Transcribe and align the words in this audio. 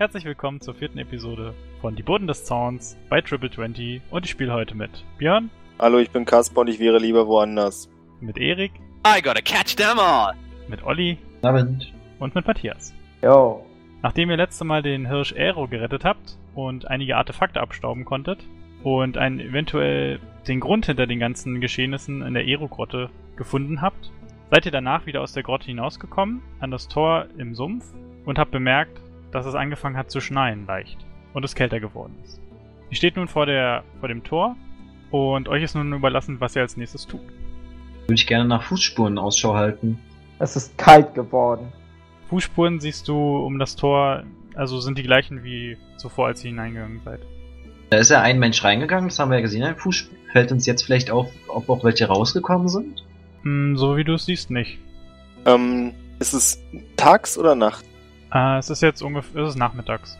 Herzlich 0.00 0.24
willkommen 0.24 0.62
zur 0.62 0.72
vierten 0.72 0.96
Episode 0.96 1.52
von 1.82 1.94
Die 1.94 2.02
Boden 2.02 2.26
des 2.26 2.46
Zorns 2.46 2.96
bei 3.10 3.20
Triple 3.20 3.50
20 3.50 4.00
und 4.10 4.24
ich 4.24 4.30
spiele 4.30 4.54
heute 4.54 4.74
mit 4.74 5.04
Björn, 5.18 5.50
Hallo, 5.78 5.98
ich 5.98 6.10
bin 6.10 6.24
Kasper 6.24 6.62
und 6.62 6.68
ich 6.68 6.78
wäre 6.78 6.98
lieber 6.98 7.26
woanders. 7.26 7.86
mit 8.18 8.38
Erik, 8.38 8.72
I 9.06 9.20
gotta 9.20 9.42
catch 9.42 9.76
them 9.76 9.98
all. 9.98 10.32
mit 10.68 10.82
Olli 10.84 11.18
Abend. 11.42 11.92
und 12.18 12.34
mit 12.34 12.46
Matthias. 12.46 12.94
Jo. 13.22 13.66
Nachdem 14.00 14.30
ihr 14.30 14.38
letzte 14.38 14.64
Mal 14.64 14.80
den 14.80 15.06
Hirsch 15.06 15.34
Aero 15.34 15.68
gerettet 15.68 16.06
habt 16.06 16.38
und 16.54 16.88
einige 16.88 17.18
Artefakte 17.18 17.60
abstauben 17.60 18.06
konntet 18.06 18.38
und 18.82 19.18
einen 19.18 19.38
eventuell 19.38 20.18
den 20.48 20.60
Grund 20.60 20.86
hinter 20.86 21.06
den 21.06 21.20
ganzen 21.20 21.60
Geschehnissen 21.60 22.22
in 22.22 22.32
der 22.32 22.44
Aero-Grotte 22.44 23.10
gefunden 23.36 23.82
habt, 23.82 24.10
seid 24.50 24.64
ihr 24.64 24.72
danach 24.72 25.04
wieder 25.04 25.20
aus 25.20 25.34
der 25.34 25.42
Grotte 25.42 25.66
hinausgekommen, 25.66 26.40
an 26.58 26.70
das 26.70 26.88
Tor 26.88 27.26
im 27.36 27.54
Sumpf 27.54 27.84
und 28.24 28.38
habt 28.38 28.50
bemerkt, 28.50 28.98
dass 29.32 29.46
es 29.46 29.54
angefangen 29.54 29.96
hat 29.96 30.10
zu 30.10 30.20
schneien 30.20 30.66
leicht 30.66 30.98
und 31.32 31.44
es 31.44 31.54
kälter 31.54 31.80
geworden 31.80 32.16
ist. 32.24 32.40
Ihr 32.90 32.96
steht 32.96 33.16
nun 33.16 33.28
vor, 33.28 33.46
der, 33.46 33.84
vor 34.00 34.08
dem 34.08 34.24
Tor 34.24 34.56
und 35.10 35.48
euch 35.48 35.62
ist 35.62 35.74
nun 35.74 35.92
überlassen, 35.92 36.40
was 36.40 36.56
ihr 36.56 36.62
als 36.62 36.76
nächstes 36.76 37.06
tut. 37.06 37.20
Würde 37.20 38.14
ich 38.14 38.26
gerne 38.26 38.46
nach 38.46 38.62
Fußspuren 38.64 39.18
Ausschau 39.18 39.54
halten. 39.54 39.98
Es 40.38 40.56
ist 40.56 40.76
kalt 40.78 41.14
geworden. 41.14 41.72
Fußspuren 42.28 42.80
siehst 42.80 43.08
du 43.08 43.14
um 43.14 43.58
das 43.58 43.76
Tor, 43.76 44.24
also 44.54 44.80
sind 44.80 44.98
die 44.98 45.02
gleichen 45.02 45.44
wie 45.44 45.76
zuvor, 45.96 46.26
als 46.26 46.44
ihr 46.44 46.50
hineingegangen 46.50 47.00
seid. 47.04 47.20
Da 47.90 47.98
ist 47.98 48.10
ja 48.10 48.22
ein 48.22 48.38
Mensch 48.38 48.62
reingegangen, 48.62 49.08
das 49.08 49.18
haben 49.18 49.30
wir 49.30 49.38
ja 49.38 49.42
gesehen, 49.42 49.64
ein 49.64 49.76
Fußspur. 49.76 50.16
Fällt 50.32 50.52
uns 50.52 50.64
jetzt 50.64 50.82
vielleicht 50.82 51.10
auf, 51.10 51.28
ob 51.48 51.68
auch 51.68 51.82
welche 51.82 52.06
rausgekommen 52.06 52.68
sind? 52.68 53.04
Hm, 53.42 53.76
so 53.76 53.96
wie 53.96 54.04
du 54.04 54.14
es 54.14 54.26
siehst, 54.26 54.50
nicht. 54.50 54.78
Ähm, 55.44 55.92
ist 56.20 56.32
es 56.32 56.62
tags 56.96 57.36
oder 57.36 57.56
Nacht? 57.56 57.84
Äh, 58.32 58.58
es 58.58 58.70
ist 58.70 58.82
jetzt 58.82 59.02
ungefähr, 59.02 59.42
es 59.42 59.50
ist 59.50 59.58
nachmittags. 59.58 60.18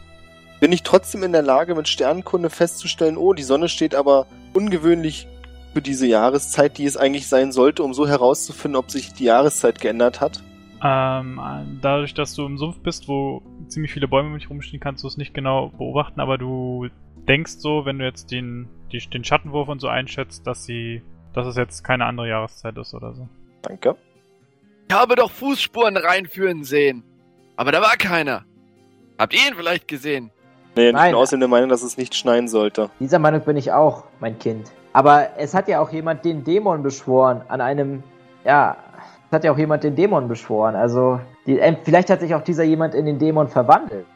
Bin 0.60 0.72
ich 0.72 0.82
trotzdem 0.82 1.22
in 1.22 1.32
der 1.32 1.42
Lage, 1.42 1.74
mit 1.74 1.88
Sternenkunde 1.88 2.50
festzustellen, 2.50 3.16
oh, 3.16 3.32
die 3.32 3.42
Sonne 3.42 3.68
steht 3.68 3.94
aber 3.94 4.26
ungewöhnlich 4.52 5.26
für 5.72 5.80
diese 5.80 6.06
Jahreszeit, 6.06 6.78
die 6.78 6.84
es 6.84 6.96
eigentlich 6.96 7.28
sein 7.28 7.52
sollte, 7.52 7.82
um 7.82 7.94
so 7.94 8.06
herauszufinden, 8.06 8.76
ob 8.76 8.90
sich 8.90 9.12
die 9.14 9.24
Jahreszeit 9.24 9.80
geändert 9.80 10.20
hat? 10.20 10.42
Ähm, 10.82 11.40
dadurch, 11.80 12.14
dass 12.14 12.34
du 12.34 12.44
im 12.46 12.58
Sumpf 12.58 12.80
bist, 12.80 13.06
wo 13.06 13.42
ziemlich 13.68 13.92
viele 13.92 14.08
Bäume 14.08 14.28
um 14.30 14.38
dich 14.38 14.50
rumstehen, 14.50 14.80
kannst 14.80 15.04
du 15.04 15.08
es 15.08 15.16
nicht 15.16 15.34
genau 15.34 15.68
beobachten, 15.68 16.20
aber 16.20 16.38
du 16.38 16.88
denkst 17.28 17.56
so, 17.58 17.84
wenn 17.84 17.98
du 17.98 18.04
jetzt 18.04 18.30
den, 18.30 18.68
die, 18.92 18.98
den 18.98 19.24
Schattenwurf 19.24 19.68
und 19.68 19.80
so 19.80 19.88
einschätzt, 19.88 20.46
dass 20.46 20.64
sie, 20.64 21.02
dass 21.34 21.46
es 21.46 21.56
jetzt 21.56 21.84
keine 21.84 22.06
andere 22.06 22.28
Jahreszeit 22.28 22.76
ist 22.78 22.94
oder 22.94 23.14
so. 23.14 23.28
Danke. 23.62 23.96
Ich 24.88 24.94
habe 24.94 25.14
doch 25.14 25.30
Fußspuren 25.30 25.96
reinführen 25.96 26.64
sehen. 26.64 27.04
Aber 27.60 27.72
da 27.72 27.82
war 27.82 27.98
keiner. 27.98 28.46
Habt 29.18 29.34
ihr 29.34 29.46
ihn 29.46 29.54
vielleicht 29.54 29.86
gesehen? 29.86 30.30
Nee, 30.76 30.86
ich 30.86 30.92
Nein. 30.94 31.10
bin 31.10 31.20
außerdem 31.20 31.40
der 31.40 31.48
Meinung, 31.50 31.68
dass 31.68 31.82
es 31.82 31.98
nicht 31.98 32.14
schneien 32.14 32.48
sollte. 32.48 32.88
Dieser 33.00 33.18
Meinung 33.18 33.42
bin 33.42 33.58
ich 33.58 33.70
auch, 33.70 34.04
mein 34.18 34.38
Kind. 34.38 34.70
Aber 34.94 35.28
es 35.36 35.52
hat 35.52 35.68
ja 35.68 35.78
auch 35.80 35.92
jemand 35.92 36.24
den 36.24 36.42
Dämon 36.42 36.82
beschworen 36.82 37.42
an 37.48 37.60
einem, 37.60 38.02
ja, 38.46 38.78
es 39.26 39.32
hat 39.32 39.44
ja 39.44 39.52
auch 39.52 39.58
jemand 39.58 39.84
den 39.84 39.94
Dämon 39.94 40.26
beschworen. 40.26 40.74
Also, 40.74 41.20
die, 41.44 41.58
ähm, 41.58 41.76
vielleicht 41.84 42.08
hat 42.08 42.20
sich 42.20 42.34
auch 42.34 42.42
dieser 42.42 42.64
jemand 42.64 42.94
in 42.94 43.04
den 43.04 43.18
Dämon 43.18 43.46
verwandelt. 43.46 44.06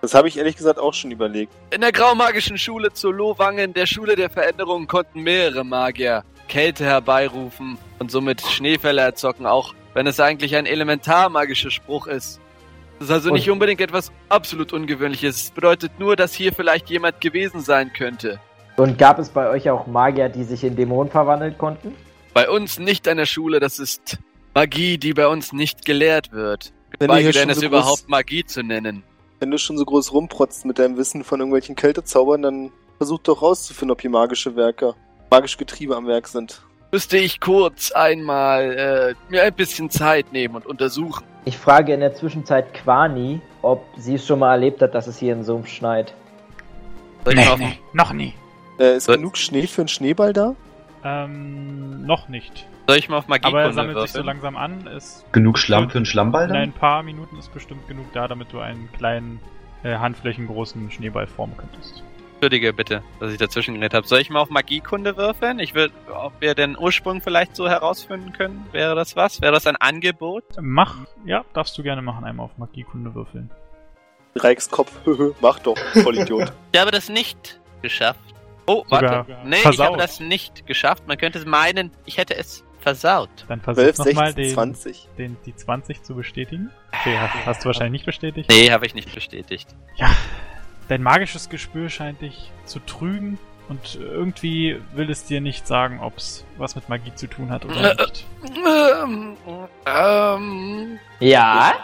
Das 0.00 0.14
habe 0.14 0.28
ich 0.28 0.38
ehrlich 0.38 0.56
gesagt 0.56 0.78
auch 0.78 0.94
schon 0.94 1.10
überlegt. 1.10 1.52
In 1.74 1.82
der 1.82 1.92
graumagischen 1.92 2.56
Schule 2.56 2.94
zu 2.94 3.12
Lohwangen, 3.12 3.74
der 3.74 3.84
Schule 3.84 4.16
der 4.16 4.30
Veränderung, 4.30 4.86
konnten 4.86 5.20
mehrere 5.20 5.64
Magier 5.64 6.24
Kälte 6.48 6.86
herbeirufen 6.86 7.76
und 7.98 8.10
somit 8.10 8.40
Schneefälle 8.40 9.02
erzocken, 9.02 9.44
auch 9.44 9.74
wenn 9.92 10.06
es 10.06 10.18
eigentlich 10.18 10.56
ein 10.56 10.64
elementarmagischer 10.64 11.70
Spruch 11.70 12.06
ist. 12.06 12.40
Das 13.00 13.08
ist 13.08 13.14
also 13.14 13.28
Und- 13.30 13.36
nicht 13.36 13.48
unbedingt 13.50 13.80
etwas 13.80 14.12
absolut 14.28 14.74
Ungewöhnliches. 14.74 15.44
Es 15.44 15.50
bedeutet 15.50 15.98
nur, 15.98 16.16
dass 16.16 16.34
hier 16.34 16.52
vielleicht 16.52 16.90
jemand 16.90 17.18
gewesen 17.22 17.60
sein 17.62 17.90
könnte. 17.94 18.38
Und 18.76 18.98
gab 18.98 19.18
es 19.18 19.30
bei 19.30 19.48
euch 19.48 19.70
auch 19.70 19.86
Magier, 19.86 20.28
die 20.28 20.44
sich 20.44 20.62
in 20.64 20.76
Dämonen 20.76 21.10
verwandeln 21.10 21.56
konnten? 21.56 21.94
Bei 22.34 22.50
uns 22.50 22.78
nicht 22.78 23.08
an 23.08 23.16
der 23.16 23.24
Schule, 23.24 23.58
das 23.58 23.78
ist 23.78 24.18
Magie, 24.54 24.98
die 24.98 25.14
bei 25.14 25.26
uns 25.28 25.54
nicht 25.54 25.86
gelehrt 25.86 26.32
wird. 26.32 26.74
Wenn 26.98 27.08
du 27.08 27.14
Geschweige 27.14 27.32
denn 27.32 27.42
schon 27.42 27.50
es 27.50 27.60
so 27.60 27.66
überhaupt 27.66 28.00
groß, 28.00 28.08
Magie 28.08 28.44
zu 28.44 28.62
nennen. 28.62 29.02
wenn 29.38 29.50
du 29.50 29.56
schon 29.58 29.78
so 29.78 29.84
groß 29.86 30.12
rumprotzt 30.12 30.66
mit 30.66 30.78
deinem 30.78 30.98
Wissen 30.98 31.24
von 31.24 31.40
irgendwelchen 31.40 31.76
Kältezaubern, 31.76 32.42
dann 32.42 32.70
versuch 32.98 33.20
doch 33.20 33.40
rauszufinden, 33.40 33.92
ob 33.92 34.02
hier 34.02 34.10
magische 34.10 34.54
Werke, 34.56 34.94
magische 35.30 35.56
Getriebe 35.56 35.96
am 35.96 36.06
Werk 36.06 36.28
sind. 36.28 36.60
Müsste 36.92 37.16
ich 37.16 37.40
kurz 37.40 37.92
einmal 37.92 39.14
äh, 39.26 39.30
mir 39.32 39.42
ein 39.44 39.54
bisschen 39.54 39.88
Zeit 39.88 40.32
nehmen 40.34 40.54
und 40.56 40.66
untersuchen. 40.66 41.24
Ich 41.44 41.56
frage 41.56 41.94
in 41.94 42.00
der 42.00 42.14
Zwischenzeit 42.14 42.74
Quani, 42.74 43.40
ob 43.62 43.84
sie 43.96 44.14
es 44.14 44.26
schon 44.26 44.38
mal 44.38 44.52
erlebt 44.52 44.82
hat, 44.82 44.94
dass 44.94 45.06
es 45.06 45.18
hier 45.18 45.32
im 45.32 45.42
Sumpf 45.42 45.68
schneit. 45.68 46.14
Soll 47.24 47.34
mal 47.34 47.48
auf, 47.48 47.60
noch 47.92 48.12
nie. 48.12 48.34
Äh, 48.78 48.96
ist 48.96 49.04
So- 49.04 49.12
genug 49.12 49.36
Schnee 49.36 49.66
für 49.66 49.82
einen 49.82 49.88
Schneeball 49.88 50.32
da? 50.32 50.54
Ähm, 51.02 52.04
noch 52.04 52.28
nicht. 52.28 52.66
soll 52.86 52.98
ich 52.98 53.08
mal 53.08 53.18
auf 53.18 53.28
Magie 53.28 53.46
Aber 53.46 53.62
er 53.62 53.72
sammelt 53.72 54.00
sich 54.00 54.12
so 54.12 54.22
langsam 54.22 54.56
an. 54.56 54.86
Es, 54.86 55.24
Genug 55.32 55.58
Schlamm 55.58 55.88
für 55.90 55.98
einen 55.98 56.04
Schlammball 56.06 56.44
in 56.44 56.48
dann? 56.52 56.62
ein 56.62 56.72
paar 56.72 57.02
Minuten 57.02 57.38
ist 57.38 57.52
bestimmt 57.54 57.86
genug 57.88 58.12
da, 58.12 58.28
damit 58.28 58.52
du 58.52 58.60
einen 58.60 58.90
kleinen, 58.92 59.40
äh, 59.82 59.96
handflächengroßen 59.96 60.90
Schneeball 60.90 61.26
formen 61.26 61.56
könntest. 61.56 62.02
Entschuldige 62.40 62.72
bitte, 62.72 63.02
dass 63.20 63.32
ich 63.32 63.38
dazwischen 63.38 63.74
geredet 63.74 63.92
habe. 63.92 64.06
Soll 64.06 64.20
ich 64.20 64.30
mal 64.30 64.40
auf 64.40 64.48
Magiekunde 64.48 65.18
würfeln? 65.18 65.58
Ich 65.58 65.74
will, 65.74 65.90
ob 66.10 66.32
wir 66.40 66.54
den 66.54 66.74
Ursprung 66.78 67.20
vielleicht 67.20 67.54
so 67.54 67.68
herausfinden 67.68 68.32
können. 68.32 68.64
Wäre 68.72 68.94
das 68.94 69.14
was? 69.14 69.42
Wäre 69.42 69.52
das 69.52 69.66
ein 69.66 69.76
Angebot? 69.76 70.44
Mach, 70.58 70.96
ja, 71.26 71.44
darfst 71.52 71.76
du 71.76 71.82
gerne 71.82 72.00
machen, 72.00 72.24
einmal 72.24 72.46
auf 72.46 72.56
Magiekunde 72.56 73.14
würfeln. 73.14 73.50
Reichskopf, 74.36 74.90
mach 75.42 75.58
doch, 75.58 75.76
Vollidiot. 76.02 76.50
Ich 76.72 76.80
habe 76.80 76.90
das 76.90 77.10
nicht 77.10 77.60
geschafft. 77.82 78.20
Oh, 78.66 78.84
Sogar 78.88 79.28
warte. 79.28 79.36
Nee, 79.44 79.56
ich 79.56 79.62
versaut. 79.62 79.86
habe 79.88 79.96
das 79.98 80.18
nicht 80.18 80.66
geschafft. 80.66 81.06
Man 81.06 81.18
könnte 81.18 81.46
meinen, 81.46 81.90
ich 82.06 82.16
hätte 82.16 82.36
es 82.36 82.64
versaut. 82.78 83.28
Dann 83.48 83.60
versuch 83.60 83.82
12, 83.82 83.98
nochmal 83.98 84.26
16, 84.28 84.44
den, 84.44 84.54
20. 84.54 85.08
den, 85.18 85.36
die 85.44 85.54
20 85.54 86.02
zu 86.02 86.14
bestätigen. 86.14 86.70
Okay, 87.00 87.18
hast, 87.18 87.44
hast 87.44 87.64
du 87.64 87.66
wahrscheinlich 87.66 87.92
nicht 88.00 88.06
bestätigt. 88.06 88.48
Nee, 88.48 88.70
habe 88.70 88.86
ich 88.86 88.94
nicht 88.94 89.14
bestätigt. 89.14 89.76
Dein 90.90 91.04
magisches 91.04 91.48
Gespür 91.48 91.88
scheint 91.88 92.20
dich 92.20 92.50
zu 92.64 92.80
trügen 92.80 93.38
und 93.68 93.94
irgendwie 93.94 94.82
will 94.92 95.08
es 95.08 95.24
dir 95.24 95.40
nicht 95.40 95.64
sagen, 95.68 96.00
ob 96.00 96.16
es 96.18 96.44
was 96.58 96.74
mit 96.74 96.88
Magie 96.88 97.14
zu 97.14 97.28
tun 97.28 97.48
hat 97.50 97.64
oder 97.64 97.94
nicht. 97.94 98.26
Ähm, 98.66 99.36
ähm, 99.86 100.98
Ja? 101.20 101.74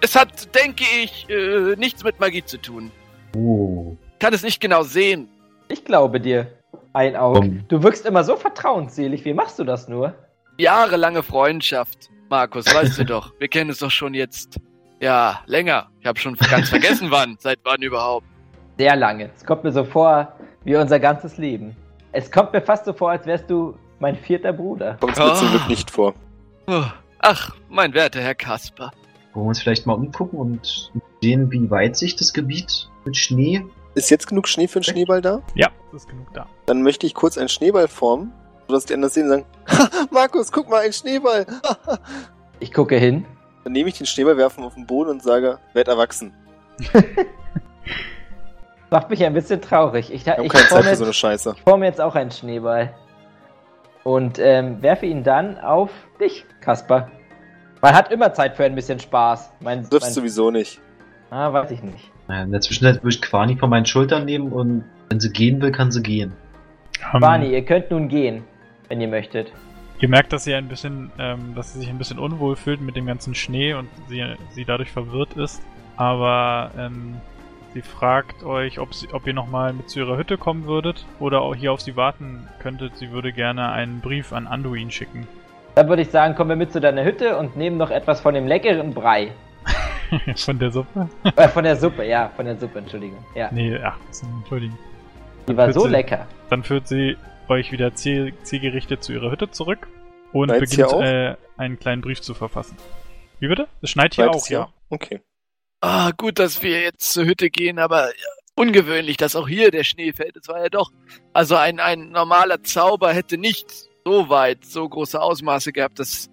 es 0.00 0.16
hat, 0.16 0.54
denke 0.54 0.84
ich, 1.02 1.28
äh, 1.28 1.76
nichts 1.76 2.02
mit 2.02 2.18
Magie 2.18 2.42
zu 2.42 2.56
tun. 2.56 2.90
Oh. 3.36 3.94
Kann 4.18 4.32
es 4.32 4.42
nicht 4.42 4.58
genau 4.58 4.84
sehen. 4.84 5.28
Ich 5.68 5.84
glaube 5.84 6.18
dir. 6.18 6.46
Ein 6.94 7.16
Auge. 7.16 7.40
Um. 7.40 7.68
Du 7.68 7.82
wirkst 7.82 8.06
immer 8.06 8.24
so 8.24 8.36
vertrauensselig. 8.36 9.22
Wie 9.26 9.34
machst 9.34 9.58
du 9.58 9.64
das 9.64 9.86
nur? 9.86 10.14
Jahrelange 10.56 11.22
Freundschaft. 11.22 12.08
Markus, 12.30 12.64
weißt 12.74 13.00
du 13.00 13.04
doch, 13.16 13.34
wir 13.38 13.48
kennen 13.48 13.68
es 13.68 13.80
doch 13.80 13.90
schon 13.90 14.14
jetzt. 14.14 14.58
Ja, 14.98 15.42
länger. 15.44 15.90
Ich 16.00 16.06
habe 16.06 16.18
schon 16.18 16.36
ganz 16.36 16.70
vergessen, 16.70 17.10
wann. 17.10 17.36
Seit 17.40 17.58
wann 17.64 17.82
überhaupt. 17.82 18.26
Sehr 18.80 18.96
lange. 18.96 19.28
Es 19.36 19.44
kommt 19.44 19.62
mir 19.62 19.72
so 19.72 19.84
vor 19.84 20.32
wie 20.64 20.74
unser 20.74 20.98
ganzes 20.98 21.36
Leben. 21.36 21.76
Es 22.12 22.30
kommt 22.32 22.54
mir 22.54 22.62
fast 22.62 22.86
so 22.86 22.94
vor, 22.94 23.10
als 23.10 23.26
wärst 23.26 23.50
du 23.50 23.74
mein 23.98 24.16
vierter 24.16 24.54
Bruder. 24.54 24.96
Kommt 25.00 25.18
mir 25.18 25.34
zum 25.34 25.48
Ah. 25.48 25.50
Glück 25.50 25.68
nicht 25.68 25.90
vor. 25.90 26.14
Oh, 26.66 26.84
Ach, 27.18 27.54
mein 27.68 27.92
werter 27.92 28.22
Herr 28.22 28.34
Kasper. 28.34 28.90
Wollen 29.34 29.44
wir 29.44 29.48
uns 29.50 29.60
vielleicht 29.60 29.84
mal 29.86 29.92
umgucken 29.92 30.38
und 30.38 30.90
sehen, 31.20 31.50
wie 31.52 31.70
weit 31.70 31.94
sich 31.98 32.16
das 32.16 32.32
Gebiet 32.32 32.88
mit 33.04 33.18
Schnee. 33.18 33.62
Ist 33.94 34.08
jetzt 34.08 34.26
genug 34.28 34.48
Schnee 34.48 34.66
für 34.66 34.76
einen 34.78 34.84
Schneeball 34.84 35.20
da? 35.20 35.42
Ja, 35.54 35.68
ist 35.94 36.08
genug 36.08 36.32
da. 36.32 36.46
Dann 36.64 36.80
möchte 36.82 37.06
ich 37.06 37.12
kurz 37.14 37.36
einen 37.36 37.50
Schneeball 37.50 37.86
formen, 37.86 38.32
sodass 38.66 38.86
die 38.86 38.94
anderen 38.94 39.12
sehen 39.12 39.24
und 39.24 39.28
sagen, 39.30 39.44
"Ha, 39.68 39.90
Markus, 40.10 40.50
guck 40.50 40.70
mal, 40.70 40.80
ein 40.80 40.92
Schneeball. 40.94 41.44
Ich 42.60 42.72
gucke 42.72 42.96
hin. 42.96 43.26
Dann 43.64 43.72
nehme 43.74 43.90
ich 43.90 43.98
den 43.98 44.06
Schneeball, 44.06 44.38
werfe 44.38 44.60
ihn 44.62 44.64
auf 44.66 44.74
den 44.74 44.86
Boden 44.86 45.10
und 45.10 45.22
sage, 45.22 45.58
werd 45.74 45.88
erwachsen. 45.88 46.32
Macht 48.90 49.08
mich 49.10 49.24
ein 49.24 49.32
bisschen 49.34 49.60
traurig. 49.60 50.10
Ich, 50.12 50.22
Ich 50.22 50.28
habe 50.28 50.44
ich, 50.44 50.52
keine 50.52 50.64
Zeit 50.64 50.68
forme 50.70 50.82
für 50.84 50.88
jetzt, 50.90 50.98
so 50.98 51.04
eine 51.04 51.12
Scheiße. 51.12 51.54
ich 51.56 51.62
forme 51.62 51.86
jetzt 51.86 52.00
auch 52.00 52.14
einen 52.14 52.30
Schneeball. 52.30 52.92
Und 54.02 54.38
ähm, 54.38 54.82
werfe 54.82 55.06
ihn 55.06 55.22
dann 55.22 55.58
auf 55.58 55.90
dich, 56.20 56.44
Kasper. 56.60 57.10
Man 57.82 57.94
hat 57.94 58.10
immer 58.10 58.32
Zeit 58.32 58.56
für 58.56 58.64
ein 58.64 58.74
bisschen 58.74 58.98
Spaß. 58.98 59.52
Mein, 59.60 59.82
Du 59.82 59.90
triffst 59.90 60.06
mein, 60.08 60.12
sowieso 60.14 60.50
nicht. 60.50 60.80
ah, 61.30 61.52
weiß 61.52 61.70
ich 61.70 61.82
nicht. 61.82 62.10
In 62.28 62.52
der 62.52 62.60
Zwischenzeit 62.60 63.02
würde 63.02 63.14
ich 63.14 63.22
Quani 63.22 63.56
von 63.56 63.70
meinen 63.70 63.86
Schultern 63.86 64.24
nehmen 64.24 64.52
und 64.52 64.84
wenn 65.08 65.18
sie 65.20 65.32
gehen 65.32 65.60
will, 65.60 65.72
kann 65.72 65.90
sie 65.90 66.02
gehen. 66.02 66.32
Ähm, 67.12 67.20
Barney, 67.20 67.52
ihr 67.52 67.64
könnt 67.64 67.90
nun 67.90 68.08
gehen, 68.08 68.44
wenn 68.88 69.00
ihr 69.00 69.08
möchtet. 69.08 69.52
Ihr 69.98 70.08
merkt, 70.08 70.32
dass 70.32 70.44
sie 70.44 70.54
ein 70.54 70.68
bisschen, 70.68 71.10
ähm, 71.18 71.54
dass 71.54 71.72
sie 71.72 71.80
sich 71.80 71.88
ein 71.88 71.98
bisschen 71.98 72.18
unwohl 72.18 72.56
fühlt 72.56 72.80
mit 72.80 72.96
dem 72.96 73.06
ganzen 73.06 73.34
Schnee 73.34 73.74
und 73.74 73.88
sie, 74.08 74.24
sie 74.50 74.64
dadurch 74.64 74.90
verwirrt 74.90 75.34
ist. 75.36 75.60
Aber 75.96 76.70
ähm, 76.78 77.16
sie 77.74 77.82
fragt 77.82 78.42
euch, 78.42 78.78
ob, 78.78 78.94
sie, 78.94 79.08
ob 79.12 79.26
ihr 79.26 79.34
nochmal 79.34 79.72
mit 79.72 79.88
zu 79.90 80.00
ihrer 80.00 80.16
Hütte 80.16 80.38
kommen 80.38 80.66
würdet 80.66 81.04
oder 81.18 81.40
auch 81.42 81.54
hier 81.54 81.72
auf 81.72 81.80
sie 81.80 81.96
warten 81.96 82.48
könntet. 82.60 82.96
Sie 82.96 83.10
würde 83.10 83.32
gerne 83.32 83.70
einen 83.72 84.00
Brief 84.00 84.32
an 84.32 84.46
Anduin 84.46 84.90
schicken. 84.90 85.26
Dann 85.74 85.88
würde 85.88 86.02
ich 86.02 86.10
sagen, 86.10 86.34
kommen 86.34 86.50
wir 86.50 86.56
mit 86.56 86.72
zu 86.72 86.80
deiner 86.80 87.04
Hütte 87.04 87.36
und 87.36 87.56
nehmen 87.56 87.76
noch 87.76 87.90
etwas 87.90 88.20
von 88.20 88.34
dem 88.34 88.46
leckeren 88.46 88.92
Brei. 88.92 89.32
Von 90.36 90.58
der 90.58 90.72
Suppe? 90.72 91.08
Äh, 91.36 91.46
von 91.48 91.62
der 91.62 91.76
Suppe, 91.76 92.04
ja, 92.04 92.30
von 92.34 92.44
der 92.44 92.56
Suppe, 92.56 92.80
Entschuldigung. 92.80 93.24
Ja, 93.36 93.48
Nee, 93.52 93.78
ach, 93.80 93.96
entschuldigen. 94.40 94.76
die 95.48 95.56
war 95.56 95.72
so 95.72 95.82
sie- 95.82 95.88
lecker. 95.90 96.26
Dann 96.48 96.64
führt 96.64 96.88
sie 96.88 97.16
euch 97.48 97.70
wieder 97.70 97.94
ziel 97.94 98.34
zielgerichtet 98.42 99.04
zu 99.04 99.12
ihrer 99.12 99.30
Hütte 99.30 99.52
zurück 99.52 99.86
und 100.32 100.48
Schneit's 100.48 100.74
hier 100.74 100.86
beginnt 100.86 101.02
äh, 101.04 101.36
einen 101.56 101.78
kleinen 101.78 102.02
Brief 102.02 102.20
zu 102.22 102.34
verfassen. 102.34 102.76
Wie 103.38 103.46
bitte? 103.46 103.68
Es 103.82 103.90
schneit 103.90 104.14
hier 104.16 104.24
Schneit 104.24 104.34
auch, 104.34 104.46
hier 104.46 104.58
ja. 104.58 104.64
auch? 104.64 104.72
Okay. 104.90 105.20
Ah, 105.80 106.10
gut, 106.16 106.38
dass 106.38 106.62
wir 106.62 106.80
jetzt 106.82 107.12
zur 107.12 107.24
Hütte 107.24 107.48
gehen, 107.50 107.78
aber 107.78 108.10
ungewöhnlich, 108.54 109.16
dass 109.16 109.34
auch 109.36 109.48
hier 109.48 109.70
der 109.70 109.84
Schnee 109.84 110.12
fällt. 110.12 110.36
Es 110.36 110.48
war 110.48 110.60
ja 110.62 110.68
doch, 110.68 110.90
also 111.32 111.56
ein, 111.56 111.80
ein 111.80 112.10
normaler 112.10 112.62
Zauber 112.62 113.12
hätte 113.14 113.38
nicht 113.38 113.66
so 114.04 114.28
weit, 114.28 114.64
so 114.64 114.86
große 114.88 115.20
Ausmaße 115.20 115.72
gehabt, 115.72 115.98
dass 115.98 116.28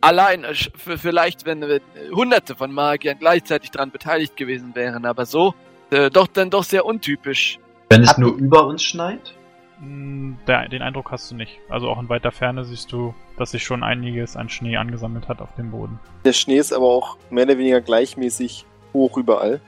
allein, 0.00 0.44
äh, 0.44 0.54
für, 0.54 0.98
vielleicht, 0.98 1.44
wenn 1.46 1.80
hunderte 2.12 2.54
von 2.54 2.72
Magiern 2.72 3.18
gleichzeitig 3.18 3.70
daran 3.72 3.90
beteiligt 3.90 4.36
gewesen 4.36 4.74
wären, 4.74 5.04
aber 5.04 5.26
so, 5.26 5.54
äh, 5.90 6.08
doch 6.10 6.28
dann 6.28 6.50
doch 6.50 6.64
sehr 6.64 6.84
untypisch. 6.84 7.58
Wenn 7.90 8.02
es 8.02 8.10
Ab- 8.10 8.18
nur 8.18 8.34
über 8.36 8.66
uns 8.66 8.84
schneit? 8.84 9.34
Mm, 9.80 10.34
Der, 10.46 10.68
den 10.68 10.82
Eindruck 10.82 11.10
hast 11.10 11.28
du 11.30 11.34
nicht. 11.34 11.58
Also 11.68 11.88
auch 11.88 12.00
in 12.00 12.08
weiter 12.08 12.30
Ferne 12.30 12.64
siehst 12.64 12.92
du, 12.92 13.14
dass 13.36 13.50
sich 13.50 13.64
schon 13.64 13.82
einiges 13.82 14.36
an 14.36 14.48
Schnee 14.48 14.76
angesammelt 14.76 15.26
hat 15.28 15.40
auf 15.40 15.52
dem 15.56 15.72
Boden. 15.72 15.98
Der 16.24 16.32
Schnee 16.32 16.58
ist 16.58 16.72
aber 16.72 16.86
auch 16.86 17.18
mehr 17.30 17.44
oder 17.44 17.58
weniger 17.58 17.80
gleichmäßig 17.80 18.64
hoch 18.92 19.16
überall. 19.16 19.60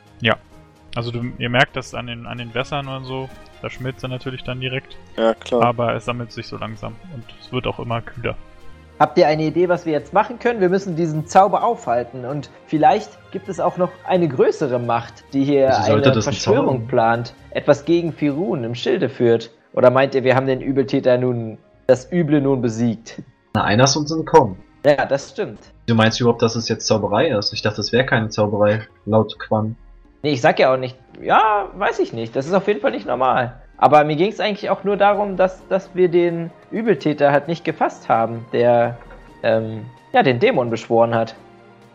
Also 0.97 1.11
du, 1.11 1.23
ihr 1.39 1.51
merkt 1.51 1.77
das 1.77 1.95
an 1.95 2.07
den, 2.07 2.27
an 2.27 2.39
den 2.39 2.55
Wässern 2.55 2.87
und 2.87 3.05
so. 3.05 3.29
Da 3.63 3.71
schmilzt 3.71 4.05
er 4.05 4.09
natürlich 4.09 4.45
dann 4.45 4.61
direkt. 4.61 4.97
Ja, 5.17 5.35
klar. 5.35 5.63
Aber 5.63 5.95
es 5.95 6.05
sammelt 6.05 6.33
sich 6.33 6.47
so 6.47 6.57
langsam. 6.57 6.95
Und 7.13 7.25
es 7.41 7.53
wird 7.53 7.67
auch 7.67 7.79
immer 7.79 8.01
kühler. 8.01 8.37
Habt 9.01 9.19
ihr 9.19 9.27
eine 9.27 9.43
Idee, 9.43 9.69
was 9.69 9.87
wir 9.87 9.93
jetzt 9.93 10.13
machen 10.13 10.39
können? 10.39 10.61
Wir 10.61 10.69
müssen 10.69 10.95
diesen 10.95 11.27
Zauber 11.27 11.65
aufhalten 11.65 12.25
und 12.25 12.49
vielleicht 12.67 13.11
gibt 13.33 13.49
es 13.49 13.59
auch 13.59 13.77
noch 13.77 13.91
eine 14.07 14.29
größere 14.29 14.79
Macht, 14.79 15.25
die 15.33 15.43
hier 15.43 15.77
eine 15.77 16.23
Verschwörung 16.23 16.87
plant, 16.87 17.35
etwas 17.51 17.85
gegen 17.85 18.13
Firun 18.13 18.63
im 18.63 18.77
Schilde 18.77 19.09
führt. 19.09 19.51
Oder 19.73 19.91
meint 19.91 20.15
ihr, 20.15 20.23
wir 20.23 20.37
haben 20.37 20.47
den 20.47 20.61
Übeltäter 20.61 21.19
nun, 21.19 21.59
das 21.89 22.13
Üble 22.13 22.41
nun 22.41 22.63
besiegt? 22.63 23.21
Na, 23.55 23.65
einer 23.65 23.85
ist 23.85 23.97
uns 23.97 24.13
entkommen. 24.13 24.59
Ja, 24.85 25.07
das 25.07 25.31
stimmt. 25.31 25.61
Du 25.87 25.95
meinst 25.95 26.21
überhaupt, 26.21 26.43
dass 26.43 26.57
es 26.57 26.69
jetzt 26.69 26.87
Zauberei 26.87 27.29
ist? 27.29 27.53
Ich 27.53 27.63
dachte, 27.63 27.81
es 27.81 27.93
wäre 27.93 28.05
keine 28.05 28.29
Zauberei, 28.29 28.87
laut 29.07 29.39
Quan. 29.39 29.77
Nee, 30.23 30.33
ich 30.33 30.41
sag 30.41 30.59
ja 30.59 30.73
auch 30.73 30.77
nicht, 30.79 30.97
ja, 31.23 31.69
weiß 31.75 31.99
ich 32.01 32.13
nicht. 32.13 32.35
Das 32.37 32.47
ist 32.47 32.53
auf 32.55 32.67
jeden 32.69 32.81
Fall 32.81 32.91
nicht 32.91 33.07
normal. 33.07 33.61
Aber 33.77 34.05
mir 34.05 34.17
ging 34.17 34.31
es 34.31 34.41
eigentlich 34.41 34.71
auch 34.71 34.85
nur 34.85 34.97
darum, 34.97 35.37
dass, 35.37 35.67
dass 35.69 35.95
wir 35.95 36.09
den 36.09 36.51
Übeltäter 36.71 37.33
halt 37.33 37.49
nicht 37.49 37.65
gefasst 37.65 38.09
haben, 38.09 38.45
der 38.53 38.97
ähm, 39.43 39.85
ja, 40.13 40.23
den 40.23 40.39
Dämon 40.39 40.71
beschworen 40.71 41.15
hat. 41.15 41.35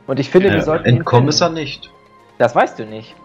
Und 0.06 0.20
ich 0.20 0.30
finde, 0.30 0.50
wir 0.52 0.58
Äh, 0.58 0.62
sollten. 0.62 0.90
ihn 0.90 0.98
entkommen 0.98 1.30
ist 1.30 1.42
er 1.42 1.50
nicht. 1.50 1.90
Das 2.38 2.56
weißt 2.56 2.78
du 2.80 2.86
nicht. 2.86 3.16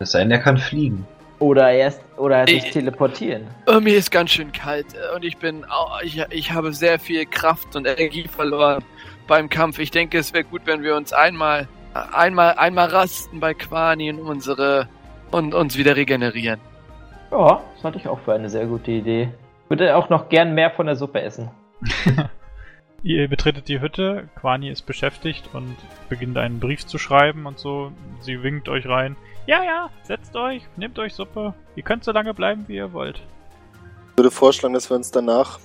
Es 0.00 0.12
sei 0.12 0.20
denn, 0.20 0.30
er 0.32 0.38
kann 0.38 0.58
fliegen. 0.58 1.06
Oder 1.40 1.70
erst 1.72 2.00
oder 2.16 2.46
sich 2.46 2.64
Ich- 2.66 2.70
teleportieren. 2.72 3.46
Oh, 3.66 3.80
mir 3.80 3.96
ist 3.96 4.10
ganz 4.10 4.30
schön 4.30 4.52
kalt 4.52 4.86
äh, 4.94 5.14
und 5.16 5.24
ich 5.24 5.36
bin, 5.38 5.64
au- 5.64 5.98
ich, 6.02 6.22
ich 6.30 6.52
habe 6.52 6.72
sehr 6.72 6.98
viel 6.98 7.26
Kraft 7.26 7.74
und 7.74 7.86
Energie 7.86 8.28
verloren 8.28 8.84
beim 9.26 9.48
Kampf. 9.48 9.78
Ich 9.78 9.90
denke, 9.90 10.18
es 10.18 10.32
wäre 10.32 10.44
gut, 10.44 10.62
wenn 10.64 10.82
wir 10.82 10.96
uns 10.96 11.12
einmal, 11.12 11.68
einmal, 12.12 12.54
einmal 12.54 12.88
rasten 12.88 13.40
bei 13.40 13.54
Quani 13.54 14.10
und 14.10 14.20
unsere 14.20 14.88
und 15.30 15.54
uns 15.54 15.76
wieder 15.76 15.96
regenerieren. 15.96 16.60
Ja, 17.30 17.60
das 17.74 17.84
hatte 17.84 17.98
ich 17.98 18.06
auch 18.06 18.20
für 18.20 18.34
eine 18.34 18.48
sehr 18.48 18.66
gute 18.66 18.92
Idee. 18.92 19.30
Würde 19.68 19.96
auch 19.96 20.08
noch 20.08 20.28
gern 20.28 20.54
mehr 20.54 20.70
von 20.70 20.86
der 20.86 20.96
Suppe 20.96 21.20
essen. 21.22 21.50
Ihr 23.02 23.28
betretet 23.28 23.68
die 23.68 23.80
Hütte, 23.80 24.28
Quani 24.36 24.70
ist 24.70 24.82
beschäftigt 24.82 25.50
und 25.52 25.76
beginnt 26.08 26.38
einen 26.38 26.58
Brief 26.58 26.86
zu 26.86 26.96
schreiben 26.96 27.44
und 27.44 27.58
so. 27.58 27.92
Sie 28.20 28.42
winkt 28.42 28.68
euch 28.68 28.86
rein. 28.86 29.16
Ja, 29.46 29.62
ja, 29.62 29.90
setzt 30.04 30.34
euch, 30.36 30.62
nehmt 30.76 30.98
euch 30.98 31.12
Suppe. 31.12 31.52
Ihr 31.76 31.82
könnt 31.82 32.04
so 32.04 32.12
lange 32.12 32.32
bleiben, 32.32 32.64
wie 32.66 32.76
ihr 32.76 32.94
wollt. 32.94 33.20
Ich 34.12 34.16
würde 34.16 34.30
vorschlagen, 34.30 34.72
dass 34.72 34.88
wir 34.88 34.96
uns 34.96 35.10
danach 35.10 35.58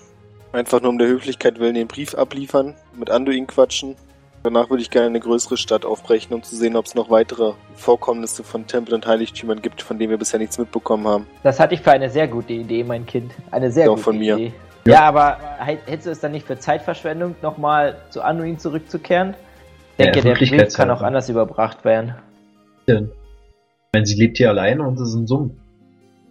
einfach 0.54 0.82
nur 0.82 0.90
um 0.92 0.98
der 0.98 1.08
Höflichkeit 1.08 1.60
willen 1.60 1.76
den 1.76 1.88
Brief 1.88 2.16
abliefern, 2.16 2.76
mit 2.98 3.10
Anduin 3.10 3.48
quatschen. 3.48 3.96
Danach 4.44 4.70
würde 4.70 4.82
ich 4.82 4.90
gerne 4.90 5.08
eine 5.08 5.20
größere 5.20 5.58
Stadt 5.58 5.84
aufbrechen, 5.86 6.34
um 6.34 6.42
zu 6.44 6.56
sehen, 6.56 6.78
ob 6.78 6.86
es 6.86 6.96
noch 6.96 7.10
weitere 7.10 7.54
Vorkommnisse 7.76 8.42
von 8.44 8.66
Tempeln 8.66 8.96
und 8.96 9.06
Heiligtümern 9.06 9.62
gibt, 9.62 9.82
von 9.82 10.00
denen 10.00 10.12
wir 10.12 10.18
bisher 10.18 10.40
nichts 10.40 10.58
mitbekommen 10.58 11.06
haben. 11.08 11.28
Das 11.44 11.60
hatte 11.60 11.74
ich 11.76 11.82
für 11.82 11.92
eine 11.92 12.10
sehr 12.10 12.28
gute 12.28 12.54
Idee, 12.54 12.84
mein 12.86 13.06
Kind. 13.06 13.34
Eine 13.52 13.70
sehr 13.70 13.84
Ja, 13.86 13.90
gute 13.92 14.02
von 14.02 14.18
mir. 14.18 14.38
Idee. 14.38 14.54
Ja, 14.88 15.02
aber 15.02 15.38
hä- 15.60 15.78
hältst 15.86 16.08
du 16.08 16.12
es 16.12 16.22
dann 16.22 16.32
nicht 16.32 16.48
für 16.48 16.58
Zeitverschwendung, 16.58 17.36
nochmal 17.42 17.98
zu 18.12 18.22
Anuin 18.22 18.58
zurückzukehren? 18.58 19.36
Ich 19.98 20.06
Ja, 20.06 20.12
denke, 20.14 20.30
der 20.30 20.36
Brief 20.36 20.74
kann 20.74 20.90
auch 20.90 21.02
anders 21.02 21.28
überbracht 21.28 21.84
werden. 21.84 22.16
Denn, 22.88 23.06
ich 23.12 23.90
meine, 23.94 24.06
sie 24.06 24.16
lebt 24.16 24.38
hier 24.38 24.50
alleine 24.50 24.88
und 24.88 24.94
es 25.00 25.10
ist 25.10 25.16
ein 25.16 25.28
Sumpf. 25.28 25.54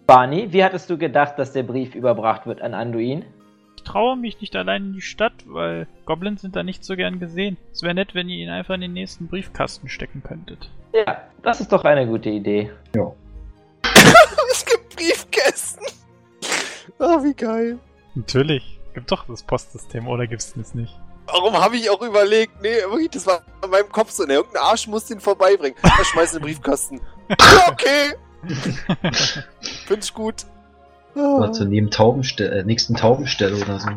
Barney, 0.07 0.47
wie 0.51 0.63
hattest 0.63 0.89
du 0.89 0.97
gedacht, 0.97 1.37
dass 1.37 1.51
der 1.53 1.61
Brief 1.61 1.93
überbracht 1.93 2.47
wird 2.47 2.63
an 2.63 2.73
Anduin? 2.73 3.23
Ich 3.89 3.93
traue 3.93 4.15
mich 4.15 4.39
nicht 4.39 4.55
allein 4.55 4.83
in 4.83 4.93
die 4.93 5.01
Stadt, 5.01 5.33
weil 5.47 5.87
Goblins 6.05 6.41
sind 6.41 6.55
da 6.55 6.61
nicht 6.61 6.85
so 6.85 6.95
gern 6.95 7.19
gesehen. 7.19 7.57
Es 7.73 7.81
wäre 7.81 7.95
nett, 7.95 8.13
wenn 8.13 8.29
ihr 8.29 8.37
ihn 8.37 8.51
einfach 8.51 8.75
in 8.75 8.81
den 8.81 8.93
nächsten 8.93 9.25
Briefkasten 9.25 9.89
stecken 9.89 10.21
könntet. 10.21 10.69
Ja, 10.93 11.23
das 11.41 11.59
ist 11.59 11.71
doch 11.71 11.83
eine 11.85 12.05
gute 12.05 12.29
Idee. 12.29 12.69
es 14.51 14.63
gibt 14.63 14.95
Briefkästen! 14.95 15.87
Ah, 16.99 17.17
wie 17.23 17.33
geil. 17.33 17.79
Natürlich. 18.13 18.79
Gibt 18.93 19.11
doch 19.11 19.25
das 19.25 19.41
Postsystem, 19.41 20.07
oder 20.07 20.27
gibt's 20.27 20.53
das 20.53 20.75
nicht? 20.75 20.95
Warum 21.25 21.55
habe 21.55 21.75
ich 21.75 21.89
auch 21.89 22.03
überlegt? 22.03 22.61
Nee, 22.61 22.75
wirklich, 22.91 23.09
das 23.09 23.25
war 23.25 23.41
in 23.63 23.71
meinem 23.71 23.89
Kopf 23.89 24.11
so. 24.11 24.23
Ne, 24.23 24.33
irgendein 24.33 24.61
Arsch 24.61 24.85
muss 24.85 25.05
den 25.05 25.19
vorbeibringen. 25.19 25.79
Er 25.81 26.05
schmeißt 26.05 26.35
in 26.35 26.41
den 26.41 26.45
Briefkasten. 26.45 27.01
Ja, 27.27 27.67
okay, 27.71 28.13
finde 29.87 30.03
ich 30.03 30.13
gut. 30.13 30.45
Ah. 31.15 31.37
Oder 31.37 31.51
zur 31.51 31.65
neben 31.67 31.89
Taubenstelle, 31.89 32.59
äh, 32.59 32.63
nächsten 32.63 32.95
Taubenstelle 32.95 33.55
oder 33.57 33.79
so. 33.79 33.89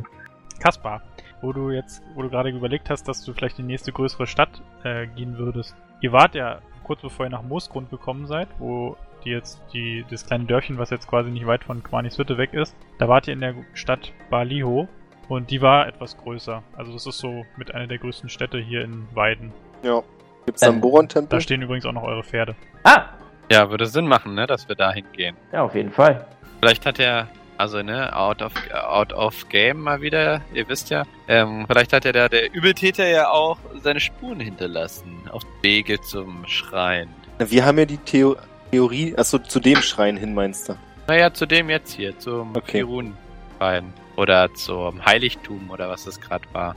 Kaspar, 0.61 1.03
wo 1.41 1.53
du 1.53 1.71
jetzt, 1.71 2.03
wo 2.15 2.23
du 2.23 2.31
gerade 2.31 2.51
überlegt 2.51 2.91
hast, 2.91 3.09
dass 3.09 3.25
du 3.25 3.33
vielleicht 3.33 3.59
in 3.59 3.67
die 3.67 3.73
nächste 3.73 3.93
größere 3.93 4.27
Stadt 4.27 4.63
äh, 4.85 5.07
gehen 5.09 5.39
würdest. 5.39 5.75
Ihr 6.01 6.13
wart 6.13 6.35
ja 6.35 6.59
kurz 6.85 7.01
bevor 7.03 7.27
ihr 7.27 7.31
nach 7.31 7.43
Moosgrund 7.43 7.91
gekommen 7.91 8.27
seid, 8.27 8.49
wo 8.59 8.97
die 9.25 9.31
jetzt 9.31 9.61
die 9.73 10.05
das 10.11 10.27
kleine 10.27 10.45
Dörfchen, 10.47 10.79
was 10.79 10.91
jetzt 10.91 11.07
quasi 11.09 11.31
nicht 11.31 11.47
weit 11.47 11.63
von 11.65 11.83
Quanis 11.83 12.19
Hütte 12.19 12.39
weg 12.39 12.55
ist, 12.55 12.75
da 12.99 13.09
wart 13.09 13.29
ihr 13.29 13.35
in 13.35 13.41
der 13.41 13.55
Stadt 13.75 14.13
Baliho 14.31 14.89
und 15.29 15.51
die 15.51 15.63
war 15.63 15.87
etwas 15.87 16.17
größer. 16.17 16.63
Also 16.77 16.93
das 16.93 17.07
ist 17.07 17.19
so 17.19 17.45
mit 17.57 17.73
einer 17.75 17.87
der 17.87 17.99
größten 17.99 18.29
Städte 18.29 18.59
hier 18.59 18.83
in 18.83 19.07
Weiden. 19.15 19.53
Ja. 19.85 20.03
Gibt's 20.45 20.61
da 20.61 20.67
einen 20.69 20.77
Ähm, 20.77 20.81
Boron-Tempel? 20.81 21.29
Da 21.39 21.41
stehen 21.41 21.63
übrigens 21.63 21.87
auch 21.87 21.93
noch 21.93 22.03
eure 22.03 22.25
Pferde. 22.25 22.57
Ah, 22.83 23.05
Ja, 23.51 23.71
würde 23.71 23.87
Sinn 23.87 24.09
machen, 24.09 24.35
ne, 24.35 24.47
dass 24.49 24.69
wir 24.69 24.75
da 24.75 24.93
hingehen. 24.93 25.37
ja, 25.53 25.63
auf 25.63 25.75
jeden 25.77 25.93
Fall. 25.93 26.27
Vielleicht 26.63 26.87
hat 26.87 27.01
er, 27.01 27.27
also 27.59 27.83
ne, 27.83 28.17
out 28.17 28.41
of, 28.41 28.53
out 28.73 29.13
of 29.13 29.49
game 29.49 29.81
mal 29.81 30.01
wieder, 30.01 30.43
ihr 30.55 30.69
wisst 30.69 30.91
ja, 30.91 31.03
ähm, 31.27 31.65
vielleicht 31.67 31.93
hat 31.93 32.05
ja 32.05 32.13
der, 32.13 32.29
der 32.29 32.55
Übeltäter 32.55 33.05
ja 33.09 33.31
auch 33.31 33.59
seine 33.83 33.99
Spuren 33.99 34.39
hinterlassen 34.39 35.23
auf 35.33 35.43
Wege 35.63 36.01
zum 36.01 36.47
Schrein. 36.47 37.09
Na, 37.41 37.51
Wir 37.51 37.65
haben 37.65 37.79
ja 37.79 37.85
die 37.85 37.99
Theo 37.99 38.37
Theorie, 38.71 39.13
achso, 39.17 39.39
zu 39.39 39.59
dem 39.59 39.83
Schrein 39.83 40.17
hin, 40.17 40.35
meinst 40.35 40.69
du? 40.69 40.75
Naja, 41.09 41.35
zu 41.35 41.47
dem 41.47 41.69
jetzt 41.69 41.95
hier, 41.95 42.17
zum 42.21 42.55
Okay. 42.57 42.79
Firun-Schrein. 42.79 43.93
Oder 44.17 44.55
zum 44.55 45.05
Heiligtum 45.05 45.69
oder 45.69 45.89
was 45.89 46.05
das 46.05 46.21
gerade 46.21 46.45
war. 46.53 46.77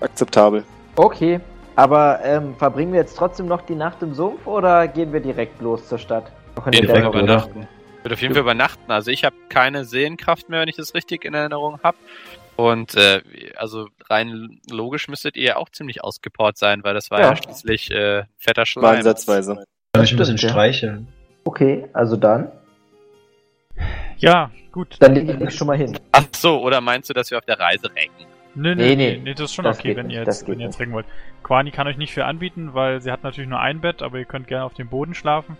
Akzeptabel. 0.00 0.64
Okay, 0.96 1.40
aber 1.76 2.20
ähm, 2.24 2.56
verbringen 2.56 2.94
wir 2.94 3.00
jetzt 3.00 3.18
trotzdem 3.18 3.46
noch 3.46 3.60
die 3.60 3.74
Nacht 3.74 4.00
im 4.00 4.14
Sumpf 4.14 4.46
oder 4.46 4.88
gehen 4.88 5.12
wir 5.12 5.20
direkt 5.20 5.60
los 5.60 5.86
zur 5.86 5.98
Stadt? 5.98 6.32
Auch 6.56 6.66
in 6.66 6.72
Dämmerung. 6.72 7.12
übernachten. 7.12 7.68
Ich 8.00 8.04
würde 8.04 8.14
auf 8.14 8.22
jeden 8.22 8.32
Fall 8.34 8.42
übernachten. 8.42 8.90
Also 8.90 9.10
ich 9.10 9.24
habe 9.24 9.36
keine 9.50 9.84
Seelenkraft 9.84 10.48
mehr, 10.48 10.60
wenn 10.60 10.68
ich 10.68 10.76
das 10.76 10.94
richtig 10.94 11.24
in 11.26 11.34
Erinnerung 11.34 11.80
habe. 11.82 11.98
Und 12.56 12.94
äh, 12.94 13.20
also 13.56 13.88
rein 14.08 14.58
logisch 14.70 15.08
müsstet 15.08 15.36
ihr 15.36 15.44
ja 15.44 15.56
auch 15.56 15.68
ziemlich 15.68 16.02
ausgepowert 16.02 16.56
sein, 16.58 16.82
weil 16.82 16.94
das 16.94 17.10
war 17.10 17.20
ja, 17.20 17.30
Ja. 17.30 17.36
schließlich 17.36 17.90
äh, 17.90 18.24
fetter 18.38 18.64
Schleim. 18.66 18.98
ansatzweise. 18.98 19.64
Kann 19.92 20.04
ich 20.04 20.12
ein 20.12 20.16
bisschen 20.18 20.38
streicheln. 20.38 21.08
Okay, 21.44 21.86
also 21.92 22.16
dann. 22.16 22.50
Ja, 24.18 24.50
gut. 24.72 24.96
Dann 25.00 25.14
lege 25.14 25.32
ich 25.32 25.38
mich 25.38 25.54
schon 25.54 25.66
mal 25.66 25.76
hin. 25.76 25.98
Ach 26.12 26.24
so, 26.34 26.60
oder 26.62 26.80
meinst 26.80 27.08
du, 27.10 27.14
dass 27.14 27.30
wir 27.30 27.38
auf 27.38 27.44
der 27.44 27.58
Reise 27.58 27.90
recken? 27.94 28.26
Nee, 28.54 28.74
Nee, 28.74 28.74
nee, 28.74 28.96
nee. 28.96 28.96
nee, 28.96 29.20
nee, 29.24 29.34
das 29.34 29.46
ist 29.50 29.54
schon 29.54 29.64
Das 29.64 29.78
okay, 29.78 29.94
wenn 29.96 30.10
ihr 30.10 30.24
jetzt, 30.24 30.46
wenn 30.48 30.58
ihr 30.58 30.66
jetzt 30.66 30.80
recken 30.80 30.92
wollt. 30.92 31.06
Quani 31.42 31.70
kann 31.70 31.86
euch 31.86 31.96
nicht 31.96 32.12
viel 32.12 32.24
anbieten, 32.24 32.70
weil 32.74 33.00
sie 33.00 33.10
hat 33.12 33.22
natürlich 33.22 33.48
nur 33.48 33.60
ein 33.60 33.80
Bett, 33.80 34.02
aber 34.02 34.18
ihr 34.18 34.24
könnt 34.24 34.48
gerne 34.48 34.64
auf 34.64 34.74
dem 34.74 34.88
Boden 34.88 35.14
schlafen. 35.14 35.56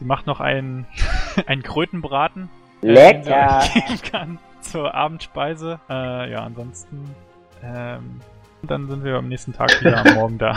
Sie 0.00 0.06
macht 0.06 0.26
noch 0.26 0.40
einen, 0.40 0.86
einen 1.46 1.62
Krötenbraten, 1.62 2.48
den 2.82 2.90
Lecker! 2.90 3.62
geben 3.74 4.02
kann 4.10 4.38
zur 4.62 4.94
Abendspeise. 4.94 5.78
Äh, 5.90 6.32
ja, 6.32 6.38
ansonsten, 6.38 7.14
ähm, 7.62 8.20
dann 8.62 8.88
sind 8.88 9.04
wir 9.04 9.16
am 9.16 9.28
nächsten 9.28 9.52
Tag 9.52 9.78
wieder 9.80 10.04
am 10.04 10.14
Morgen 10.14 10.38
da. 10.38 10.56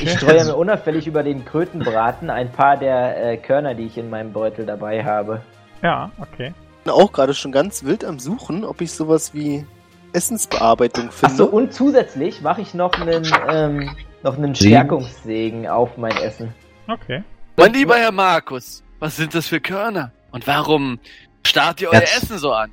Ich 0.00 0.12
streue 0.12 0.44
mir 0.44 0.54
unauffällig 0.56 1.08
über 1.08 1.24
den 1.24 1.44
Krötenbraten 1.44 2.30
ein 2.30 2.52
paar 2.52 2.76
der 2.76 3.32
äh, 3.32 3.36
Körner, 3.36 3.74
die 3.74 3.86
ich 3.86 3.98
in 3.98 4.10
meinem 4.10 4.32
Beutel 4.32 4.64
dabei 4.64 5.04
habe. 5.04 5.42
Ja, 5.82 6.10
okay. 6.20 6.52
bin 6.84 6.92
auch 6.92 7.12
gerade 7.12 7.34
schon 7.34 7.50
ganz 7.50 7.84
wild 7.84 8.04
am 8.04 8.20
Suchen, 8.20 8.64
ob 8.64 8.80
ich 8.80 8.92
sowas 8.92 9.34
wie 9.34 9.66
Essensbearbeitung 10.12 11.10
finde. 11.10 11.34
Achso, 11.34 11.44
und 11.46 11.72
zusätzlich 11.72 12.42
mache 12.42 12.60
ich 12.60 12.74
noch 12.74 12.92
einen, 12.92 13.26
ähm, 13.50 13.90
noch 14.22 14.36
einen 14.36 14.54
Segen? 14.54 14.70
Stärkungssegen 14.70 15.66
auf 15.66 15.96
mein 15.96 16.16
Essen. 16.16 16.54
Okay. 16.88 17.24
Mein 17.58 17.72
lieber 17.72 17.96
Herr 17.96 18.12
Markus, 18.12 18.84
was 19.00 19.16
sind 19.16 19.34
das 19.34 19.48
für 19.48 19.58
Körner? 19.58 20.12
Und 20.30 20.46
warum 20.46 21.00
starrt 21.44 21.80
ihr 21.80 21.88
euer 21.88 21.98
Jetzt. 21.98 22.22
Essen 22.22 22.38
so 22.38 22.52
an? 22.52 22.70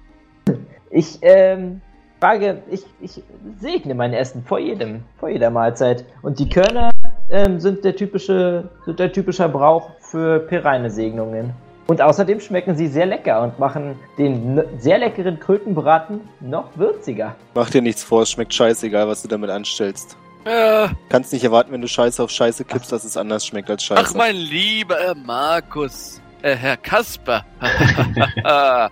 Ich, 0.92 1.18
ähm, 1.24 1.82
frage, 2.20 2.62
ich, 2.70 2.84
ich 3.02 3.24
segne 3.60 3.96
mein 3.96 4.14
Essen 4.14 4.46
vor 4.46 4.60
jedem, 4.60 5.04
vor 5.20 5.30
jeder 5.30 5.50
Mahlzeit. 5.50 6.06
Und 6.22 6.38
die 6.38 6.48
Körner 6.48 6.92
ähm, 7.32 7.60
sind 7.60 7.84
der 7.84 7.96
typische, 7.96 8.70
sind 8.86 9.00
der 9.00 9.12
typische 9.12 9.50
Brauch 9.50 9.90
für 10.02 10.38
Pereine-Segnungen. 10.42 11.52
Und 11.88 12.00
außerdem 12.00 12.40
schmecken 12.40 12.76
sie 12.76 12.88
sehr 12.88 13.08
lecker 13.08 13.42
und 13.42 13.58
machen 13.58 13.96
den 14.20 14.62
sehr 14.78 15.00
leckeren 15.00 15.40
Krötenbraten 15.40 16.22
noch 16.42 16.70
würziger. 16.76 17.36
Mach 17.56 17.72
dir 17.72 17.82
nichts 17.82 18.04
vor, 18.04 18.22
es 18.22 18.30
schmeckt 18.30 18.54
scheißegal, 18.54 19.08
was 19.08 19.24
du 19.24 19.28
damit 19.28 19.50
anstellst. 19.50 20.16
Äh, 20.46 20.90
Kannst 21.10 21.34
nicht 21.34 21.44
erwarten, 21.44 21.72
wenn 21.72 21.82
du 21.82 21.88
Scheiße 21.88 22.24
auf 22.24 22.30
Scheiße 22.30 22.66
kippst, 22.66 22.92
dass 22.92 23.04
es 23.04 23.18
anders 23.18 23.46
schmeckt 23.46 23.70
als 23.70 23.84
Scheiße. 23.84 24.04
ach, 24.06 24.14
mein 24.14 24.36
lieber 24.36 25.16
Markus, 25.16 26.22
äh, 26.44 26.56
Herr 26.56 26.78
Kasper. 26.78 27.44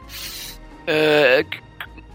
äh, 0.88 1.43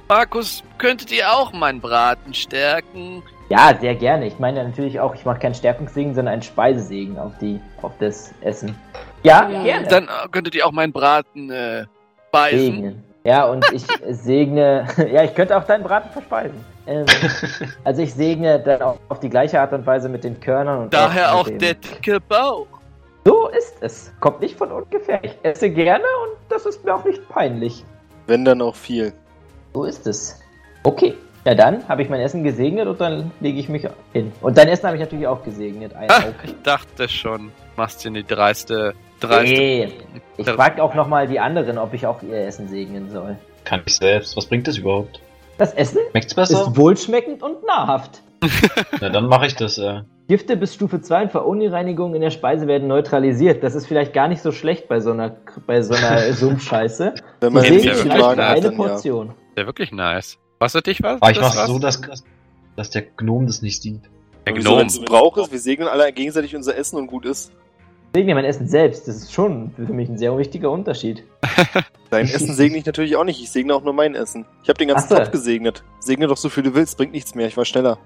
Markus, 0.08 0.64
könntet 0.76 1.12
ihr 1.12 1.32
auch 1.32 1.52
meinen 1.52 1.80
Braten 1.80 2.34
stärken? 2.34 3.22
Ja, 3.48 3.76
sehr 3.80 3.94
gerne. 3.94 4.26
Ich 4.26 4.38
meine 4.38 4.64
natürlich 4.64 4.98
auch, 4.98 5.14
ich 5.14 5.24
mache 5.24 5.38
keinen 5.38 5.54
Stärkungssegen, 5.54 6.14
sondern 6.14 6.34
einen 6.34 6.42
Speisesegen 6.42 7.18
auf 7.18 7.32
die, 7.40 7.60
auf 7.80 7.92
das 7.98 8.34
Essen. 8.40 8.74
Ja, 9.22 9.44
gerne. 9.62 9.86
Dann 9.86 10.08
könntet 10.32 10.54
ihr 10.54 10.66
auch 10.66 10.72
meinen 10.72 10.92
Braten 10.92 11.50
äh, 11.50 11.86
speisen. 12.28 12.74
segnen. 12.74 13.07
Ja, 13.24 13.44
und 13.46 13.64
ich 13.72 13.84
segne, 14.10 14.86
ja, 15.12 15.24
ich 15.24 15.34
könnte 15.34 15.56
auch 15.56 15.64
deinen 15.64 15.82
Braten 15.84 16.10
verspeisen. 16.10 16.64
Ähm, 16.86 17.04
also 17.84 18.02
ich 18.02 18.14
segne 18.14 18.60
dann 18.60 18.80
auch 18.82 18.98
auf 19.08 19.20
die 19.20 19.28
gleiche 19.28 19.60
Art 19.60 19.72
und 19.72 19.84
Weise 19.86 20.08
mit 20.08 20.24
den 20.24 20.38
Körnern 20.40 20.84
und 20.84 20.94
Daher 20.94 21.34
auch 21.34 21.46
dem- 21.46 21.58
der 21.58 21.74
dicke 21.74 22.20
Bauch. 22.20 22.66
So 23.24 23.48
ist 23.48 23.74
es. 23.80 24.12
Kommt 24.20 24.40
nicht 24.40 24.56
von 24.56 24.72
ungefähr. 24.72 25.22
Ich 25.22 25.36
esse 25.42 25.68
gerne 25.68 26.04
und 26.24 26.36
das 26.48 26.64
ist 26.64 26.82
mir 26.84 26.94
auch 26.94 27.04
nicht 27.04 27.28
peinlich. 27.28 27.84
Wenn 28.26 28.44
dann 28.44 28.62
auch 28.62 28.74
viel. 28.74 29.12
So 29.74 29.84
ist 29.84 30.06
es. 30.06 30.40
Okay. 30.84 31.14
Ja, 31.48 31.54
dann 31.54 31.88
habe 31.88 32.02
ich 32.02 32.10
mein 32.10 32.20
Essen 32.20 32.44
gesegnet 32.44 32.86
und 32.86 33.00
dann 33.00 33.30
lege 33.40 33.58
ich 33.58 33.70
mich 33.70 33.88
hin. 34.12 34.32
Und 34.42 34.58
dein 34.58 34.68
Essen 34.68 34.84
habe 34.84 34.96
ich 34.96 35.00
natürlich 35.00 35.26
auch 35.26 35.42
gesegnet. 35.42 35.94
Ein 35.94 36.10
Auge. 36.10 36.34
ich 36.44 36.54
dachte 36.62 37.08
schon, 37.08 37.52
machst 37.74 38.04
du 38.04 38.10
die 38.10 38.22
dreiste, 38.22 38.92
dreiste. 39.18 39.54
Nee. 39.54 39.88
Ich 40.36 40.46
frage 40.46 40.82
auch 40.82 40.94
nochmal 40.94 41.26
die 41.26 41.40
anderen, 41.40 41.78
ob 41.78 41.94
ich 41.94 42.06
auch 42.06 42.22
ihr 42.22 42.46
Essen 42.46 42.68
segnen 42.68 43.08
soll. 43.08 43.38
Kann 43.64 43.80
ich 43.86 43.96
selbst. 43.96 44.36
Was 44.36 44.44
bringt 44.44 44.68
das 44.68 44.76
überhaupt? 44.76 45.22
Das 45.56 45.72
Essen 45.72 46.00
Schmeckt's 46.10 46.34
besser? 46.34 46.60
ist 46.68 46.76
wohlschmeckend 46.76 47.42
und 47.42 47.64
nahrhaft. 47.64 48.20
Na, 49.00 49.08
dann 49.08 49.24
mache 49.24 49.46
ich 49.46 49.56
das. 49.56 49.78
Äh. 49.78 50.02
Gifte 50.28 50.54
bis 50.54 50.74
Stufe 50.74 51.00
2 51.00 51.22
und 51.22 51.32
Verunreinigungen 51.32 52.14
in 52.14 52.20
der 52.20 52.30
Speise 52.30 52.66
werden 52.66 52.88
neutralisiert. 52.88 53.64
Das 53.64 53.74
ist 53.74 53.86
vielleicht 53.86 54.12
gar 54.12 54.28
nicht 54.28 54.42
so 54.42 54.52
schlecht 54.52 54.86
bei 54.86 55.00
so 55.00 55.12
einer, 55.12 55.34
bei 55.66 55.80
so 55.80 55.94
einer 55.94 56.30
Sumpfscheiße. 56.34 57.14
Wenn 57.40 57.52
man 57.54 57.62
Segen 57.62 57.84
ja 57.84 57.94
für 57.94 58.12
hat, 58.12 58.38
eine 58.38 58.60
dann 58.60 58.72
ja. 58.72 58.76
Portion. 58.76 59.32
Der 59.56 59.64
wirklich 59.64 59.92
nice. 59.92 60.38
Kostet 60.58 60.86
dich 60.86 61.02
was? 61.02 61.20
Aber 61.22 61.30
ich 61.30 61.40
was? 61.40 61.66
so, 61.66 61.78
dass, 61.78 62.00
dass 62.76 62.90
der 62.90 63.02
Gnom 63.02 63.46
das 63.46 63.62
nicht 63.62 63.82
sieht. 63.82 64.02
Der 64.46 64.54
Wieso, 64.54 64.70
Gnome. 64.70 64.82
wenn's 64.82 64.98
ein 64.98 65.04
Brauch 65.04 65.36
ist, 65.36 65.52
wir 65.52 65.58
segnen 65.58 65.88
alle 65.88 66.12
gegenseitig 66.12 66.56
unser 66.56 66.76
Essen 66.76 66.96
und 66.96 67.06
gut 67.06 67.26
ist. 67.26 67.52
Segne 68.14 68.34
mein 68.34 68.46
Essen 68.46 68.66
selbst. 68.66 69.06
Das 69.06 69.16
ist 69.16 69.32
schon 69.32 69.70
für 69.76 69.92
mich 69.92 70.08
ein 70.08 70.16
sehr 70.16 70.36
wichtiger 70.38 70.70
Unterschied. 70.70 71.24
Dein 72.10 72.24
Essen 72.24 72.54
segne 72.54 72.78
ich 72.78 72.86
natürlich 72.86 73.16
auch 73.16 73.24
nicht. 73.24 73.40
Ich 73.42 73.50
segne 73.50 73.74
auch 73.74 73.82
nur 73.82 73.92
mein 73.92 74.14
Essen. 74.14 74.46
Ich 74.62 74.68
habe 74.70 74.78
den 74.78 74.88
ganzen 74.88 75.04
Ach 75.04 75.10
so. 75.10 75.16
Topf 75.16 75.30
gesegnet. 75.30 75.84
Segne 76.00 76.26
doch 76.26 76.38
so 76.38 76.48
viel 76.48 76.62
du 76.62 76.74
willst, 76.74 76.96
bringt 76.96 77.12
nichts 77.12 77.34
mehr. 77.34 77.46
Ich 77.46 77.56
war 77.56 77.66
schneller. 77.66 77.98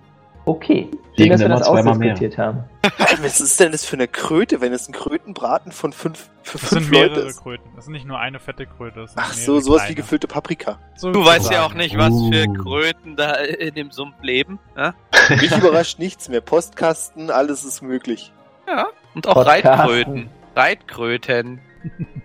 Okay. 0.45 0.89
Schön, 1.17 1.29
dass 1.31 1.41
wir 1.41 1.49
das 1.49 1.63
zweimal 1.67 1.97
mehr. 1.99 2.13
ausdiskutiert 2.15 2.39
haben. 2.39 2.65
Was 3.23 3.41
ist 3.41 3.61
denn 3.61 3.71
das 3.71 3.85
für 3.85 3.95
eine 3.97 4.09
Kröte, 4.09 4.61
wenn 4.61 4.73
es 4.73 4.89
ein 4.89 4.93
Krötenbraten 4.93 5.71
von 5.71 5.93
fünf, 5.93 6.31
für 6.43 6.59
Das 6.59 6.71
sind 6.71 6.79
fünf 6.85 6.91
Leute 6.93 7.11
mehrere 7.11 7.29
ist? 7.29 7.43
Kröten. 7.43 7.71
Das 7.77 7.85
sind 7.85 7.93
nicht 7.93 8.07
nur 8.07 8.19
eine 8.19 8.41
fette 8.41 8.67
Kröte. 8.67 9.01
das 9.03 9.13
sind 9.13 9.23
Ach 9.23 9.33
so, 9.33 9.61
sowas 9.61 9.83
wie 9.83 9.87
kleine. 9.87 9.95
gefüllte 9.97 10.27
Paprika. 10.27 10.79
So 10.97 11.13
Du 11.13 11.25
weißt 11.25 11.51
ja 11.53 11.65
auch 11.65 11.75
nicht, 11.75 11.97
was 11.97 12.09
für 12.13 12.49
Uh. 12.49 12.55
Kröten 12.55 13.15
da 13.17 13.35
in 13.35 13.75
dem 13.75 13.91
Sumpf 13.93 14.17
leben. 14.23 14.59
Ja, 14.77 14.95
Mich 15.29 15.57
überrascht 15.57 15.99
nichts 16.01 16.29
mehr. 16.29 16.41
Postkasten, 16.41 17.31
alles 17.31 17.63
ist 17.65 17.83
möglich. 17.83 18.33
ja. 18.67 18.87
und 19.15 19.29
auch 19.29 19.35
Podcasten. 19.35 19.69
Reitkröten. 19.71 20.31
Reitkröten. 20.57 21.61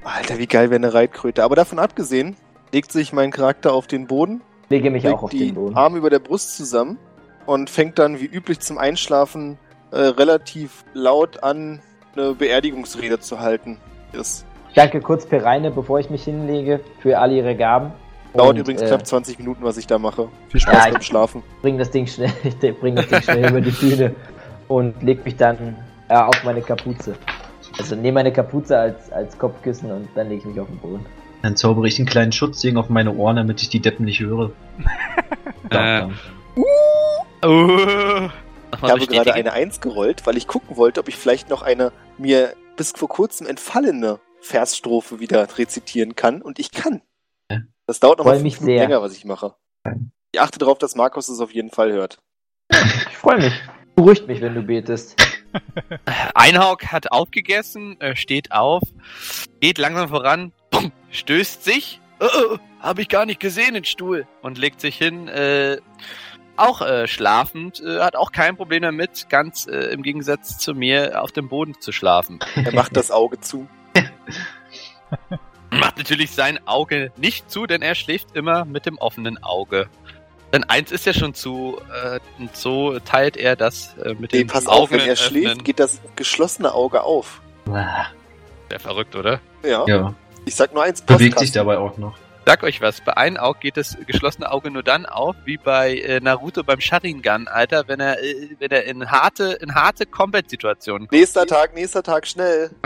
Alter, 0.04 0.38
wie 0.40 0.48
geil 0.48 0.70
wäre 0.70 0.78
eine 0.78 0.94
Reitkröte. 0.94 1.44
Aber 1.44 1.56
davon 1.56 1.78
abgesehen, 1.80 2.36
legt 2.74 2.92
sich 2.92 3.12
mein 3.14 3.32
Charakter 3.32 3.74
auf 3.74 3.86
den 3.88 4.08
Boden, 4.08 4.42
Lege 4.70 4.92
mich 4.92 5.08
auch 5.08 5.24
auf 5.24 5.30
die 5.30 5.40
den 5.48 5.56
Boden. 5.56 5.76
Arme 5.76 5.98
über 5.98 6.10
der 6.10 6.20
Brust 6.20 6.56
zusammen 6.58 6.98
und 7.48 7.70
fängt 7.72 7.98
dann 7.98 8.20
wie 8.20 8.26
üblich 8.26 8.60
zum 8.60 8.78
Einschlafen 8.78 9.58
äh, 9.92 9.98
relativ 10.00 10.84
laut 10.94 11.42
an, 11.44 11.80
eine 12.16 12.34
Beerdigungsrede 12.34 13.20
zu 13.20 13.40
halten. 13.40 13.78
Ich 14.14 14.44
danke 14.76 15.02
kurz 15.02 15.26
Pereine, 15.26 15.72
bevor 15.72 16.00
ich 16.00 16.10
mich 16.12 16.24
hinlege, 16.24 16.80
für 17.00 17.18
all 17.20 17.32
ihre 17.32 17.56
Gaben. 17.56 17.92
dauert 18.36 18.52
Und, 18.52 18.58
übrigens 18.60 18.82
äh, 18.84 18.88
knapp 18.88 19.08
20 19.08 19.40
Minuten, 19.40 19.64
was 19.64 19.78
ich 19.78 19.88
da 19.88 19.98
mache. 19.98 20.28
Viel 20.50 20.60
Ja, 20.62 20.68
Spaß 20.72 20.86
ich- 20.88 20.94
beim 20.94 21.02
Schlafen. 21.02 21.44
bring 21.62 21.78
das 21.80 21.90
Ding 21.90 22.06
schnell, 22.06 22.32
ich 22.44 22.80
bring 22.80 22.96
das 22.96 23.08
Ding 23.08 23.22
schnell 23.22 23.50
über 23.50 23.62
die 23.62 23.72
Bühne 23.72 24.14
und 24.68 25.02
leg 25.02 25.24
mich 25.26 25.36
dann 25.38 25.76
äh, 26.10 26.16
auf 26.16 26.44
meine 26.44 26.62
Kapuze. 26.62 27.16
Also 27.80 27.96
nehme 27.96 28.14
meine 28.14 28.32
Kapuze 28.34 28.78
als, 28.78 29.12
als 29.12 29.38
Kopfkissen 29.38 29.92
und 29.92 30.08
dann 30.16 30.30
lege 30.30 30.42
ich 30.42 30.46
mich 30.46 30.60
auf 30.60 30.68
den 30.68 30.78
Boden. 30.80 31.06
Dann 31.44 31.56
zaubere 31.56 31.88
ich 31.88 32.00
einen 32.00 32.08
kleinen 32.08 32.32
Schutzding 32.32 32.78
auf 32.78 32.90
meine 32.90 33.14
Ohren, 33.16 33.36
damit 33.36 33.62
ich 33.62 33.70
die 33.70 33.80
Deppen 33.80 34.06
nicht 34.06 34.20
höre. 34.20 34.52
Äh, 35.70 35.70
Dann. 35.70 36.14
Uh, 37.48 38.30
Ich 38.74 38.82
habe 38.82 39.08
gerade 39.08 39.34
eine 39.34 39.54
Eins 39.54 39.80
gerollt, 39.80 40.28
weil 40.28 40.36
ich 40.36 40.48
gucken 40.48 40.76
wollte, 40.76 41.00
ob 41.00 41.08
ich 41.08 41.16
vielleicht 41.16 41.50
noch 41.50 41.62
eine 41.62 41.94
mir 42.18 42.54
bis 42.76 42.92
vor 42.92 43.08
kurzem 43.08 43.48
entfallene 43.48 44.20
Versstrophe 44.42 45.20
wieder 45.20 45.48
rezitieren 45.58 46.16
kann. 46.16 46.42
Und 46.42 46.60
ich 46.60 46.72
kann. 46.72 47.02
Das 47.86 48.02
dauert 48.02 48.20
noch 48.20 48.26
mal 48.26 48.34
mich 48.40 48.60
Minuten 48.60 48.66
sehr. 48.66 48.80
länger, 48.80 49.02
was 49.02 49.16
ich 49.16 49.24
mache. 49.24 49.56
Ich 50.34 50.42
achte 50.42 50.60
darauf, 50.60 50.78
dass 50.78 50.96
Markus 50.96 51.30
es 51.30 51.40
auf 51.40 51.54
jeden 51.54 51.72
Fall 51.72 51.94
hört. 51.94 52.20
Ich 52.70 53.18
freue 53.18 53.38
mich. 53.38 53.54
Beruhigt 53.96 54.28
mich, 54.28 54.42
wenn 54.42 54.54
du 54.54 54.62
betest. 54.62 55.16
Einhauk 56.36 56.88
hat 56.92 57.12
aufgegessen, 57.12 58.00
äh, 58.02 58.16
steht 58.16 58.52
auf, 58.52 58.84
geht 59.62 59.78
langsam 59.78 60.10
voran, 60.10 60.52
stößt 61.12 61.64
sich, 61.64 62.02
äh, 62.20 62.26
äh, 62.26 62.58
habe 62.82 63.02
ich 63.02 63.08
gar 63.08 63.26
nicht 63.26 63.40
gesehen, 63.40 63.74
den 63.74 63.86
Stuhl, 63.86 64.28
und 64.42 64.58
legt 64.58 64.82
sich 64.82 64.98
hin, 64.98 65.30
äh, 65.30 65.78
auch 66.58 66.82
äh, 66.82 67.08
schlafend, 67.08 67.80
äh, 67.82 68.00
hat 68.00 68.16
auch 68.16 68.32
kein 68.32 68.56
Problem 68.58 68.82
damit, 68.84 69.28
ganz 69.30 69.68
äh, 69.68 69.92
im 69.94 70.04
Gegensatz 70.04 70.58
zu 70.58 70.74
mir, 70.74 71.22
auf 71.24 71.32
dem 71.32 71.48
Boden 71.50 71.80
zu 71.80 71.92
schlafen. 71.92 72.40
Er 72.56 72.74
macht 72.74 72.96
das 72.98 73.12
Auge 73.12 73.40
zu. 73.40 73.68
Macht 75.70 75.98
natürlich 75.98 76.32
sein 76.32 76.60
Auge 76.66 77.12
nicht 77.18 77.52
zu, 77.52 77.66
denn 77.66 77.82
er 77.82 77.94
schläft 77.96 78.36
immer 78.36 78.64
mit 78.66 78.86
dem 78.86 78.98
offenen 78.98 79.42
Auge. 79.44 79.90
Denn 80.54 80.64
eins 80.64 80.92
ist 80.94 81.06
ja 81.06 81.14
schon 81.14 81.34
zu, 81.34 81.78
äh, 82.04 82.20
und 82.40 82.56
so 82.56 83.00
teilt 83.00 83.36
er 83.36 83.58
das 83.58 83.96
äh, 83.98 84.14
mit 84.14 84.32
Nee, 84.32 84.40
den 84.40 84.48
pass 84.48 84.66
auf, 84.68 84.92
wenn 84.92 85.02
er 85.02 85.14
öffnen. 85.14 85.18
schläft, 85.44 85.66
geht 85.66 85.80
das 85.80 86.00
geschlossene 86.16 86.74
Auge 86.74 87.04
auf. 87.04 87.42
Ah, 87.70 88.06
Sehr 88.70 88.80
verrückt, 88.80 89.16
oder? 89.18 89.42
Ja. 89.64 89.84
Ja, 89.88 90.14
Ich 90.46 90.56
sag 90.56 90.74
nur 90.74 90.84
eins, 90.84 91.02
bewegt 91.02 91.22
sich 91.22 91.52
Postkasten. 91.52 91.54
dabei 91.56 91.78
auch 91.80 91.98
noch. 91.98 92.16
Sag 92.48 92.64
euch 92.64 92.80
was, 92.80 93.02
bei 93.02 93.18
einem 93.18 93.36
Auge 93.36 93.60
geht 93.60 93.76
das 93.76 93.98
geschlossene 94.08 94.50
Auge 94.50 94.72
nur 94.72 94.82
dann 94.82 95.06
auf, 95.06 95.36
wie 95.44 95.58
bei 95.58 95.98
äh, 95.98 96.22
Naruto 96.22 96.64
beim 96.64 96.80
Sharingan, 96.80 97.50
Alter, 97.50 97.90
wenn 97.90 98.00
er, 98.00 98.24
äh, 98.24 98.56
wenn 98.60 98.72
er 98.72 98.86
in 98.86 99.12
harte, 99.12 99.58
in 99.62 99.76
harte 99.76 100.06
Combat-Situationen 100.06 101.10
kommt. 101.10 101.12
Nächster 101.12 101.46
Tag, 101.46 101.76
nächster 101.76 102.04
Tag, 102.04 102.26
schnell. 102.26 102.72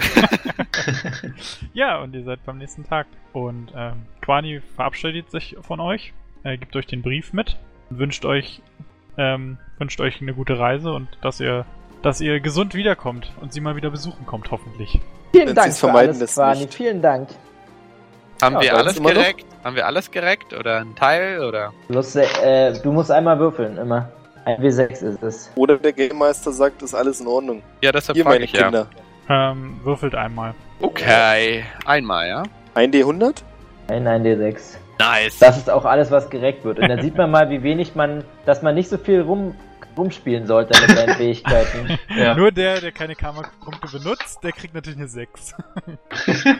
Ja, 1.73 1.99
und 2.01 2.15
ihr 2.15 2.23
seid 2.23 2.43
beim 2.43 2.57
nächsten 2.57 2.85
Tag. 2.85 3.05
Und 3.33 3.71
ähm, 3.75 4.07
Quani 4.21 4.63
verabschiedet 4.75 5.29
sich 5.29 5.55
von 5.61 5.79
euch, 5.79 6.11
äh, 6.43 6.57
gibt 6.57 6.75
euch 6.75 6.87
den 6.87 7.03
Brief 7.03 7.31
mit 7.31 7.59
und 7.91 7.99
wünscht 7.99 8.25
euch, 8.25 8.63
ähm, 9.19 9.59
wünscht 9.77 10.01
euch 10.01 10.21
eine 10.21 10.33
gute 10.33 10.57
Reise 10.57 10.91
und 10.91 11.07
dass 11.21 11.39
ihr, 11.39 11.67
dass 12.01 12.19
ihr 12.19 12.39
gesund 12.39 12.73
wiederkommt 12.73 13.31
und 13.39 13.53
sie 13.53 13.61
mal 13.61 13.75
wieder 13.75 13.91
besuchen 13.91 14.25
kommt, 14.25 14.49
hoffentlich. 14.49 14.99
Vielen 15.33 15.49
Wenn 15.49 15.55
Dank 15.55 15.67
sie's 15.67 15.79
für 15.79 15.85
vermeiden 15.85 16.15
alles, 16.15 16.33
Quani. 16.33 16.61
nicht. 16.61 16.73
Vielen 16.73 17.03
Dank. 17.03 17.29
Haben 18.41 18.55
Ja, 18.55 18.61
wir 18.61 18.77
alles 18.77 18.97
immer 18.97 19.09
noch. 19.09 19.21
gereckt? 19.21 19.45
Haben 19.63 19.75
wir 19.75 19.85
alles 19.85 20.09
gereckt 20.11 20.53
oder 20.53 20.79
ein 20.79 20.95
Teil 20.95 21.43
oder? 21.43 21.71
Plus, 21.87 22.15
äh, 22.15 22.73
du 22.81 22.91
musst 22.91 23.11
einmal 23.11 23.37
würfeln, 23.39 23.77
immer. 23.77 24.09
Ein 24.45 24.59
W6 24.61 24.89
ist 25.03 25.21
es. 25.23 25.51
Oder 25.55 25.77
der 25.77 25.93
Game 25.93 26.17
Meister 26.17 26.51
sagt, 26.51 26.81
ist 26.81 26.95
alles 26.95 27.19
in 27.21 27.27
Ordnung. 27.27 27.61
Ja, 27.81 27.91
deshalb 27.91 28.15
Hier, 28.15 28.25
meine 28.25 28.43
ich 28.43 28.51
ja. 28.53 28.63
Kinder. 28.63 28.87
Ähm, 29.29 29.79
würfelt 29.83 30.15
einmal. 30.15 30.55
Okay, 30.79 31.63
einmal, 31.85 32.27
ja. 32.27 32.43
Ein 32.73 32.91
D100? 32.91 33.43
Ein 33.89 34.07
1D6. 34.07 34.77
Nice. 34.99 35.37
Das 35.39 35.57
ist 35.57 35.69
auch 35.69 35.85
alles, 35.85 36.09
was 36.09 36.29
gereckt 36.29 36.63
wird. 36.65 36.79
Und 36.79 36.87
dann 36.89 37.01
sieht 37.01 37.15
man 37.15 37.29
mal, 37.29 37.49
wie 37.51 37.61
wenig 37.61 37.93
man, 37.95 38.23
dass 38.45 38.61
man 38.63 38.73
nicht 38.73 38.89
so 38.89 38.97
viel 38.97 39.21
rum, 39.21 39.55
rumspielen 39.97 40.47
sollte 40.47 40.79
mit 40.81 40.97
seinen 40.97 41.15
Fähigkeiten. 41.15 41.99
Ja. 42.15 42.35
Nur 42.35 42.51
der, 42.51 42.81
der 42.81 42.91
keine 42.91 43.15
Karma-Punkte 43.15 43.97
benutzt, 43.99 44.43
der 44.43 44.51
kriegt 44.51 44.73
natürlich 44.73 44.97
eine 44.99 45.07
6. 45.07 45.55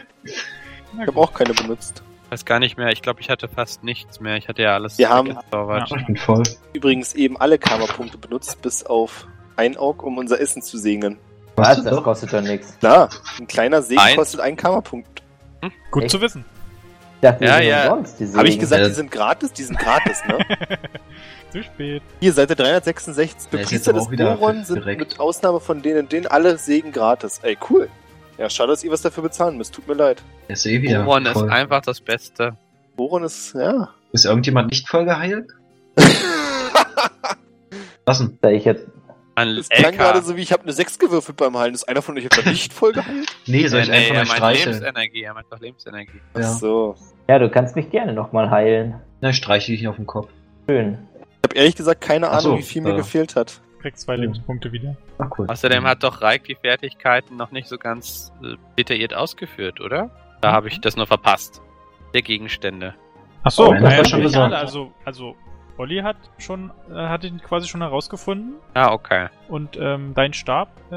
Ich 1.00 1.06
habe 1.06 1.18
auch 1.20 1.32
keine 1.32 1.54
benutzt. 1.54 2.02
weiß 2.30 2.44
gar 2.44 2.58
nicht 2.58 2.76
mehr. 2.76 2.88
Ich 2.90 3.02
glaube, 3.02 3.20
ich 3.20 3.28
hatte 3.30 3.48
fast 3.48 3.82
nichts 3.84 4.20
mehr. 4.20 4.36
Ich 4.36 4.48
hatte 4.48 4.62
ja 4.62 4.74
alles 4.74 4.98
Wir 4.98 5.08
haben-. 5.08 5.36
Ja. 5.52 5.84
Ich 5.96 6.06
bin 6.06 6.16
voll. 6.16 6.42
Übrigens 6.72 7.14
eben 7.14 7.36
alle 7.38 7.58
Karma-Punkte 7.58 8.18
benutzt, 8.18 8.60
bis 8.62 8.84
auf 8.84 9.26
ein 9.56 9.76
Auge, 9.76 10.04
um 10.06 10.18
unser 10.18 10.40
Essen 10.40 10.62
zu 10.62 10.78
segnen. 10.78 11.18
Was? 11.56 11.76
Kostet 11.76 11.92
Das 11.92 12.02
kostet 12.02 12.32
doch 12.32 12.40
nichts. 12.40 12.78
Klar, 12.78 13.10
ein 13.38 13.46
kleiner 13.46 13.82
Segen 13.82 14.00
Ein- 14.00 14.16
kostet 14.16 14.40
einen 14.40 14.56
Karma-Punkt. 14.56 15.22
Gut 15.90 16.02
Echt? 16.04 16.10
zu 16.10 16.20
wissen. 16.20 16.44
Ja, 17.20 17.38
ja. 17.40 17.96
die 18.18 18.36
Habe 18.36 18.48
ich 18.48 18.58
gesagt, 18.58 18.82
Ja. 18.82 18.88
die 18.88 18.94
sind 18.94 19.10
gratis? 19.10 19.52
Die 19.52 19.62
sind 19.62 19.78
gratis, 19.78 20.22
ne? 20.26 20.38
Zu 21.52 21.62
spät. 21.62 22.02
Hier, 22.18 22.32
Seite 22.32 22.56
366. 22.56 23.50
Der 23.50 23.60
ist 23.60 23.68
Priester 23.68 23.92
des 23.92 24.08
Boron 24.08 24.64
sind 24.64 24.76
direkt. 24.76 24.98
mit 25.00 25.20
Ausnahme 25.20 25.60
von 25.60 25.82
denen 25.82 26.00
und 26.00 26.12
denen 26.12 26.26
alle 26.26 26.56
Segen 26.58 26.90
gratis. 26.90 27.38
Ey, 27.42 27.56
cool. 27.70 27.88
Ja, 28.38 28.48
schade, 28.50 28.70
dass 28.72 28.82
ihr 28.82 28.90
was 28.90 29.02
dafür 29.02 29.22
bezahlen 29.24 29.56
müsst. 29.56 29.74
Tut 29.74 29.86
mir 29.86 29.94
leid. 29.94 30.22
Ist 30.48 30.66
eh 30.66 30.80
wieder. 30.82 31.04
Boron 31.04 31.26
ist 31.26 31.32
voll. 31.32 31.50
einfach 31.50 31.80
das 31.82 32.00
Beste. 32.00 32.56
Boron 32.96 33.24
ist, 33.24 33.54
ja. 33.54 33.90
Ist 34.12 34.24
irgendjemand 34.24 34.70
nicht 34.70 34.88
voll 34.88 35.04
geheilt? 35.04 35.50
Lassen. 38.06 38.38
Da 38.40 38.50
ich 38.50 38.64
jetzt. 38.64 38.86
Ein 39.34 39.56
Das 39.56 39.68
klang 39.70 39.92
LK. 39.94 39.98
gerade 39.98 40.22
so 40.22 40.36
wie, 40.36 40.42
ich 40.42 40.52
habe 40.52 40.62
eine 40.64 40.72
6 40.72 40.98
gewürfelt 40.98 41.38
beim 41.38 41.56
Heilen. 41.56 41.72
Ist 41.74 41.88
einer 41.88 42.02
von 42.02 42.18
euch 42.18 42.26
etwa 42.26 42.48
nicht 42.50 42.72
voll 42.72 42.92
geheilt? 42.92 43.28
Nee, 43.46 43.66
soll 43.66 43.80
ich 43.80 43.88
nee, 43.88 43.94
nee, 43.94 44.10
einfach 44.10 44.16
er 44.16 44.26
mal 44.26 44.36
streicheln? 44.36 44.74
Lebensenergie, 44.74 45.22
er 45.22 45.34
meint 45.34 45.46
doch 45.50 45.60
Lebensenergie. 45.60 46.20
Ach 46.34 46.40
Ja. 46.40 46.52
so. 46.52 46.94
Ja, 47.28 47.38
du 47.38 47.48
kannst 47.48 47.74
mich 47.76 47.90
gerne 47.90 48.12
nochmal 48.12 48.50
heilen. 48.50 48.94
Na, 49.22 49.30
ich 49.30 49.36
streiche 49.36 49.72
dich 49.72 49.88
auf 49.88 49.96
den 49.96 50.06
Kopf. 50.06 50.28
Schön. 50.68 50.98
Ich 51.18 51.48
habe 51.48 51.54
ehrlich 51.56 51.76
gesagt 51.76 52.00
keine 52.02 52.28
Ach 52.30 52.40
so, 52.40 52.48
Ahnung, 52.48 52.58
wie 52.60 52.62
viel 52.64 52.82
mir 52.82 52.92
äh. 52.92 52.96
gefehlt 52.96 53.34
hat. 53.36 53.60
Kriegst 53.82 54.04
zwei 54.04 54.14
Ja. 54.14 54.20
Lebenspunkte 54.22 54.70
wieder. 54.72 54.96
Ach 55.18 55.28
cool. 55.38 55.46
Außerdem 55.48 55.84
hat 55.84 56.02
doch 56.04 56.22
Reik 56.22 56.44
die 56.44 56.54
Fertigkeiten 56.54 57.36
noch 57.36 57.50
nicht 57.50 57.68
so 57.68 57.76
ganz 57.78 58.32
äh, 58.42 58.54
detailliert 58.78 59.12
ausgeführt, 59.14 59.80
oder? 59.80 60.10
Da 60.40 60.52
habe 60.52 60.68
ich 60.68 60.80
das 60.80 60.96
nur 60.96 61.06
verpasst. 61.06 61.60
Der 62.14 62.22
Gegenstände. 62.22 62.94
Ach 63.42 63.50
so, 63.50 63.68
Oh, 63.68 63.72
das 63.74 63.82
naja, 63.82 63.98
war 63.98 64.04
schon 64.04 64.34
alle. 64.36 64.56
Also, 64.56 64.92
also, 65.04 65.34
Olli 65.78 65.98
hat 66.00 66.16
schon, 66.38 66.70
äh, 66.90 66.94
hat 66.94 67.24
ihn 67.24 67.40
quasi 67.42 67.66
schon 67.66 67.80
herausgefunden. 67.80 68.54
Ah, 68.74 68.92
okay. 68.92 69.28
Und 69.52 69.76
ähm, 69.78 70.12
dein 70.14 70.32
Stab, 70.32 70.68
äh, 70.90 70.94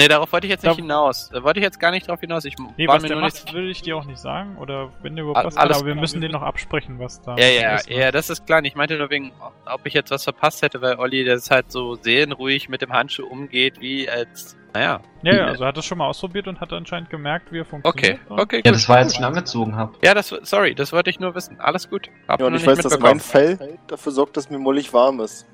Nee, 0.00 0.06
darauf 0.08 0.32
wollte 0.32 0.46
ich 0.46 0.52
jetzt 0.52 0.62
nicht 0.64 0.76
hinaus. 0.76 1.30
Da 1.32 1.42
wollte 1.42 1.58
ich 1.58 1.64
jetzt 1.64 1.80
gar 1.80 1.90
nicht 1.90 2.06
drauf 2.06 2.20
hinaus. 2.20 2.44
Ich 2.44 2.54
nee, 2.76 2.86
war 2.86 2.94
was 2.94 3.02
mir 3.02 3.08
der 3.08 3.16
nur 3.16 3.24
macht, 3.26 3.34
nicht. 3.44 3.52
will 3.52 3.68
ich 3.68 3.82
dir 3.82 3.96
auch 3.96 4.04
nicht 4.04 4.20
sagen. 4.20 4.56
Oder 4.58 4.90
wenn 5.02 5.16
der 5.16 5.24
Al- 5.24 5.30
überhaupt 5.30 5.46
was 5.48 5.56
alles 5.56 5.72
kann, 5.72 5.80
aber 5.80 5.86
wir 5.86 5.92
klar. 5.94 6.00
müssen 6.02 6.20
den 6.20 6.30
noch 6.30 6.42
absprechen, 6.42 7.00
was 7.00 7.20
da 7.22 7.36
Ja, 7.36 7.46
ja, 7.48 7.74
ist, 7.74 7.90
ja, 7.90 8.12
das 8.12 8.30
ist 8.30 8.46
klar. 8.46 8.62
Ich 8.64 8.76
meinte 8.76 8.96
nur 8.96 9.10
wegen, 9.10 9.32
ob 9.66 9.84
ich 9.84 9.94
jetzt 9.94 10.12
was 10.12 10.22
verpasst 10.22 10.62
hätte, 10.62 10.80
weil 10.80 10.94
Olli 11.00 11.24
das 11.24 11.50
halt 11.50 11.72
so 11.72 11.96
seelenruhig 11.96 12.68
mit 12.68 12.82
dem 12.82 12.92
Handschuh 12.92 13.26
umgeht, 13.26 13.80
wie 13.80 14.08
als, 14.08 14.56
naja. 14.74 15.00
Ja, 15.24 15.34
ja, 15.34 15.44
also 15.46 15.64
er 15.64 15.68
hat 15.70 15.76
das 15.76 15.84
schon 15.84 15.98
mal 15.98 16.06
ausprobiert 16.06 16.46
und 16.46 16.60
hat 16.60 16.72
anscheinend 16.72 17.10
gemerkt, 17.10 17.50
wie 17.50 17.58
er 17.58 17.64
funktioniert. 17.64 18.20
Okay, 18.28 18.40
okay, 18.40 18.56
Ja, 18.64 18.70
gut. 18.70 18.74
das 18.76 18.88
war, 18.88 18.98
als 18.98 19.12
ich 19.12 19.18
ihn 19.18 19.24
angezogen 19.24 19.74
habe. 19.74 19.94
Ja, 20.04 20.14
das, 20.14 20.28
sorry, 20.42 20.76
das 20.76 20.92
wollte 20.92 21.10
ich 21.10 21.18
nur 21.18 21.34
wissen. 21.34 21.58
Alles 21.58 21.90
gut. 21.90 22.08
Hab 22.28 22.38
Ja, 22.38 22.46
und 22.46 22.54
ich 22.54 22.60
nicht 22.64 22.68
weiß, 22.70 22.78
dass 22.84 22.96
mein. 23.00 23.18
Fell 23.18 23.76
dafür 23.88 24.12
sorgt, 24.12 24.36
dass 24.36 24.48
mir 24.50 24.60
mollig 24.60 24.92
warm 24.92 25.18
ist. 25.18 25.48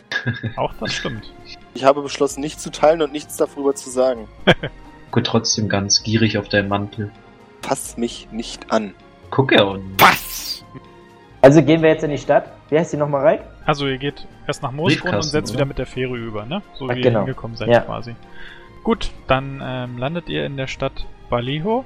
Auch 0.57 0.75
das 0.79 0.93
stimmt. 0.93 1.33
Ich 1.75 1.85
habe 1.85 2.03
beschlossen, 2.03 2.41
nicht 2.41 2.61
zu 2.61 2.71
teilen 2.71 3.03
und 3.03 3.13
nichts 3.13 3.37
darüber 3.37 3.75
zu 3.75 3.91
sagen. 3.91 4.29
Guck 5.11 5.25
trotzdem 5.25 5.69
ganz 5.69 6.03
gierig 6.03 6.39
auf 6.39 6.49
deinen 6.49 6.69
Mantel. 6.69 7.11
Fass 7.63 7.97
mich 7.97 8.29
nicht 8.33 8.73
an. 8.73 8.95
Guck 9.31 9.53
ja 9.53 9.65
und. 9.65 10.01
Was? 10.01 10.65
Also 11.43 11.63
gehen 11.63 11.83
wir 11.83 11.91
jetzt 11.91 12.05
in 12.05 12.11
die 12.11 12.19
Stadt. 12.19 12.51
Wie 12.71 12.79
heißt 12.79 12.93
die 12.93 12.97
nochmal, 12.97 13.23
Reik? 13.23 13.43
Also 13.67 13.87
ihr 13.87 13.99
geht 13.99 14.27
erst 14.47 14.63
nach 14.63 14.73
Moosgrund 14.73 15.15
und 15.15 15.23
setzt 15.23 15.51
oder? 15.51 15.59
wieder 15.59 15.67
mit 15.67 15.79
der 15.79 15.87
Fähre 15.87 16.17
über, 16.17 16.47
ne? 16.47 16.63
So 16.75 16.89
Ach, 16.89 16.95
wie 16.97 17.01
genau. 17.01 17.21
ihr 17.21 17.25
hingekommen 17.27 17.57
seid 17.57 17.69
Ja. 17.69 17.81
quasi. 17.81 18.15
Gut, 18.83 19.11
dann 19.27 19.63
ähm, 19.65 19.99
landet 19.99 20.29
ihr 20.29 20.45
in 20.47 20.57
der 20.57 20.67
Stadt 20.67 21.07
Baliho. 21.31 21.85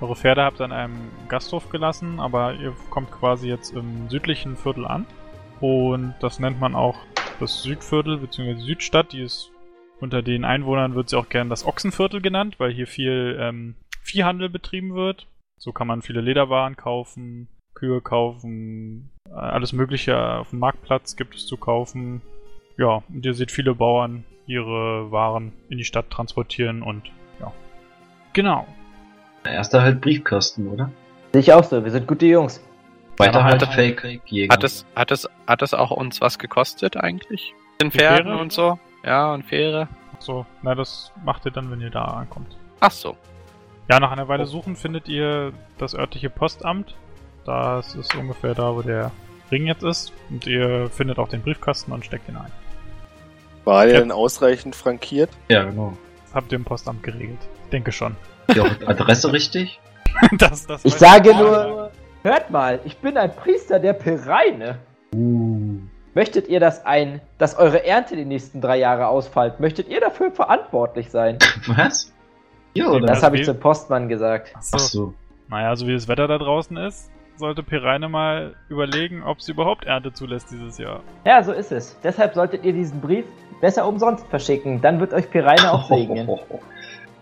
Eure 0.00 0.14
Pferde 0.16 0.42
habt 0.44 0.60
ihr 0.60 0.64
an 0.64 0.72
einem 0.72 1.10
Gasthof 1.28 1.70
gelassen, 1.70 2.20
aber 2.20 2.54
ihr 2.54 2.72
kommt 2.90 3.10
quasi 3.10 3.48
jetzt 3.48 3.74
im 3.74 4.08
südlichen 4.08 4.56
Viertel 4.56 4.86
an. 4.86 5.06
Und 5.60 6.14
das 6.20 6.38
nennt 6.38 6.60
man 6.60 6.74
auch 6.74 6.96
das 7.40 7.62
Südviertel 7.62 8.18
bzw. 8.18 8.54
Südstadt. 8.60 9.12
Die 9.12 9.22
ist 9.22 9.50
unter 10.00 10.22
den 10.22 10.44
Einwohnern 10.44 10.94
wird 10.94 11.10
sie 11.10 11.16
auch 11.16 11.28
gern 11.28 11.50
das 11.50 11.66
Ochsenviertel 11.66 12.20
genannt, 12.20 12.56
weil 12.58 12.72
hier 12.72 12.86
viel 12.86 13.36
ähm, 13.40 13.74
Viehhandel 14.02 14.48
betrieben 14.48 14.94
wird. 14.94 15.26
So 15.56 15.72
kann 15.72 15.88
man 15.88 16.02
viele 16.02 16.20
Lederwaren 16.20 16.76
kaufen, 16.76 17.48
Kühe 17.74 18.00
kaufen, 18.00 19.10
äh, 19.28 19.32
alles 19.34 19.72
Mögliche 19.72 20.16
auf 20.38 20.50
dem 20.50 20.60
Marktplatz 20.60 21.16
gibt 21.16 21.34
es 21.34 21.46
zu 21.46 21.56
kaufen. 21.56 22.22
Ja, 22.76 23.02
und 23.08 23.26
ihr 23.26 23.34
seht 23.34 23.50
viele 23.50 23.74
Bauern 23.74 24.24
ihre 24.46 25.10
Waren 25.10 25.52
in 25.68 25.78
die 25.78 25.84
Stadt 25.84 26.10
transportieren 26.10 26.82
und 26.82 27.10
ja. 27.40 27.52
Genau. 28.32 28.66
Erster 29.44 29.82
halt 29.82 30.00
Briefkasten, 30.00 30.68
oder? 30.68 30.90
Sehe 31.32 31.40
ich 31.40 31.52
auch 31.52 31.64
so. 31.64 31.84
Wir 31.84 31.90
sind 31.90 32.06
gute 32.06 32.26
Jungs. 32.26 32.62
Weiter 33.18 33.44
halt 33.44 33.62
hat- 33.66 33.74
Fake-Jäger. 33.74 34.52
Hat 34.54 34.64
es, 34.64 34.86
hat 34.94 35.10
es, 35.10 35.28
hat 35.46 35.62
es 35.62 35.74
auch 35.74 35.90
uns 35.90 36.20
was 36.20 36.38
gekostet 36.38 36.96
eigentlich? 36.96 37.54
Den 37.80 37.90
Pferden 37.90 38.26
Fähre? 38.28 38.38
und 38.38 38.52
so? 38.52 38.78
Ja, 39.04 39.32
und 39.32 39.44
Fähre. 39.44 39.88
So, 40.18 40.46
na, 40.62 40.74
das 40.74 41.12
macht 41.24 41.44
ihr 41.46 41.52
dann, 41.52 41.70
wenn 41.70 41.80
ihr 41.80 41.90
da 41.90 42.04
ankommt. 42.04 42.56
Ach 42.80 42.90
so. 42.90 43.16
Ja, 43.90 44.00
nach 44.00 44.10
einer 44.10 44.28
Weile 44.28 44.46
suchen 44.46 44.76
findet 44.76 45.08
ihr 45.08 45.52
das 45.78 45.94
örtliche 45.94 46.28
Postamt. 46.30 46.94
Das 47.46 47.94
ist 47.94 48.14
ungefähr 48.16 48.54
da, 48.54 48.74
wo 48.74 48.82
der 48.82 49.10
Ring 49.50 49.66
jetzt 49.66 49.82
ist. 49.82 50.12
Und 50.28 50.46
ihr 50.46 50.90
findet 50.90 51.18
auch 51.18 51.28
den 51.28 51.40
Briefkasten 51.42 51.92
und 51.92 52.04
steckt 52.04 52.28
ihn 52.28 52.36
ein. 52.36 52.50
War 53.64 53.84
der 53.84 53.94
Ja. 53.94 54.00
denn 54.00 54.12
ausreichend 54.12 54.74
frankiert? 54.76 55.30
Ja, 55.48 55.64
genau. 55.64 55.96
Das 56.26 56.34
habt 56.34 56.52
ihr 56.52 56.56
im 56.56 56.64
Postamt 56.64 57.02
geregelt. 57.02 57.38
Ich 57.64 57.70
denke 57.70 57.92
schon. 57.92 58.16
Die 58.54 58.60
Adresse 58.60 59.32
richtig? 59.32 59.80
das, 60.38 60.66
das 60.66 60.84
Ich 60.84 60.94
sage 60.94 61.34
nur, 61.34 61.90
hört 62.28 62.50
mal, 62.50 62.80
ich 62.84 62.98
bin 62.98 63.16
ein 63.16 63.34
Priester 63.34 63.80
der 63.80 63.94
Pereine. 63.94 64.78
Uh. 65.14 65.80
Möchtet 66.14 66.48
ihr, 66.48 66.60
dass 66.60 66.84
ein, 66.84 67.20
dass 67.38 67.56
eure 67.56 67.84
Ernte 67.84 68.16
die 68.16 68.24
nächsten 68.24 68.60
drei 68.60 68.78
Jahre 68.78 69.08
ausfällt? 69.08 69.60
Möchtet 69.60 69.88
ihr 69.88 70.00
dafür 70.00 70.30
verantwortlich 70.30 71.10
sein? 71.10 71.38
Was? 71.66 72.12
Ja, 72.74 72.88
oder? 72.88 73.06
Das 73.06 73.22
habe 73.22 73.36
ich 73.36 73.44
zum 73.44 73.58
Postmann 73.58 74.08
gesagt. 74.08 74.52
Ach 74.54 74.62
Ach 74.72 74.78
so. 74.78 75.14
Naja, 75.48 75.74
so 75.76 75.86
wie 75.86 75.92
das 75.92 76.08
Wetter 76.08 76.28
da 76.28 76.38
draußen 76.38 76.76
ist, 76.76 77.10
sollte 77.36 77.62
Pereine 77.62 78.08
mal 78.08 78.54
überlegen, 78.68 79.22
ob 79.22 79.40
sie 79.40 79.52
überhaupt 79.52 79.86
Ernte 79.86 80.12
zulässt 80.12 80.50
dieses 80.50 80.76
Jahr. 80.78 81.00
Ja, 81.24 81.42
so 81.42 81.52
ist 81.52 81.72
es. 81.72 81.98
Deshalb 82.02 82.34
solltet 82.34 82.64
ihr 82.64 82.72
diesen 82.72 83.00
Brief 83.00 83.24
besser 83.60 83.86
umsonst 83.86 84.26
verschicken. 84.26 84.80
Dann 84.80 85.00
wird 85.00 85.12
euch 85.12 85.30
Pereine 85.30 85.72
auch 85.72 85.88
segnen. 85.88 86.28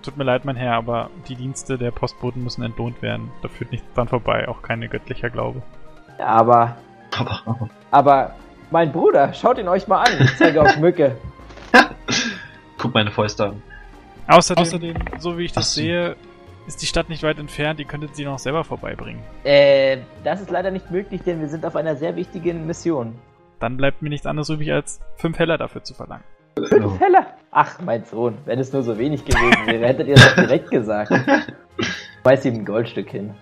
Tut 0.07 0.17
mir 0.17 0.23
leid, 0.23 0.45
mein 0.45 0.55
Herr, 0.55 0.75
aber 0.75 1.11
die 1.27 1.35
Dienste 1.35 1.79
der 1.79 1.91
Postboten 1.91 2.45
müssen 2.45 2.63
entlohnt 2.63 3.03
werden. 3.03 3.33
Da 3.43 3.49
führt 3.49 3.73
nichts 3.73 3.93
dran 3.93 4.07
vorbei, 4.07 4.47
auch 4.47 4.63
keine 4.63 4.89
göttlicher 4.89 5.31
Glaube. 5.31 5.63
Ja, 6.21 6.27
aber, 6.27 6.77
Aber, 7.19 7.69
aber 7.91 8.37
mein 8.71 8.93
Bruder, 8.93 9.35
schaut 9.35 9.59
ihn 9.59 9.67
euch 9.67 9.89
mal 9.89 10.05
an. 10.05 10.13
Ich 10.21 10.37
zeige 10.37 10.63
auf 10.63 10.77
Mücke. 10.77 11.17
guck 12.79 12.95
meine 12.95 13.11
Fäuste 13.11 13.47
an. 13.47 13.63
Außerdem, 14.29 14.95
so 15.19 15.39
wie 15.39 15.47
ich 15.47 15.53
das 15.53 15.75
sehe, 15.75 16.15
ist 16.69 16.83
die 16.83 16.87
Stadt 16.87 17.09
nicht 17.09 17.25
weit 17.25 17.41
entfernt. 17.41 17.81
Ihr 17.81 17.87
könntet 17.87 18.15
sie 18.15 18.25
noch 18.25 18.39
selber 18.39 18.63
vorbeibringen. 18.63 19.25
Äh, 19.43 19.99
das 20.23 20.41
ist 20.41 20.53
leider 20.53 20.71
nicht 20.71 20.89
möglich, 20.93 21.23
denn 21.27 21.41
wir 21.41 21.49
sind 21.49 21.67
auf 21.67 21.75
einer 21.75 21.97
sehr 21.97 22.15
wichtigen 22.15 22.65
Mission. 22.65 23.19
Dann 23.59 23.77
bleibt 23.77 24.03
mir 24.03 24.11
nichts 24.11 24.27
anderes 24.27 24.51
übrig, 24.51 24.73
als 24.73 25.01
fünf 25.17 25.37
Heller 25.37 25.59
dafür 25.59 25.83
zu 25.83 25.95
verlangen. 25.95 26.23
Fünf 26.65 26.99
Heller. 27.01 27.27
Ach, 27.51 27.79
mein 27.83 28.05
Sohn, 28.05 28.39
wenn 28.47 28.59
es 28.59 28.73
nur 28.73 28.83
so 28.83 28.97
wenig 28.99 29.25
gewesen 29.25 29.67
wäre, 29.67 29.87
hättet 29.87 30.09
ihr 30.09 30.15
das 30.15 30.29
doch 30.35 30.43
direkt 30.43 30.71
gesagt. 30.71 31.13
Schmeiß 32.23 32.45
ihm 32.47 32.55
ein 32.55 32.65
Goldstück 32.65 33.11
hin. 33.11 33.35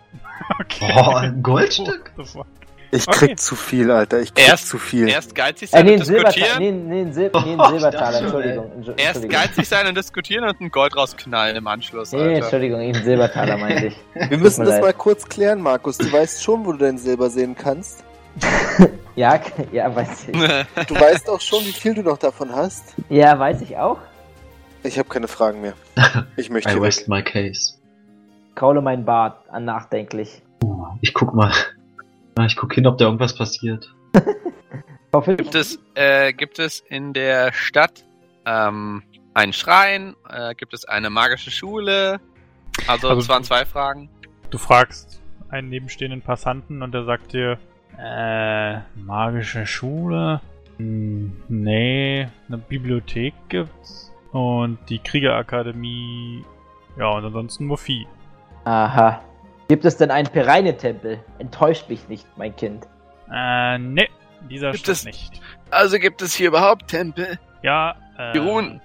Okay. 0.61 0.93
Boah, 0.93 1.21
ein 1.21 1.43
Goldstück? 1.43 2.13
Fuck? 2.17 2.47
Ich 2.91 3.09
Okay. 3.09 3.27
krieg 3.29 3.41
zu 3.41 3.57
viel, 3.57 3.91
Alter. 3.91 4.21
Ich 4.21 4.33
krieg 4.35 4.49
Erst- 4.49 4.69
zu 4.69 4.79
viel. 4.79 5.09
Erst 5.09 5.35
geizig 5.35 5.69
Äh, 5.73 5.77
sein 5.79 5.87
nee, 5.87 5.93
und 5.95 6.01
diskutieren. 6.09 6.59
Nee, 6.59 6.71
nee, 6.73 7.05
nee, 7.05 7.31
Oh, 7.33 7.69
Silbertaler, 7.71 8.19
Entschuldigung. 8.21 8.71
Erst 8.97 9.29
geizig 9.29 9.69
sein 9.69 9.87
und 9.89 9.97
diskutieren 9.97 10.45
und 10.45 10.61
ein 10.61 10.71
Gold 10.71 10.97
rausknallen 10.97 11.57
im 11.57 11.67
Anschluss, 11.67 12.13
Nee, 12.13 12.19
Alter. 12.21 12.35
Entschuldigung, 12.37 12.81
ein 12.81 12.95
Silbertaler 12.95 13.57
meinte 13.57 13.87
ich. 13.87 13.97
Wir 14.31 14.39
müssen 14.39 14.61
das 14.65 14.75
leid. 14.75 14.83
mal 14.83 14.93
kurz 14.93 15.29
klären, 15.29 15.61
Markus. 15.61 15.99
Du 15.99 16.13
weißt 16.13 16.43
schon, 16.43 16.65
wo 16.67 16.73
du 16.73 16.79
dein 16.79 16.99
Silber 16.99 17.31
sehen 17.31 17.57
kannst. 17.57 18.05
Ja, 19.17 19.41
ja, 19.71 19.95
weiß 19.95 20.29
ich. 20.29 20.33
Du 20.89 20.95
weißt 20.97 21.31
auch 21.31 21.41
schon, 21.41 21.65
wie 21.65 21.73
viel 21.73 21.95
du 21.95 22.03
noch 22.03 22.19
davon 22.19 22.51
hast. 22.53 22.95
Ja, 23.09 23.39
weiß 23.39 23.63
ich 23.63 23.77
auch. 23.77 23.99
Ich 24.83 24.99
habe 24.99 25.09
keine 25.09 25.29
Fragen 25.29 25.61
mehr. 25.61 25.75
Ich 26.37 26.51
möchte 26.51 26.75
I 26.75 26.79
rest 26.79 27.09
my 27.09 27.23
case. 27.23 27.75
Kraule 28.57 28.83
mein 28.83 29.05
Bart 29.05 29.49
an 29.51 29.65
nachdenklich. 29.65 30.43
Ich 31.01 31.15
guck 31.15 31.33
mal. 31.33 31.53
Ich 32.45 32.57
guck 32.57 32.75
hin, 32.75 32.87
ob 32.87 32.99
da 32.99 33.05
irgendwas 33.05 33.37
passiert. 33.37 33.95
Gibt 35.27 35.55
es, 35.55 35.79
äh, 35.95 36.33
gibt 36.33 36.59
es 36.59 36.81
in 36.81 37.13
der 37.13 37.53
Stadt 37.53 38.05
ähm, 38.47 39.05
einen 39.33 39.53
Schrein? 39.53 40.17
Äh, 40.29 40.57
gibt 40.57 40.75
es 40.75 40.85
eine 40.85 41.09
magische 41.09 41.53
Schule? 41.53 42.21
Also, 42.89 43.09
Also 43.09 43.21
es 43.21 43.29
waren 43.29 43.45
zwei 43.45 43.65
Fragen. 43.65 44.11
Du 44.51 44.59
fragst 44.59 45.21
einen 45.51 45.69
nebenstehenden 45.69 46.21
Passanten 46.21 46.83
und 46.83 46.93
der 46.93 47.05
sagt 47.05 47.33
dir, 47.33 47.59
äh, 47.99 48.79
magische 48.97 49.67
Schule? 49.67 50.41
Hm, 50.79 51.43
nee, 51.49 52.27
eine 52.49 52.59
Bibliothek 52.59 53.35
gibt's. 53.49 54.13
Und 54.33 54.79
die 54.89 54.99
Kriegerakademie, 54.99 56.45
ja, 56.99 57.09
und 57.11 57.25
ansonsten 57.25 57.67
nur 57.69 57.79
Vieh. 57.79 58.07
Aha. 58.65 59.21
Gibt 59.69 59.85
es 59.85 59.97
denn 59.97 60.11
einen 60.11 60.29
Pereine-Tempel? 60.29 61.21
Enttäuscht 61.39 61.89
mich 61.89 62.09
nicht, 62.09 62.27
mein 62.37 62.55
Kind. 62.57 62.87
Äh, 63.33 63.79
nee, 63.79 64.09
dieser 64.51 64.73
Gibt 64.73 64.81
Stadt 64.85 64.93
es- 64.97 65.05
nicht. 65.05 65.41
Also 65.71 65.99
gibt 65.99 66.21
es 66.23 66.35
hier 66.35 66.49
überhaupt 66.49 66.89
Tempel? 66.89 67.39
Ja, 67.63 67.95
äh, 68.19 68.33
Die 68.33 68.39
Ruhen. 68.39 68.81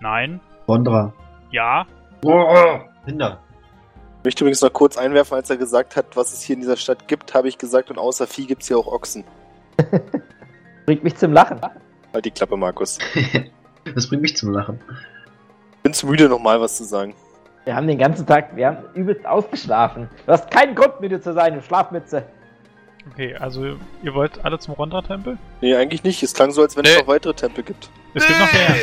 Nein, 0.00 0.40
Bondra. 0.66 1.12
ja, 1.50 1.84
Oh, 2.24 2.78
Hinder. 3.04 3.40
Ich 4.22 4.24
möchte 4.24 4.44
übrigens 4.44 4.60
noch 4.62 4.72
kurz 4.72 4.96
einwerfen, 4.96 5.34
als 5.34 5.50
er 5.50 5.56
gesagt 5.56 5.96
hat, 5.96 6.14
was 6.16 6.32
es 6.32 6.42
hier 6.42 6.54
in 6.54 6.60
dieser 6.60 6.76
Stadt 6.76 7.08
gibt, 7.08 7.34
habe 7.34 7.48
ich 7.48 7.58
gesagt, 7.58 7.90
und 7.90 7.98
außer 7.98 8.28
Vieh 8.28 8.46
gibt 8.46 8.62
es 8.62 8.68
hier 8.68 8.78
auch 8.78 8.86
Ochsen. 8.86 9.24
Bringt 10.86 11.02
mich 11.02 11.16
zum 11.16 11.32
Lachen. 11.32 11.60
Halt 12.14 12.24
die 12.24 12.30
Klappe, 12.30 12.56
Markus. 12.56 12.98
Das 13.96 14.08
bringt 14.08 14.22
mich 14.22 14.36
zum 14.36 14.52
Lachen. 14.52 14.80
Bin 15.82 15.92
zu 15.92 16.06
müde, 16.06 16.28
nochmal 16.28 16.60
was 16.60 16.76
zu 16.76 16.84
sagen. 16.84 17.14
Wir 17.64 17.74
haben 17.74 17.88
den 17.88 17.98
ganzen 17.98 18.24
Tag, 18.24 18.54
wir 18.54 18.68
haben 18.68 18.84
übelst 18.94 19.26
ausgeschlafen. 19.26 20.08
Du 20.24 20.30
hast 20.32 20.48
keinen 20.52 20.76
Grund, 20.76 21.00
müde 21.00 21.20
zu 21.20 21.32
sein, 21.32 21.54
du 21.54 21.62
Schlafmütze. 21.62 22.22
Okay, 23.10 23.34
also 23.34 23.64
ihr 24.04 24.14
wollt 24.14 24.44
alle 24.44 24.60
zum 24.60 24.74
Rondra-Tempel? 24.74 25.36
Nee, 25.60 25.74
eigentlich 25.74 26.04
nicht. 26.04 26.22
Es 26.22 26.32
klang 26.32 26.52
so, 26.52 26.62
als 26.62 26.76
wenn 26.76 26.84
es 26.84 26.92
Nee. 26.94 27.00
noch 27.00 27.08
weitere 27.08 27.34
Tempel 27.34 27.64
gibt. 27.64 27.90
Es 28.14 28.24
gibt 28.24 28.38
noch 28.38 28.52
mehr. 28.52 28.76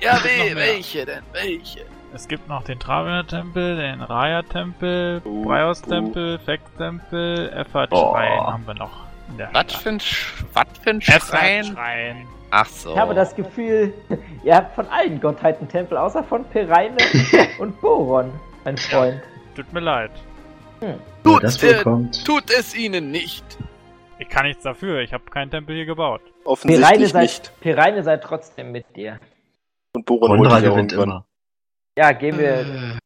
Ja, 0.00 0.18
Es 0.18 0.22
mehr. 0.22 0.54
welche 0.54 1.04
denn? 1.04 1.24
Welche? 1.32 1.80
Es 2.14 2.28
gibt 2.28 2.48
noch 2.48 2.62
den 2.62 2.78
Traviner-Tempel, 2.78 3.76
den 3.76 4.00
Raya-Tempel, 4.00 5.20
Uh, 5.24 5.46
Breios-Tempel, 5.46 6.38
Feck-Tempel, 6.38 7.50
Oh. 7.52 7.58
Effert-Schrein 7.58 8.40
haben 8.40 8.66
wir 8.68 8.74
noch. 8.74 9.04
In 9.30 9.38
der 9.38 9.50
Was 9.52 9.74
für 9.74 9.88
ein, 9.88 9.98
Sch 9.98 10.44
was 10.52 10.64
für 10.80 10.90
ein 10.90 11.00
Schrein? 11.00 11.16
Effert-Schrein. 11.16 12.26
Ach 12.52 12.66
so. 12.66 12.92
Ich 12.92 12.98
habe 12.98 13.14
das 13.14 13.34
Gefühl, 13.34 13.92
ihr 14.44 14.54
habt 14.54 14.76
von 14.76 14.86
allen 14.90 15.20
Gottheiten 15.20 15.68
Tempel, 15.68 15.98
außer 15.98 16.22
von 16.22 16.44
Pereine 16.44 16.96
und 17.58 17.80
Boron, 17.80 18.30
mein 18.64 18.76
Freund. 18.76 19.20
Tut 19.56 19.72
mir 19.72 19.80
leid. 19.80 20.12
Wer 20.78 20.98
Tut, 21.24 21.42
das 21.42 21.60
äh, 21.64 21.82
tut 22.24 22.50
es 22.56 22.76
ihnen 22.76 23.10
nicht. 23.10 23.44
Ich 24.20 24.28
kann 24.28 24.46
nichts 24.46 24.62
dafür, 24.62 25.00
ich 25.00 25.12
habe 25.12 25.24
keinen 25.24 25.50
Tempel 25.50 25.74
hier 25.74 25.86
gebaut. 25.86 26.20
Pereine 26.22 26.44
Offensichtlich 26.44 27.10
sei, 27.10 27.22
nicht. 27.22 27.60
Pereine 27.60 28.04
sei 28.04 28.18
trotzdem 28.18 28.70
mit 28.70 28.94
dir. 28.94 29.18
Und 29.96 30.06
Boron 30.06 30.46
auch 30.46 30.60
gewinnt 30.62 30.92
immer. 30.92 31.24
Ja, 31.96 32.10
gehen 32.10 32.38
wir. 32.38 32.98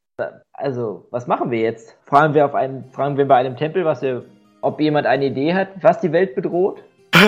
Also, 0.52 1.06
was 1.10 1.26
machen 1.26 1.50
wir 1.50 1.60
jetzt? 1.60 1.96
Fragen 2.06 2.34
wir 2.34 2.46
auf 2.46 2.54
einem, 2.54 2.90
fragen 2.90 3.16
wir 3.18 3.26
bei 3.26 3.36
einem 3.36 3.56
Tempel, 3.56 3.84
was 3.84 4.00
wir, 4.02 4.24
ob 4.62 4.80
jemand 4.80 5.06
eine 5.06 5.26
Idee 5.26 5.54
hat, 5.54 5.68
was 5.82 6.00
die 6.00 6.10
Welt 6.10 6.34
bedroht? 6.34 6.82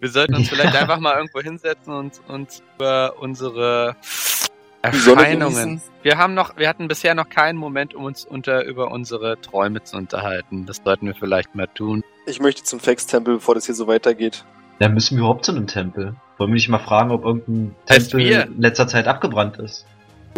Wir 0.00 0.08
sollten 0.08 0.34
uns 0.34 0.48
vielleicht 0.48 0.76
einfach 0.76 1.00
mal 1.00 1.16
irgendwo 1.16 1.40
hinsetzen 1.40 1.92
und 1.92 2.20
uns 2.28 2.62
über 2.76 3.14
unsere 3.20 3.96
Erscheinungen. 4.82 5.80
Wir 6.02 6.18
haben 6.18 6.34
noch, 6.34 6.56
wir 6.56 6.68
hatten 6.68 6.88
bisher 6.88 7.14
noch 7.14 7.28
keinen 7.28 7.56
Moment, 7.56 7.94
um 7.94 8.04
uns 8.04 8.24
unter 8.24 8.64
über 8.64 8.90
unsere 8.90 9.40
Träume 9.40 9.82
zu 9.82 9.96
unterhalten. 9.96 10.66
Das 10.66 10.80
sollten 10.84 11.06
wir 11.06 11.14
vielleicht 11.14 11.54
mal 11.54 11.66
tun. 11.66 12.04
Ich 12.26 12.40
möchte 12.40 12.62
zum 12.62 12.80
Fex-Tempel, 12.80 13.34
bevor 13.34 13.54
das 13.54 13.66
hier 13.66 13.74
so 13.74 13.86
weitergeht. 13.86 14.44
Dann 14.78 14.94
müssen 14.94 15.16
wir 15.16 15.20
überhaupt 15.20 15.44
zu 15.44 15.52
einem 15.52 15.66
Tempel. 15.66 16.14
Wollen 16.36 16.50
wir 16.50 16.54
nicht 16.54 16.68
mal 16.68 16.78
fragen, 16.78 17.10
ob 17.10 17.24
irgendein 17.24 17.74
Tempel 17.86 18.20
in 18.20 18.60
letzter 18.60 18.86
Zeit 18.86 19.08
abgebrannt 19.08 19.58
ist? 19.58 19.84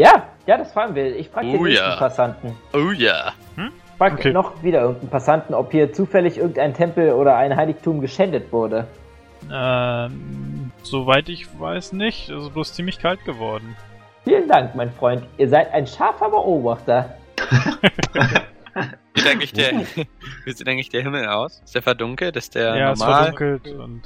Ja, 0.00 0.28
ja, 0.46 0.56
das 0.56 0.72
fragen 0.72 0.94
wir. 0.94 1.14
Ich 1.14 1.28
frage 1.28 1.48
den 1.50 1.60
Oh 1.60 1.64
nächsten 1.64 1.84
ja. 1.90 1.96
Passanten. 1.96 2.56
Oh 2.72 2.90
ja. 2.92 3.32
Ich 3.56 3.96
frage 3.98 4.14
Okay. 4.14 4.32
noch 4.32 4.62
wieder 4.62 4.80
irgendeinen 4.80 5.10
Passanten, 5.10 5.52
ob 5.54 5.70
hier 5.72 5.92
zufällig 5.92 6.38
irgendein 6.38 6.72
Tempel 6.72 7.12
oder 7.12 7.36
ein 7.36 7.54
Heiligtum 7.54 8.00
geschändet 8.00 8.50
wurde. 8.50 8.86
Ähm, 9.52 10.70
soweit 10.82 11.28
ich 11.28 11.46
weiß 11.60 11.92
nicht, 11.92 12.30
es 12.30 12.44
ist 12.44 12.54
bloß 12.54 12.72
ziemlich 12.72 12.98
kalt 12.98 13.22
geworden. 13.26 13.76
Vielen 14.24 14.48
Dank, 14.48 14.74
mein 14.74 14.90
Freund. 14.90 15.24
Ihr 15.36 15.48
seid 15.50 15.70
ein 15.74 15.86
scharfer 15.86 16.30
Beobachter. 16.30 17.14
Wie 19.14 19.20
sieht 19.20 19.30
eigentlich 19.30 19.52
der, 19.52 19.72
wie 20.44 20.52
sieht 20.52 20.68
eigentlich 20.68 20.88
der 20.88 21.02
Himmel 21.02 21.26
aus? 21.28 21.60
Ist 21.64 21.74
der 21.74 21.82
verdunkelt? 21.82 22.36
Ist 22.36 22.54
der 22.54 22.76
ja, 22.76 22.92
es 22.92 22.98
normal? 23.00 23.32
verdunkelt 23.34 23.68
und 23.78 24.02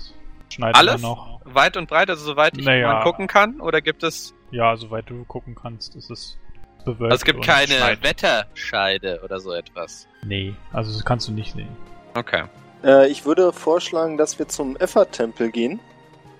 schneit 0.48 0.74
Alles? 0.74 0.94
immer 1.02 1.08
noch. 1.10 1.40
Weit 1.44 1.76
und 1.76 1.88
breit, 1.88 2.08
also 2.10 2.24
soweit 2.24 2.56
ich 2.56 2.64
Naja. 2.64 2.90
mal 2.94 3.02
gucken 3.02 3.26
kann? 3.28 3.60
Oder 3.60 3.80
gibt 3.82 4.02
es, 4.02 4.34
Ja, 4.54 4.76
soweit 4.76 5.10
du 5.10 5.24
gucken 5.24 5.54
kannst, 5.54 5.96
ist 5.96 6.10
es 6.10 6.38
bewölkt. 6.84 7.12
also 7.12 7.14
es 7.16 7.24
gibt 7.24 7.38
und 7.40 7.44
keine 7.46 7.74
schneit. 7.74 8.02
Wetterscheide 8.04 9.20
oder 9.24 9.40
so 9.40 9.52
etwas? 9.52 10.06
Nee, 10.22 10.54
also 10.72 10.92
das 10.92 11.04
kannst 11.04 11.26
du 11.28 11.32
nicht 11.32 11.52
sehen. 11.54 11.68
Okay. 12.14 12.44
Äh, 12.84 13.08
ich 13.08 13.24
würde 13.26 13.52
vorschlagen, 13.52 14.16
dass 14.16 14.38
wir 14.38 14.46
zum 14.48 14.76
Effert-Tempel 14.76 15.50
gehen. 15.50 15.80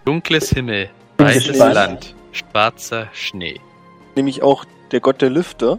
Dunkles 0.05 0.50
Himmel, 0.50 0.90
weißes. 1.18 1.59
Land, 1.59 2.14
schwarzer 2.33 3.09
Schnee. 3.12 3.61
Nämlich 4.14 4.42
auch 4.42 4.64
der 4.92 5.00
Gott 5.00 5.20
der 5.22 5.31
Lüfte. 5.31 5.79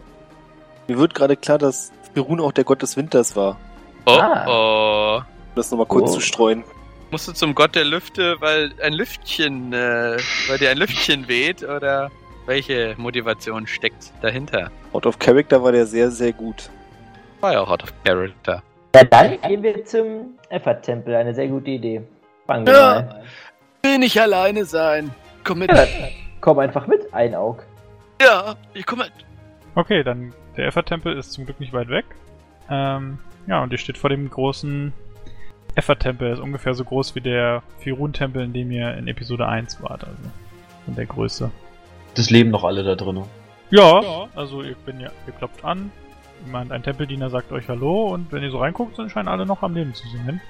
Mir 0.88 0.98
wird 0.98 1.14
gerade 1.14 1.36
klar, 1.36 1.58
dass 1.58 1.92
Perun 2.14 2.40
auch 2.40 2.52
der 2.52 2.64
Gott 2.64 2.82
des 2.82 2.96
Winters 2.96 3.34
war. 3.36 3.58
Oh 4.04 4.10
Ah. 4.10 4.46
oh. 4.48 5.18
Um 5.20 5.24
das 5.54 5.70
nochmal 5.70 5.86
kurz 5.86 6.10
Oh. 6.10 6.14
zu 6.14 6.20
streuen. 6.20 6.64
Musst 7.10 7.28
du 7.28 7.32
zum 7.32 7.54
Gott 7.54 7.74
der 7.76 7.84
Lüfte, 7.84 8.36
weil 8.40 8.72
ein 8.82 8.92
Lüftchen, 8.92 9.72
äh, 9.72 10.18
weil 10.48 10.58
dir 10.58 10.70
ein 10.70 10.76
Lüftchen 10.76 11.28
weht 11.28 11.62
oder 11.62 12.10
welche 12.46 12.94
Motivation 12.96 13.66
steckt 13.66 14.12
dahinter? 14.22 14.70
Out 14.92 15.06
of 15.06 15.18
Character 15.18 15.62
war 15.62 15.72
der 15.72 15.86
sehr, 15.86 16.10
sehr 16.10 16.32
gut. 16.32 16.70
War 17.40 17.52
ja 17.52 17.60
auch 17.60 17.70
out 17.70 17.82
of 17.82 17.92
character. 18.04 18.62
Ja, 18.94 19.04
dann 19.04 19.40
gehen 19.42 19.62
wir 19.62 19.84
zum 19.84 20.34
Effert-Tempel. 20.48 21.14
Eine 21.14 21.34
sehr 21.34 21.48
gute 21.48 21.70
Idee. 21.70 22.02
Fangen 22.46 22.66
wir 22.66 22.72
Ja. 22.72 22.80
mal. 22.94 23.22
Will 23.82 23.98
nicht 23.98 24.18
alleine 24.20 24.64
sein. 24.64 25.10
Komm 25.44 25.58
mit. 25.60 25.70
Ja, 25.70 25.84
komm 26.40 26.58
einfach 26.58 26.86
mit, 26.86 27.12
ein 27.12 27.34
Aug. 27.34 27.58
Ja, 28.20 28.54
ich 28.72 28.86
komm 28.86 29.00
mit. 29.00 29.12
Okay, 29.74 30.02
dann 30.02 30.32
der 30.56 30.66
Effert-Tempel 30.66 31.16
ist 31.16 31.32
zum 31.32 31.44
Glück 31.44 31.60
nicht 31.60 31.72
weit 31.74 31.88
weg. 31.88 32.06
Ähm, 32.70 33.18
ja, 33.46 33.62
und 33.62 33.70
ihr 33.72 33.78
steht 33.78 33.98
vor 33.98 34.08
dem 34.10 34.30
großen 34.30 34.92
Effert-Tempel. 35.74 36.32
Ist 36.32 36.40
ungefähr 36.40 36.72
so 36.74 36.84
groß 36.84 37.14
wie 37.14 37.20
der 37.20 37.62
Firun-Tempel, 37.80 38.42
in 38.44 38.52
dem 38.54 38.70
ihr 38.70 38.94
in 38.96 39.06
Episode 39.08 39.46
1 39.46 39.82
wart, 39.82 40.04
also 40.04 40.16
von 40.86 40.94
der 40.94 41.06
Größe. 41.06 41.50
Das 42.16 42.30
leben 42.30 42.50
noch 42.50 42.64
alle 42.64 42.82
da 42.82 42.94
drinnen. 42.94 43.24
Ja, 43.70 44.28
also 44.34 44.62
ihr, 44.62 44.76
wenn 44.86 45.00
ihr, 45.00 45.10
ihr 45.26 45.32
klopft 45.32 45.64
an, 45.64 45.90
jemand, 46.44 46.72
ein 46.72 46.82
Tempeldiener 46.82 47.30
sagt 47.30 47.52
euch 47.52 47.68
Hallo 47.68 48.06
und 48.08 48.32
wenn 48.32 48.42
ihr 48.42 48.50
so 48.50 48.58
reinguckt, 48.58 48.98
dann 48.98 49.10
scheinen 49.10 49.28
alle 49.28 49.44
noch 49.44 49.62
am 49.62 49.74
Leben 49.74 49.92
zu 49.94 50.04
sein. 50.08 50.40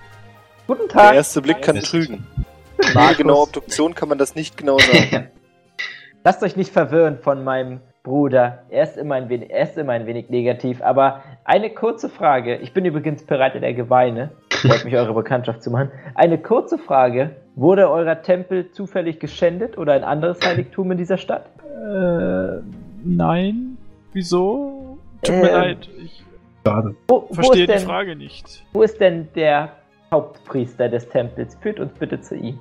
Guten 0.67 0.89
Der 0.89 0.89
Tag. 0.89 1.15
erste 1.15 1.43
Blick 1.43 1.63
kann 1.63 1.77
Mist. 1.77 1.91
trügen. 1.91 2.27
Ohne 2.95 3.15
genaue 3.15 3.43
Obduktion 3.43 3.95
kann 3.95 4.09
man 4.09 4.19
das 4.19 4.35
nicht 4.35 4.57
genau 4.57 4.79
sagen. 4.79 5.29
Lasst 6.25 6.43
euch 6.43 6.57
nicht 6.57 6.73
verwirren 6.73 7.19
von 7.19 7.43
meinem 7.45 7.81
Bruder. 8.03 8.65
Er 8.69 8.85
ist 8.85 8.97
immer 8.97 9.15
ein 9.15 9.29
wenig, 9.29 9.51
er 9.51 9.63
ist 9.65 9.79
immer 9.79 9.93
ein 9.93 10.07
wenig 10.07 10.29
negativ. 10.29 10.83
Aber 10.83 11.23
eine 11.45 11.71
kurze 11.71 12.09
Frage. 12.09 12.57
Ich 12.57 12.73
bin 12.73 12.85
übrigens 12.85 13.25
Bereiter 13.25 13.61
der 13.61 13.75
Geweine. 13.75 14.33
Freut 14.51 14.85
mich, 14.85 14.95
eure 14.95 15.15
Bekanntschaft 15.15 15.63
zu 15.63 15.71
machen. 15.71 15.91
Eine 16.15 16.39
kurze 16.39 16.79
Frage. 16.79 17.37
Wurde 17.57 17.91
eurer 17.91 18.21
Tempel 18.23 18.71
zufällig 18.71 19.19
geschändet 19.19 19.79
oder 19.79 19.95
ein 19.95 20.05
anderes 20.05 20.39
Heiligtum 20.47 20.93
in 20.93 20.99
dieser 20.99 21.17
Stadt? 21.17 21.47
Äh, 21.65 22.61
nein. 23.03 23.79
Wieso? 24.13 24.99
Tut 25.23 25.35
Ähm, 25.35 25.41
mir 25.41 25.53
leid, 25.53 25.89
ich 26.05 26.23
Schade. 26.67 26.95
Wo, 27.09 27.27
wo, 27.29 27.35
verstehe 27.35 27.63
ist 27.63 27.69
die 27.71 27.73
denn, 27.79 27.87
Frage 27.87 28.17
nicht. 28.17 28.65
wo 28.73 28.83
ist 28.83 29.01
denn 29.01 29.29
der 29.35 29.71
Hauptpriester 30.13 30.89
des 30.89 31.09
Tempels? 31.09 31.57
Führt 31.63 31.81
uns 31.81 31.93
bitte 31.99 32.21
zu 32.21 32.35
ihm. 32.35 32.61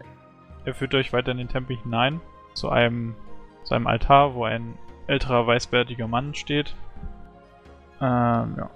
Er 0.63 0.73
führt 0.73 0.93
euch 0.95 1.12
weiter 1.12 1.31
in 1.31 1.39
den 1.39 1.49
Tempel 1.49 1.75
hinein, 1.75 2.21
zu 2.53 2.69
einem, 2.69 3.15
zu 3.63 3.73
einem 3.75 3.88
Altar, 3.88 4.34
wo 4.36 4.45
ein 4.45 4.75
älterer, 5.08 5.45
weißbärtiger 5.45 6.08
Mann 6.08 6.36
steht. 6.36 6.73
Ähm, 7.99 8.55
ja. 8.58 8.69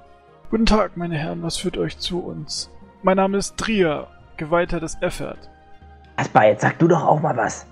Guten 0.49 0.65
Tag, 0.65 0.97
meine 0.97 1.15
Herren, 1.15 1.43
was 1.43 1.57
führt 1.57 1.77
euch 1.77 1.97
zu 1.97 2.19
uns? 2.25 2.71
Mein 3.03 3.17
Name 3.17 3.37
ist 3.37 3.55
Trier, 3.57 4.07
Geweihter 4.37 4.79
des 4.79 4.97
Effert. 5.01 5.49
Aspa, 6.19 6.43
jetzt 6.43 6.63
sag 6.63 6.77
du 6.79 6.89
doch 6.89 7.05
auch 7.05 7.21
mal 7.21 7.37
was. 7.37 7.65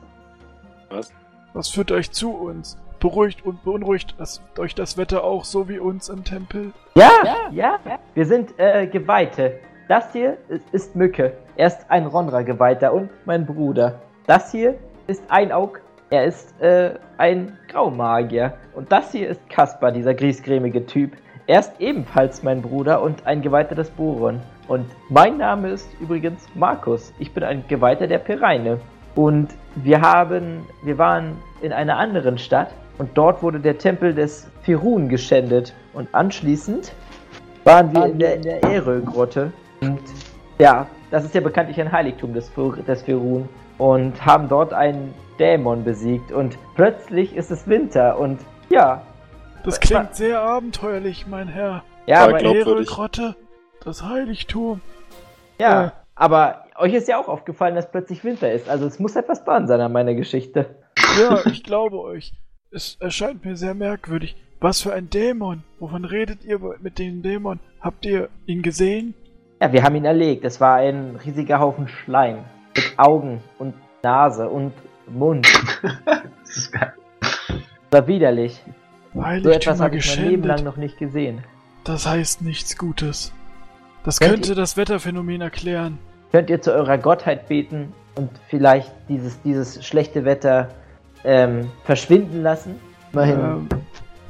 Was 1.53 1.67
führt 1.67 1.91
euch 1.91 2.11
zu 2.11 2.31
uns? 2.31 2.77
Beruhigt 2.97 3.45
und 3.45 3.61
beunruhigt 3.65 4.15
das, 4.19 4.41
euch 4.57 4.73
das 4.73 4.97
Wetter 4.97 5.25
auch 5.25 5.43
so 5.43 5.67
wie 5.67 5.79
uns 5.79 6.07
im 6.07 6.23
Tempel? 6.23 6.71
Ja, 6.95 7.11
ja, 7.51 7.77
wir 8.13 8.25
sind 8.25 8.57
äh, 8.57 8.87
Geweihte. 8.87 9.59
Das 9.89 10.13
hier 10.13 10.37
ist, 10.47 10.63
ist 10.71 10.95
Mücke. 10.95 11.33
Er 11.57 11.67
ist 11.67 11.85
ein 11.89 12.05
Ronra-Geweihter 12.05 12.93
und 12.93 13.09
mein 13.25 13.45
Bruder. 13.45 13.99
Das 14.27 14.51
hier 14.53 14.75
ist 15.07 15.23
Einaug. 15.29 15.81
Er 16.09 16.23
ist 16.23 16.59
äh, 16.61 16.93
ein 17.17 17.57
Graumagier. 17.67 18.53
Und 18.73 18.93
das 18.93 19.11
hier 19.11 19.27
ist 19.27 19.49
Kaspar, 19.49 19.91
dieser 19.91 20.13
griesgrämige 20.13 20.85
Typ. 20.85 21.17
Er 21.49 21.61
ist 21.61 21.71
ebenfalls 21.79 22.43
mein 22.43 22.61
Bruder 22.61 23.01
und 23.01 23.25
ein 23.25 23.41
Geweihter 23.41 23.73
des 23.73 23.89
Boron. 23.89 24.41
Und 24.67 24.85
mein 25.07 25.37
Name 25.37 25.69
ist 25.69 25.89
übrigens 26.01 26.45
Markus. 26.55 27.13
Ich 27.19 27.31
bin 27.31 27.41
ein 27.41 27.63
Geweihter 27.69 28.05
der 28.05 28.17
Pereine. 28.17 28.81
Und 29.15 29.47
wir 29.75 30.01
haben, 30.01 30.65
wir 30.83 30.97
waren 30.97 31.37
in 31.61 31.71
einer 31.71 31.95
anderen 31.95 32.37
Stadt 32.37 32.71
und 32.97 33.11
dort 33.17 33.41
wurde 33.41 33.61
der 33.61 33.77
Tempel 33.77 34.13
des 34.13 34.49
Firun 34.63 35.07
geschändet. 35.07 35.73
Und 35.93 36.13
anschließend 36.13 36.91
waren 37.63 37.95
wir 37.95 38.07
in 38.07 38.19
der, 38.19 38.35
in 38.35 38.41
der 38.41 38.63
Erö-Grotte. 38.65 39.53
Und 39.79 40.01
ja, 40.59 40.87
das 41.11 41.23
ist 41.23 41.33
ja 41.33 41.39
bekanntlich 41.39 41.79
ein 41.79 41.93
Heiligtum 41.93 42.33
des, 42.33 42.51
des 42.85 43.03
Firun. 43.03 43.47
Und 43.77 44.25
haben 44.25 44.49
dort 44.49 44.73
einen 44.73 45.13
Dämon 45.39 45.85
besiegt. 45.85 46.29
Und 46.33 46.57
plötzlich 46.75 47.37
ist 47.37 47.51
es 47.51 47.69
Winter. 47.69 48.19
Und 48.19 48.41
ja, 48.69 49.03
Das 49.67 49.81
klingt 49.81 50.15
sehr 50.15 50.39
abenteuerlich, 50.39 51.27
mein 51.27 51.49
Herr. 51.49 51.83
ja, 52.05 52.23
Aber 52.23 52.37
glaubwürdig. 52.37 52.87
Grotte, 52.87 53.35
das 53.83 54.01
Heiligtum. 54.01 54.79
ja, 55.59 55.91
aber 56.15 56.63
euch 56.77 56.93
ist 56.93 57.09
ja 57.09 57.19
auch 57.19 57.27
aufgefallen, 57.27 57.75
dass 57.75 57.91
plötzlich 57.91 58.23
Winter 58.23 58.49
ist. 58.49 58.69
Also 58.69 58.85
es 58.87 58.97
muss 58.97 59.17
etwas 59.17 59.43
dran 59.43 59.67
sein 59.67 59.81
an 59.81 59.91
meiner 59.91 60.13
Geschichte. 60.13 60.77
Ja, 61.19 61.45
ich 61.51 61.65
glaube 61.65 61.99
euch. 61.99 62.31
Es 62.71 62.95
erscheint 63.01 63.43
mir 63.43 63.57
sehr 63.57 63.73
merkwürdig. 63.73 64.37
Was 64.61 64.81
für 64.81 64.93
ein 64.93 65.09
Dämon? 65.09 65.63
Wovon 65.79 66.05
redet 66.05 66.45
ihr 66.45 66.59
mit 66.79 66.97
dem 66.97 67.21
Dämon? 67.21 67.59
Habt 67.81 68.05
ihr 68.05 68.29
ihn 68.45 68.61
gesehen? 68.61 69.15
Ja, 69.61 69.73
wir 69.73 69.83
haben 69.83 69.95
ihn 69.95 70.05
erlegt. 70.05 70.45
Es 70.45 70.61
war 70.61 70.77
ein 70.77 71.17
riesiger 71.17 71.59
Haufen 71.59 71.89
Schleim. 71.89 72.45
Mit 72.73 72.93
Augen 72.97 73.43
und 73.59 73.73
Nase 74.01 74.47
und 74.47 74.71
Mund. 75.07 75.45
Das 76.05 76.55
ist 76.55 76.71
geil. 76.71 76.93
Das 77.89 78.01
war 78.01 78.07
widerlich. 78.07 78.63
So 79.13 79.19
etwas 79.21 79.25
Heiligtümer 79.25 79.79
habe 79.79 79.97
ich 79.97 80.17
mein 80.17 80.29
Leben 80.29 80.43
lang 80.43 80.63
noch 80.63 80.77
nicht 80.77 80.97
gesehen. 80.97 81.43
Das 81.83 82.07
heißt 82.07 82.41
nichts 82.41 82.77
Gutes. 82.77 83.33
Das 84.03 84.19
Könnt 84.19 84.33
könnte 84.33 84.55
das 84.55 84.77
Wetterphänomen 84.77 85.41
erklären. 85.41 85.99
Könnt 86.31 86.49
ihr 86.49 86.61
zu 86.61 86.73
eurer 86.73 86.97
Gottheit 86.97 87.47
beten 87.47 87.93
und 88.15 88.29
vielleicht 88.47 88.91
dieses, 89.09 89.41
dieses 89.41 89.85
schlechte 89.85 90.25
Wetter 90.25 90.69
ähm, 91.23 91.69
verschwinden 91.83 92.43
lassen? 92.43 92.75
Immerhin. 93.13 93.39
Ähm, 93.39 93.69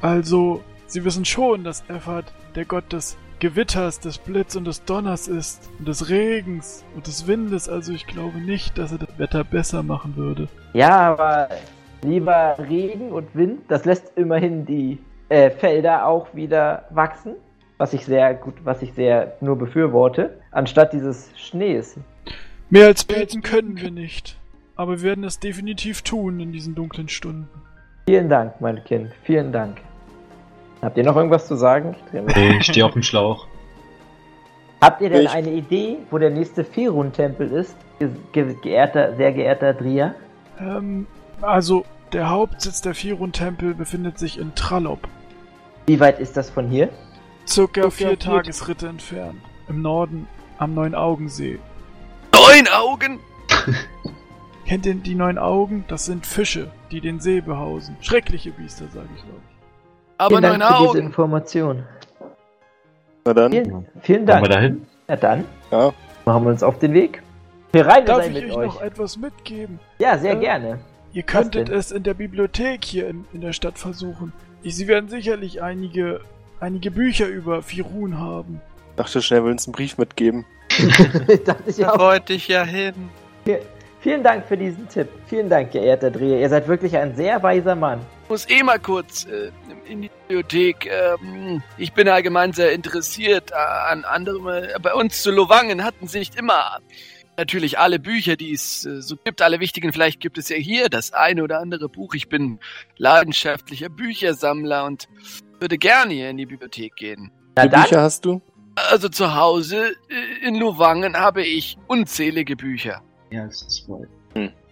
also, 0.01 0.61
Sie 0.87 1.03
wissen 1.03 1.25
schon, 1.25 1.63
dass 1.63 1.83
Effert 1.89 2.31
der 2.55 2.65
Gott 2.65 2.93
des 2.93 3.17
Gewitters, 3.39 3.99
des 3.99 4.17
Blitz 4.17 4.55
und 4.55 4.65
des 4.65 4.83
Donners 4.85 5.27
ist. 5.27 5.69
Und 5.79 5.87
des 5.87 6.09
Regens 6.09 6.83
und 6.95 7.07
des 7.07 7.27
Windes. 7.27 7.69
Also 7.69 7.91
ich 7.91 8.07
glaube 8.07 8.39
nicht, 8.39 8.77
dass 8.77 8.93
er 8.93 8.99
das 8.99 9.17
Wetter 9.17 9.43
besser 9.43 9.83
machen 9.83 10.15
würde. 10.15 10.47
Ja, 10.73 11.11
aber 11.11 11.49
lieber 12.03 12.55
Regen 12.69 13.11
und 13.11 13.33
Wind, 13.35 13.61
das 13.67 13.85
lässt 13.85 14.11
immerhin 14.17 14.65
die 14.65 14.99
äh, 15.29 15.49
Felder 15.49 16.05
auch 16.07 16.33
wieder 16.33 16.85
wachsen, 16.89 17.33
was 17.77 17.93
ich 17.93 18.05
sehr 18.05 18.33
gut, 18.33 18.55
was 18.63 18.81
ich 18.81 18.93
sehr 18.93 19.33
nur 19.41 19.57
befürworte, 19.57 20.39
anstatt 20.51 20.93
dieses 20.93 21.29
Schnees. 21.37 21.97
Mehr 22.69 22.87
als 22.87 23.03
beten 23.03 23.41
können 23.41 23.77
wir 23.79 23.91
nicht. 23.91 24.37
Aber 24.75 24.97
wir 24.97 25.03
werden 25.03 25.23
es 25.23 25.39
definitiv 25.39 26.01
tun 26.03 26.39
in 26.39 26.51
diesen 26.51 26.75
dunklen 26.75 27.09
Stunden. 27.09 27.49
Vielen 28.07 28.29
Dank, 28.29 28.61
mein 28.61 28.83
Kind, 28.83 29.11
vielen 29.23 29.51
Dank. 29.51 29.77
Habt 30.81 30.97
ihr 30.97 31.03
noch 31.03 31.15
irgendwas 31.15 31.47
zu 31.47 31.55
sagen? 31.55 31.95
Ich 32.27 32.35
ich 32.37 32.63
stehe 32.65 32.85
auf 32.85 32.93
dem 32.93 33.01
Schlauch. 33.03 33.47
Habt 34.81 35.01
ihr 35.01 35.09
denn 35.09 35.23
Ich- 35.23 35.31
eine 35.31 35.49
Idee, 35.51 35.97
wo 36.11 36.19
der 36.19 36.29
nächste 36.29 36.63
Firun-Tempel 36.63 37.51
ist? 37.51 37.75
Ge 37.99 38.09
ge 38.31 38.55
geehrter, 38.61 39.15
sehr 39.15 39.31
geehrter 39.33 39.73
Dria? 39.73 40.13
Ähm, 40.59 41.07
also, 41.41 41.85
der 42.13 42.29
Hauptsitz 42.29 42.81
der 42.81 42.95
Firun-Tempel 42.95 43.73
befindet 43.73 44.17
sich 44.19 44.39
in 44.39 44.55
Trallop. 44.55 44.99
Wie 45.87 45.99
weit 45.99 46.19
ist 46.19 46.37
das 46.37 46.49
von 46.49 46.67
hier? 46.69 46.89
Circa 47.47 47.81
Circa 47.81 47.89
vier 47.91 48.07
vier 48.09 48.19
Tagesritte 48.19 48.87
entfernt. 48.87 49.39
Im 49.69 49.81
Norden, 49.81 50.27
am 50.57 50.73
Neun-Augensee. 50.73 51.59
Neun 52.33 52.67
Augen! 52.73 53.19
Kennt 54.65 54.85
ihr 54.85 54.95
die 54.95 55.15
neun 55.15 55.37
Augen? 55.37 55.85
Das 55.87 56.05
sind 56.05 56.25
Fische, 56.25 56.69
die 56.91 56.99
den 56.99 57.19
See 57.21 57.39
behausen. 57.39 57.95
Schreckliche 58.01 58.51
Biester, 58.51 58.85
sage 58.93 59.07
ich 59.15 59.21
glaube 59.23 59.39
ich. 59.49 59.55
Aber 60.17 60.29
vielen 60.37 60.41
neun 60.41 60.59
Dank 60.59 60.71
für 60.73 60.77
diese 60.79 60.89
Augen! 60.89 60.99
Information. 60.99 61.83
Na 63.25 63.33
dann, 63.33 63.51
Vielen, 63.51 63.85
vielen 64.01 64.25
Dank. 64.25 64.43
wir 64.43 64.49
dahin? 64.49 64.87
Na 65.07 65.15
dann, 65.15 65.45
ja. 65.71 65.93
machen 66.25 66.43
wir 66.43 66.49
uns 66.51 66.63
auf 66.63 66.79
den 66.79 66.93
Weg. 66.93 67.21
Wir 67.71 67.85
rein 67.85 68.05
Darf 68.05 68.23
sein 68.23 68.35
ich 68.35 68.43
mit 68.43 68.51
euch 68.51 68.57
euch. 68.57 68.65
noch 68.75 68.81
etwas 68.81 69.17
mitgeben? 69.17 69.79
Ja, 69.99 70.17
sehr 70.17 70.33
Äh, 70.33 70.39
gerne. 70.39 70.79
Ihr 71.13 71.23
könntet 71.23 71.69
es 71.69 71.91
in 71.91 72.03
der 72.03 72.13
Bibliothek 72.13 72.83
hier 72.85 73.07
in, 73.07 73.25
in 73.33 73.41
der 73.41 73.53
Stadt 73.53 73.77
versuchen. 73.79 74.33
Ich, 74.63 74.75
sie 74.75 74.87
werden 74.87 75.09
sicherlich 75.09 75.61
einige, 75.61 76.21
einige 76.59 76.91
Bücher 76.91 77.27
über 77.27 77.63
Firun 77.63 78.19
haben. 78.19 78.61
Dachte 78.95 79.21
schnell, 79.21 79.43
will 79.43 79.51
uns 79.51 79.67
einen 79.67 79.73
Brief 79.73 79.97
mitgeben. 79.97 80.45
Dachte 81.45 81.63
ich 81.67 81.77
Da 81.77 81.91
auch. 81.93 81.99
wollte 81.99 82.33
ich 82.33 82.47
ja 82.47 82.63
hin. 82.63 82.93
Vielen 84.01 84.23
Dank 84.23 84.45
für 84.45 84.57
diesen 84.57 84.87
Tipp. 84.89 85.07
Vielen 85.27 85.49
Dank, 85.49 85.71
geehrter 85.71 86.11
Dreher. 86.11 86.39
Ihr 86.39 86.49
seid 86.49 86.67
wirklich 86.67 86.95
ein 86.97 87.15
sehr 87.15 87.41
weiser 87.41 87.75
Mann. 87.75 87.99
muss 88.29 88.47
eh 88.49 88.61
mal 88.63 88.79
kurz 88.79 89.25
äh, 89.25 89.51
in 89.89 90.01
die 90.03 90.09
Bibliothek. 90.27 90.85
Ähm, 90.91 91.63
ich 91.77 91.93
bin 91.93 92.07
allgemein 92.07 92.53
sehr 92.53 92.73
interessiert 92.73 93.53
an 93.53 94.03
anderem. 94.05 94.47
Äh, 94.47 94.67
bei 94.81 94.93
uns 94.93 95.23
zu 95.23 95.31
Lovangen 95.31 95.83
hatten 95.83 96.07
sie 96.07 96.19
nicht 96.19 96.35
immer 96.35 96.79
natürlich 97.37 97.79
alle 97.79 97.99
Bücher, 97.99 98.35
die 98.35 98.51
es 98.51 98.85
äh, 98.85 99.01
so 99.01 99.15
gibt, 99.15 99.41
alle 99.41 99.59
wichtigen. 99.59 99.93
Vielleicht 99.93 100.19
gibt 100.19 100.37
es 100.37 100.49
ja 100.49 100.57
hier 100.57 100.89
das 100.89 101.13
eine 101.13 101.43
oder 101.43 101.59
andere 101.59 101.87
Buch. 101.87 102.13
Ich 102.15 102.27
bin 102.29 102.59
leidenschaftlicher 102.97 103.89
Büchersammler 103.89 104.85
und 104.85 105.07
würde 105.59 105.77
gerne 105.77 106.13
hier 106.13 106.29
in 106.29 106.37
die 106.37 106.45
Bibliothek 106.45 106.95
gehen. 106.95 107.31
Na 107.55 107.63
Wie 107.63 107.69
Bücher 107.69 108.01
hast 108.01 108.25
du? 108.25 108.41
Also 108.75 109.09
zu 109.09 109.35
Hause 109.35 109.95
äh, 110.09 110.47
in 110.47 110.55
Lovangen 110.55 111.17
habe 111.17 111.43
ich 111.43 111.77
unzählige 111.87 112.55
Bücher. 112.55 113.01
Ja, 113.31 113.43
als 113.43 113.67
zwei. 113.67 114.07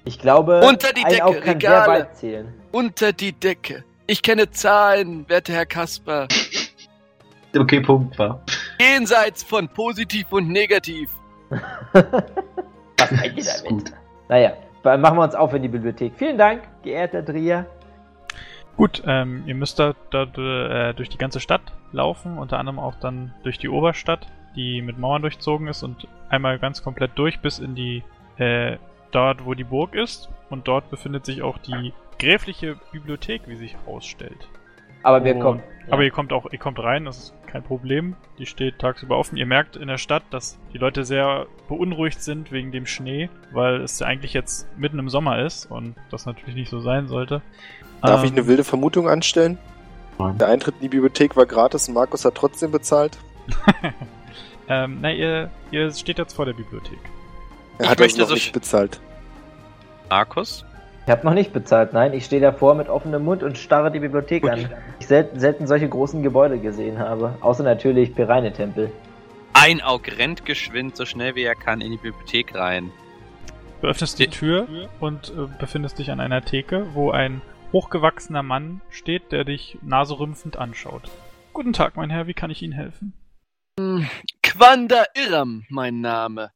ich 0.05 0.19
glaube, 0.19 0.61
Unter 0.65 0.93
die 0.93 1.03
Decke, 1.03 1.25
Auge 1.25 1.39
kann 1.39 1.59
sehr 1.59 1.71
Regale. 1.71 1.87
weit 1.87 2.17
zählen. 2.17 2.53
Unter 2.71 3.13
die 3.13 3.33
Decke. 3.33 3.83
Ich 4.07 4.21
kenne 4.21 4.51
Zahlen, 4.51 5.27
werter 5.27 5.53
Herr 5.53 5.65
Kasper. 5.65 6.27
Okay, 7.57 7.79
Punkt 7.81 8.17
war. 8.19 8.43
Jenseits 8.79 9.41
von 9.41 9.67
positiv 9.67 10.31
und 10.31 10.49
negativ. 10.49 11.09
Was 13.11 13.19
meint 13.19 13.33
ihr 13.33 13.37
Ist 13.39 13.65
damit? 13.65 13.93
Naja, 14.29 14.53
dann 14.83 15.01
machen 15.01 15.17
wir 15.17 15.23
uns 15.23 15.35
auf 15.35 15.53
in 15.53 15.61
die 15.61 15.67
Bibliothek. 15.67 16.13
Vielen 16.15 16.37
Dank, 16.37 16.61
geehrter 16.83 17.21
Dreher. 17.21 17.65
Gut, 18.77 19.03
ähm, 19.05 19.43
ihr 19.45 19.55
müsst 19.55 19.79
da, 19.79 19.93
da 20.11 20.23
äh, 20.23 20.93
durch 20.93 21.09
die 21.09 21.17
ganze 21.17 21.39
Stadt 21.39 21.61
laufen, 21.93 22.37
unter 22.37 22.59
anderem 22.59 22.79
auch 22.79 22.95
dann 22.95 23.33
durch 23.43 23.57
die 23.57 23.69
Oberstadt, 23.69 24.27
die 24.55 24.81
mit 24.81 24.97
Mauern 24.99 25.21
durchzogen 25.21 25.67
ist 25.67 25.81
und 25.83 26.07
einmal 26.29 26.59
ganz 26.59 26.83
komplett 26.83 27.11
durch 27.15 27.39
bis 27.39 27.59
in 27.59 27.75
die, 27.75 28.03
äh, 28.37 28.77
dort 29.11 29.45
wo 29.45 29.53
die 29.53 29.63
Burg 29.63 29.95
ist 29.95 30.29
und 30.49 30.67
dort 30.67 30.89
befindet 30.89 31.25
sich 31.25 31.41
auch 31.41 31.57
die 31.57 31.93
gräfliche 32.19 32.75
Bibliothek, 32.91 33.43
wie 33.47 33.55
sich 33.55 33.75
herausstellt. 33.75 34.47
Aber 35.03 35.23
wir 35.23 35.35
Und- 35.35 35.41
kommen. 35.41 35.63
Ja. 35.87 35.93
Aber 35.93 36.03
ihr 36.03 36.11
kommt 36.11 36.33
auch, 36.33 36.51
ihr 36.51 36.59
kommt 36.59 36.79
rein, 36.79 37.05
das 37.05 37.17
ist 37.17 37.44
kein 37.55 37.63
Problem. 37.63 38.15
Die 38.37 38.45
steht 38.45 38.79
tagsüber 38.79 39.17
offen. 39.17 39.37
Ihr 39.37 39.45
merkt 39.45 39.77
in 39.77 39.87
der 39.87 39.97
Stadt, 39.97 40.23
dass 40.29 40.57
die 40.73 40.77
Leute 40.77 41.05
sehr 41.05 41.47
beunruhigt 41.69 42.21
sind 42.21 42.51
wegen 42.51 42.73
dem 42.73 42.85
Schnee, 42.85 43.29
weil 43.53 43.81
es 43.81 43.99
ja 43.99 44.07
eigentlich 44.07 44.33
jetzt 44.33 44.67
mitten 44.77 44.99
im 44.99 45.09
Sommer 45.09 45.39
ist 45.39 45.71
und 45.71 45.95
das 46.11 46.25
natürlich 46.25 46.55
nicht 46.55 46.69
so 46.69 46.81
sein 46.81 47.07
sollte. 47.07 47.41
Darf 48.01 48.23
ich 48.25 48.31
Ähm, 48.31 48.37
eine 48.37 48.47
wilde 48.47 48.65
Vermutung 48.65 49.07
anstellen? 49.07 49.57
Nein. 50.19 50.37
Der 50.37 50.49
Eintritt 50.49 50.75
in 50.75 50.81
die 50.81 50.89
Bibliothek 50.89 51.37
war 51.37 51.45
gratis 51.45 51.87
und 51.87 51.93
Markus 51.93 52.25
hat 52.25 52.35
trotzdem 52.35 52.71
bezahlt. 52.71 53.17
ähm, 54.67 54.97
na, 55.01 55.13
ihr, 55.13 55.49
ihr 55.71 55.93
steht 55.93 56.17
jetzt 56.17 56.33
vor 56.33 56.45
der 56.45 56.53
Bibliothek. 56.53 56.99
Er 57.77 57.85
Ich 57.85 57.89
hat 57.91 57.99
möchte 57.99 58.21
also 58.21 58.23
noch 58.23 58.27
so 58.29 58.33
nicht 58.35 58.51
bezahlt. 58.51 58.99
Markus? 60.09 60.65
Ich 61.05 61.11
habe 61.11 61.23
noch 61.23 61.35
nicht 61.35 61.53
bezahlt, 61.53 61.93
nein. 61.93 62.13
Ich 62.13 62.25
stehe 62.25 62.41
davor 62.41 62.73
mit 62.73 62.89
offenem 62.89 63.23
Mund 63.23 63.43
und 63.43 63.59
starre 63.59 63.91
die 63.91 63.99
Bibliothek 63.99 64.41
Gut. 64.41 64.51
an. 64.51 64.69
Ich 64.99 65.05
selten, 65.05 65.39
selten 65.39 65.67
solche 65.67 65.87
großen 65.87 66.23
Gebäude 66.23 66.57
gesehen 66.57 66.97
habe. 66.97 67.37
Außer 67.41 67.61
natürlich 67.61 68.15
Pereine-Tempel. 68.15 68.91
Ein 69.53 69.81
Aug 69.81 70.01
rennt 70.17 70.45
geschwind, 70.45 70.95
so 70.95 71.05
schnell 71.05 71.35
wie 71.35 71.43
er 71.43 71.53
kann, 71.53 71.81
in 71.81 71.91
die 71.91 71.97
Bibliothek 71.97 72.55
rein. 72.55 72.91
Du 73.81 73.87
öffnest 73.87 74.17
die 74.17 74.27
Tür 74.27 74.67
und 74.99 75.29
äh, 75.29 75.47
befindest 75.59 75.99
dich 75.99 76.09
an 76.09 76.19
einer 76.19 76.43
Theke, 76.43 76.87
wo 76.93 77.11
ein 77.11 77.43
hochgewachsener 77.71 78.41
Mann 78.41 78.81
steht, 78.89 79.31
der 79.31 79.43
dich 79.43 79.77
naserümpfend 79.83 80.57
anschaut. 80.57 81.03
Guten 81.53 81.73
Tag, 81.73 81.97
mein 81.97 82.09
Herr, 82.09 82.25
wie 82.25 82.33
kann 82.33 82.49
ich 82.49 82.63
Ihnen 82.63 82.73
helfen? 82.73 83.13
Hm, 83.79 84.09
Quanda 84.41 85.05
Irram, 85.13 85.65
mein 85.69 86.01
Name. 86.01 86.49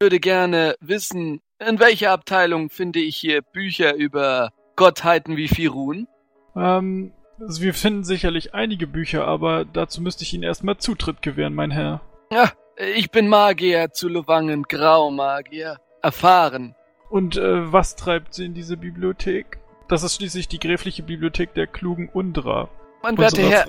Ich 0.00 0.04
würde 0.06 0.18
gerne 0.18 0.74
wissen, 0.80 1.40
in 1.58 1.78
welcher 1.80 2.12
Abteilung 2.12 2.70
finde 2.70 3.00
ich 3.00 3.16
hier 3.16 3.42
Bücher 3.42 3.94
über 3.94 4.50
Gottheiten 4.76 5.36
wie 5.36 5.48
Firun? 5.48 6.08
Ähm, 6.56 7.12
also 7.40 7.62
wir 7.62 7.74
finden 7.74 8.04
sicherlich 8.04 8.54
einige 8.54 8.86
Bücher, 8.86 9.26
aber 9.26 9.64
dazu 9.64 10.00
müsste 10.00 10.24
ich 10.24 10.34
Ihnen 10.34 10.42
erstmal 10.42 10.78
Zutritt 10.78 11.22
gewähren, 11.22 11.54
mein 11.54 11.70
Herr. 11.70 12.00
Ja, 12.30 12.52
ich 12.94 13.10
bin 13.10 13.28
Magier 13.28 13.92
zu 13.92 14.08
Lovangen, 14.08 14.64
Graumagier. 14.64 15.78
Erfahren. 16.02 16.74
Und 17.08 17.36
äh, 17.36 17.72
was 17.72 17.96
treibt 17.96 18.34
Sie 18.34 18.44
in 18.44 18.54
diese 18.54 18.76
Bibliothek? 18.76 19.58
Das 19.88 20.02
ist 20.02 20.16
schließlich 20.16 20.48
die 20.48 20.58
gräfliche 20.58 21.02
Bibliothek 21.02 21.54
der 21.54 21.66
klugen 21.66 22.08
Undra. 22.08 22.68
Mein 23.02 23.16
werter 23.18 23.42
Herr, 23.42 23.66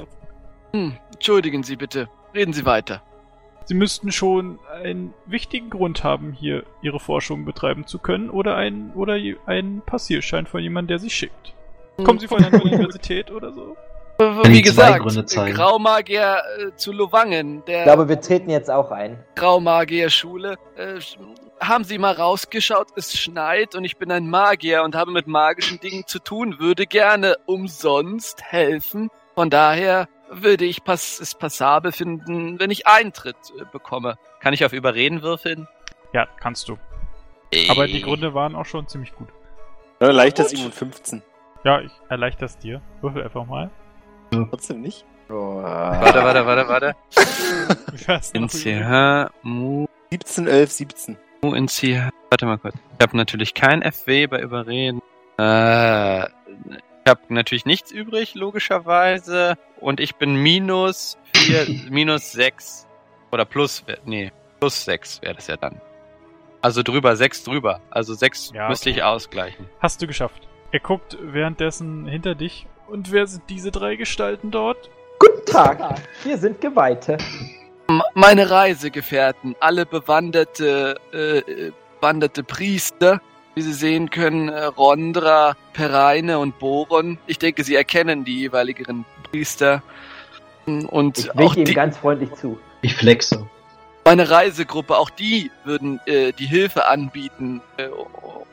hm, 0.72 0.98
entschuldigen 1.14 1.64
Sie 1.64 1.76
bitte. 1.76 2.10
Reden 2.34 2.54
Sie 2.54 2.66
weiter. 2.66 3.02
Sie 3.66 3.74
müssten 3.74 4.12
schon 4.12 4.60
einen 4.72 5.14
wichtigen 5.26 5.72
Grund 5.72 6.04
haben, 6.04 6.34
hier 6.34 6.64
Ihre 6.82 7.00
Forschung 7.00 7.46
betreiben 7.46 7.88
zu 7.88 7.98
können 7.98 8.30
oder 8.30 8.56
einen 8.56 8.94
oder 8.94 9.18
einen 9.48 9.82
Passierschein 9.82 10.46
von 10.46 10.62
jemandem, 10.62 10.90
der 10.90 11.00
Sie 11.00 11.10
schickt. 11.10 11.54
Kommen 12.04 12.20
Sie 12.20 12.28
von 12.28 12.44
einer 12.44 12.64
Universität 12.64 13.32
oder 13.32 13.52
so? 13.52 13.76
Wie 14.18 14.62
zwei 14.64 15.00
gesagt, 15.00 15.30
zeigen. 15.30 15.56
Graumagier 15.56 16.38
äh, 16.58 16.76
zu 16.78 16.94
Lovangen, 16.94 17.66
der 17.66 17.80
Ich 17.80 17.84
glaube, 17.84 18.08
wir 18.08 18.22
treten 18.22 18.50
jetzt 18.50 18.72
auch 18.72 18.92
ein. 18.92 19.22
Graumagierschule. 19.36 20.56
Äh, 20.78 21.00
haben 21.60 21.84
Sie 21.84 21.98
mal 21.98 22.14
rausgeschaut? 22.14 22.90
Es 22.96 23.18
schneit 23.18 23.76
und 23.76 23.84
ich 23.84 23.98
bin 23.98 24.12
ein 24.12 24.30
Magier 24.30 24.84
und 24.84 24.96
habe 24.96 25.12
mit 25.12 25.28
magischen 25.28 25.80
Dingen 25.80 26.04
zu 26.08 26.20
tun, 26.20 26.60
würde 26.60 26.86
gerne 26.86 27.36
umsonst 27.46 28.42
helfen. 28.44 29.10
Von 29.34 29.50
daher 29.50 30.08
würde 30.42 30.66
ich 30.66 30.84
pass 30.84 31.20
es 31.20 31.36
passabel 31.36 31.92
finden, 31.92 32.60
wenn 32.60 32.72
ich 32.72 32.88
Eintritt 32.88 33.36
äh, 33.58 33.64
bekomme. 33.72 34.18
Kann 34.40 34.54
ich 34.54 34.66
auf 34.66 34.74
Überreden 34.74 35.22
würfeln? 35.22 35.68
Ja, 36.14 36.28
kannst 36.40 36.70
du. 36.70 36.78
Ey. 37.52 37.70
Aber 37.70 37.88
die 37.88 38.02
Gründe 38.02 38.34
waren 38.34 38.56
auch 38.56 38.66
schon 38.66 38.88
ziemlich 38.88 39.14
gut. 39.16 39.30
Ja, 40.00 40.12
leichter 40.12 40.44
7 40.44 40.66
und 40.66 40.74
15. 40.74 41.22
Ja, 41.64 41.82
ich 41.82 41.92
erleichter 42.10 42.46
es 42.46 42.58
dir. 42.58 42.82
Würfel 43.02 43.24
einfach 43.24 43.46
mal. 43.46 43.72
Trotzdem 44.32 44.82
nicht? 44.82 45.06
Warte, 45.28 46.24
warte, 46.24 46.46
warte, 46.46 46.68
warte. 46.68 46.96
Noch? 48.08 48.34
In 48.34 48.48
CH, 48.48 49.32
Mu, 49.42 49.88
17, 50.12 50.48
11, 50.48 50.72
17. 50.72 51.18
Mu 51.42 51.54
in 51.54 51.68
CH. 51.68 52.10
Warte 52.30 52.46
mal 52.46 52.58
kurz. 52.58 52.76
Ich 52.76 53.04
habe 53.04 53.18
natürlich 53.18 53.54
kein 53.54 53.82
FW 53.82 54.28
bei 54.28 54.42
Überreden. 54.42 55.02
Äh, 55.38 56.28
habe 57.08 57.22
natürlich 57.30 57.66
nichts 57.66 57.92
übrig, 57.92 58.36
logischerweise. 58.36 59.58
Und 59.80 60.00
ich 60.00 60.16
bin 60.16 60.36
minus 60.36 61.18
4, 61.36 61.68
minus 61.90 62.32
6. 62.32 62.88
Oder 63.32 63.46
plus, 63.46 63.84
nee, 64.06 64.32
plus 64.60 64.86
6 64.86 65.22
wäre 65.22 65.36
das 65.36 65.48
ja 65.48 65.58
dann. 65.58 65.82
Also 66.62 66.82
drüber, 66.82 67.16
6 67.16 67.44
drüber. 67.44 67.82
Also 67.92 68.14
6 68.14 68.52
Ja, 68.54 68.70
müsste 68.70 68.90
okay. 68.90 69.00
ich 69.00 69.04
ausgleichen. 69.04 69.68
Hast 69.80 70.02
du 70.02 70.08
geschafft. 70.08 70.48
Er 70.72 70.80
guckt 70.80 71.18
währenddessen 71.22 72.08
hinter 72.08 72.34
dich. 72.36 72.66
Und 72.88 73.12
wer 73.12 73.28
sind 73.28 73.44
diese 73.50 73.72
drei 73.72 73.96
Gestalten 73.96 74.52
dort? 74.52 74.90
Guten 75.20 75.46
Tag, 75.46 76.02
wir 76.24 76.38
sind 76.38 76.62
Geweihte. 76.62 77.18
Meine 78.14 78.50
Reisegefährten, 78.50 79.56
alle 79.60 79.86
bewanderte, 79.86 81.00
äh, 81.14 81.38
äh, 81.40 81.72
bewanderte 82.00 82.44
Priester, 82.44 83.22
wie 83.56 83.62
Sie 83.62 83.74
sehen 83.74 84.10
können, 84.10 84.50
äh, 84.50 84.66
Rondra, 84.66 85.56
Pereine 85.74 86.40
und 86.40 86.60
Boron. 86.60 87.18
Ich 87.26 87.40
denke, 87.40 87.64
Sie 87.64 87.76
erkennen 87.76 88.26
die 88.26 88.40
jeweiligeren 88.40 89.06
Priester. 89.32 89.82
Und 90.66 91.18
Ich 91.18 91.32
auch 91.32 91.36
winke 91.36 91.60
ihm 91.60 91.66
die, 91.66 91.74
ganz 91.74 91.98
freundlich 91.98 92.34
zu. 92.34 92.60
Ich 92.82 92.96
flexe. 92.96 93.48
meine 94.04 94.30
Reisegruppe, 94.30 94.98
auch 94.98 95.10
die 95.10 95.52
würden 95.64 96.00
äh, 96.06 96.32
die 96.34 96.46
Hilfe 96.46 96.88
anbieten 96.88 97.62
äh, 97.78 97.88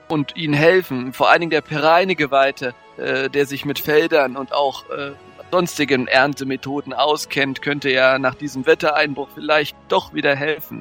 und 0.09 0.37
ihnen 0.37 0.55
helfen. 0.55 1.13
Vor 1.13 1.31
allen 1.31 1.41
Dingen 1.41 1.51
der 1.51 1.63
Pereine-Geweihte, 1.63 2.75
äh, 2.97 3.29
der 3.29 3.47
sich 3.47 3.65
mit 3.65 3.79
Feldern 3.79 4.37
und 4.37 4.53
auch 4.53 4.89
äh, 4.91 5.13
sonstigen 5.51 6.07
Erntemethoden 6.07 6.93
auskennt, 6.93 7.61
könnte 7.61 7.91
ja 7.91 8.19
nach 8.19 8.35
diesem 8.35 8.67
Wettereinbruch 8.67 9.29
vielleicht 9.35 9.77
doch 9.89 10.15
wieder 10.15 10.35
helfen. 10.37 10.81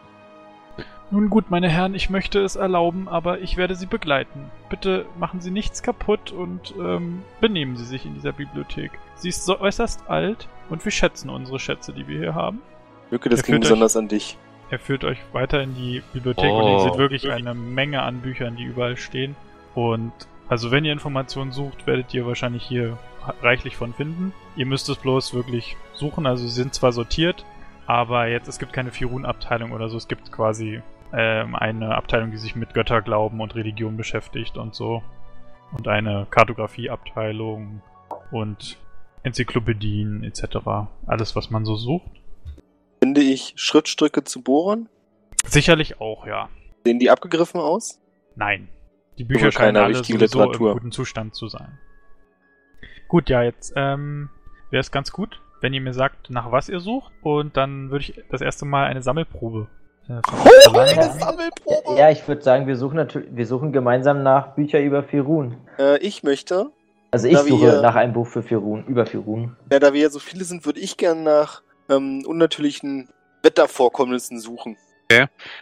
Nun 1.14 1.30
gut, 1.30 1.52
meine 1.52 1.68
Herren, 1.68 1.94
ich 1.94 2.10
möchte 2.10 2.40
es 2.40 2.56
erlauben, 2.56 3.10
aber 3.10 3.40
ich 3.42 3.58
werde 3.58 3.76
Sie 3.76 3.86
begleiten. 3.86 4.50
Bitte 4.70 5.06
machen 5.20 5.42
Sie 5.42 5.52
nichts 5.52 5.84
kaputt 5.84 6.32
und 6.32 6.74
ähm, 6.80 7.24
benehmen 7.42 7.76
Sie 7.76 7.84
sich 7.84 8.06
in 8.06 8.14
dieser 8.14 8.32
Bibliothek. 8.32 8.92
Sie 9.16 9.28
ist 9.30 9.44
so 9.46 9.60
äußerst 9.60 10.10
alt 10.10 10.48
und 10.70 10.86
wir 10.86 10.92
schätzen 10.92 11.30
unsere 11.30 11.60
Schätze, 11.60 11.92
die 11.92 12.08
wir 12.08 12.18
hier 12.18 12.34
haben. 12.36 12.62
Lücke, 13.10 13.28
das 13.28 13.42
Er 13.42 13.44
ging 13.44 13.54
führt 13.56 13.64
euch- 13.66 13.70
besonders 13.70 13.98
an 13.98 14.08
dich. 14.08 14.38
Er 14.70 14.80
führt 14.80 15.04
euch 15.04 15.18
weiter 15.34 15.62
in 15.62 15.76
die 15.76 16.02
Bibliothek 16.14 16.50
und 16.50 16.62
Oh. 16.64 16.78
ihr 16.78 16.80
seht 16.80 16.98
wirklich 16.98 17.30
eine 17.30 17.54
Menge 17.54 18.04
an 18.04 18.22
Büchern, 18.22 18.56
die 18.56 18.64
überall 18.64 18.96
stehen. 18.96 19.36
Und 19.76 20.14
also 20.48 20.72
wenn 20.72 20.86
ihr 20.86 20.94
Informationen 20.94 21.52
sucht, 21.52 21.88
werdet 21.88 22.14
ihr 22.14 22.26
wahrscheinlich 22.26 22.64
hier 22.64 22.98
reichlich 23.42 23.76
von 23.76 23.94
finden. 23.94 24.32
Ihr 24.56 24.66
müsst 24.66 24.88
es 24.88 24.96
bloß 24.96 25.34
wirklich 25.34 25.76
suchen. 25.94 26.26
Also 26.26 26.44
sie 26.48 26.54
sind 26.54 26.74
zwar 26.74 26.94
sortiert, 26.94 27.44
aber 27.86 28.28
jetzt 28.28 28.48
es 28.48 28.60
gibt 28.60 28.72
keine 28.72 28.92
Firun-Abteilung 28.92 29.74
oder 29.74 29.90
so. 29.90 29.98
Es 29.98 30.08
gibt 30.08 30.32
quasi 30.32 30.82
ähm, 31.14 31.56
eine 31.56 31.96
Abteilung, 31.96 32.32
die 32.32 32.38
sich 32.38 32.56
mit 32.56 32.74
Götterglauben 32.74 33.40
und 33.42 33.56
Religion 33.56 33.98
beschäftigt 33.98 34.58
und 34.58 34.76
so. 34.76 35.04
Und 35.72 35.88
eine 35.88 36.28
Kartografieabteilung 36.30 37.82
und 38.32 38.78
Enzyklopädien 39.24 40.24
etc. 40.24 40.58
Alles, 41.06 41.36
was 41.36 41.50
man 41.50 41.66
so 41.66 41.76
sucht. 41.76 42.12
Finde 43.02 43.22
ich 43.22 43.54
Schriftstücke 43.56 44.24
zu 44.24 44.42
Bohren? 44.42 44.90
Sicherlich 45.46 46.00
auch, 46.02 46.28
ja. 46.28 46.50
Sehen 46.86 47.00
die 47.00 47.10
abgegriffen 47.10 47.60
aus? 47.60 48.00
Nein. 48.36 48.70
Die 49.18 49.24
Bücher 49.24 49.52
scheinen 49.52 49.78
alle 49.78 49.96
sowieso 49.96 50.18
Literatur. 50.18 50.72
im 50.72 50.78
guten 50.78 50.92
Zustand 50.92 51.36
zu 51.36 51.48
sein. 51.48 51.78
Gut, 53.08 53.30
ja, 53.30 53.44
jetzt 53.44 53.74
ähm, 53.76 54.30
wäre 54.70 54.80
es 54.80 54.92
ganz 54.92 55.12
gut, 55.12 55.42
wenn 55.60 55.74
ihr 55.74 55.82
mir 55.82 55.94
sagt, 55.94 56.30
nach 56.30 56.52
was 56.52 56.70
ihr 56.70 56.80
sucht. 56.80 57.12
Und 57.22 57.58
dann 57.58 57.92
würde 57.92 58.06
ich 58.06 58.24
das 58.30 58.42
erste 58.42 58.66
Mal 58.66 58.88
eine 58.88 59.02
Sammelprobe 59.02 59.68
äh, 60.20 60.48
euch 60.78 60.92
verlangen. 60.94 61.20
Sammelprobe! 61.20 61.98
Ja, 62.00 62.10
ich 62.10 62.28
würde 62.28 62.42
sagen, 62.42 62.68
wir 62.68 62.76
suchen 62.76 62.96
natürlich, 62.96 63.30
wir 63.32 63.46
suchen 63.46 63.72
gemeinsam 63.72 64.24
nach 64.24 64.56
Bücher 64.56 64.80
über 64.82 65.04
Firun. 65.04 65.58
Äh, 65.80 65.98
ich 66.00 66.24
möchte, 66.24 66.72
Also 67.12 67.28
ich 67.28 67.34
Da 67.36 67.46
wir- 67.46 67.52
suche 67.52 67.82
nach 67.82 67.96
einem 67.96 68.14
Buch 68.14 68.28
für 68.28 68.42
Firun, 68.44 68.86
über 68.86 69.06
Firun. 69.06 69.56
ja, 69.72 69.80
da 69.80 69.94
wir 69.94 70.02
ja 70.02 70.10
so 70.10 70.20
viele 70.20 70.44
sind, 70.46 70.66
würde 70.66 70.80
ich 70.80 70.98
gern 70.98 71.24
nach 71.24 71.62
ähm, 71.90 72.24
unnatürlichen 72.26 73.10
Wettervorkommnissen 73.44 74.40
suchen. 74.40 74.78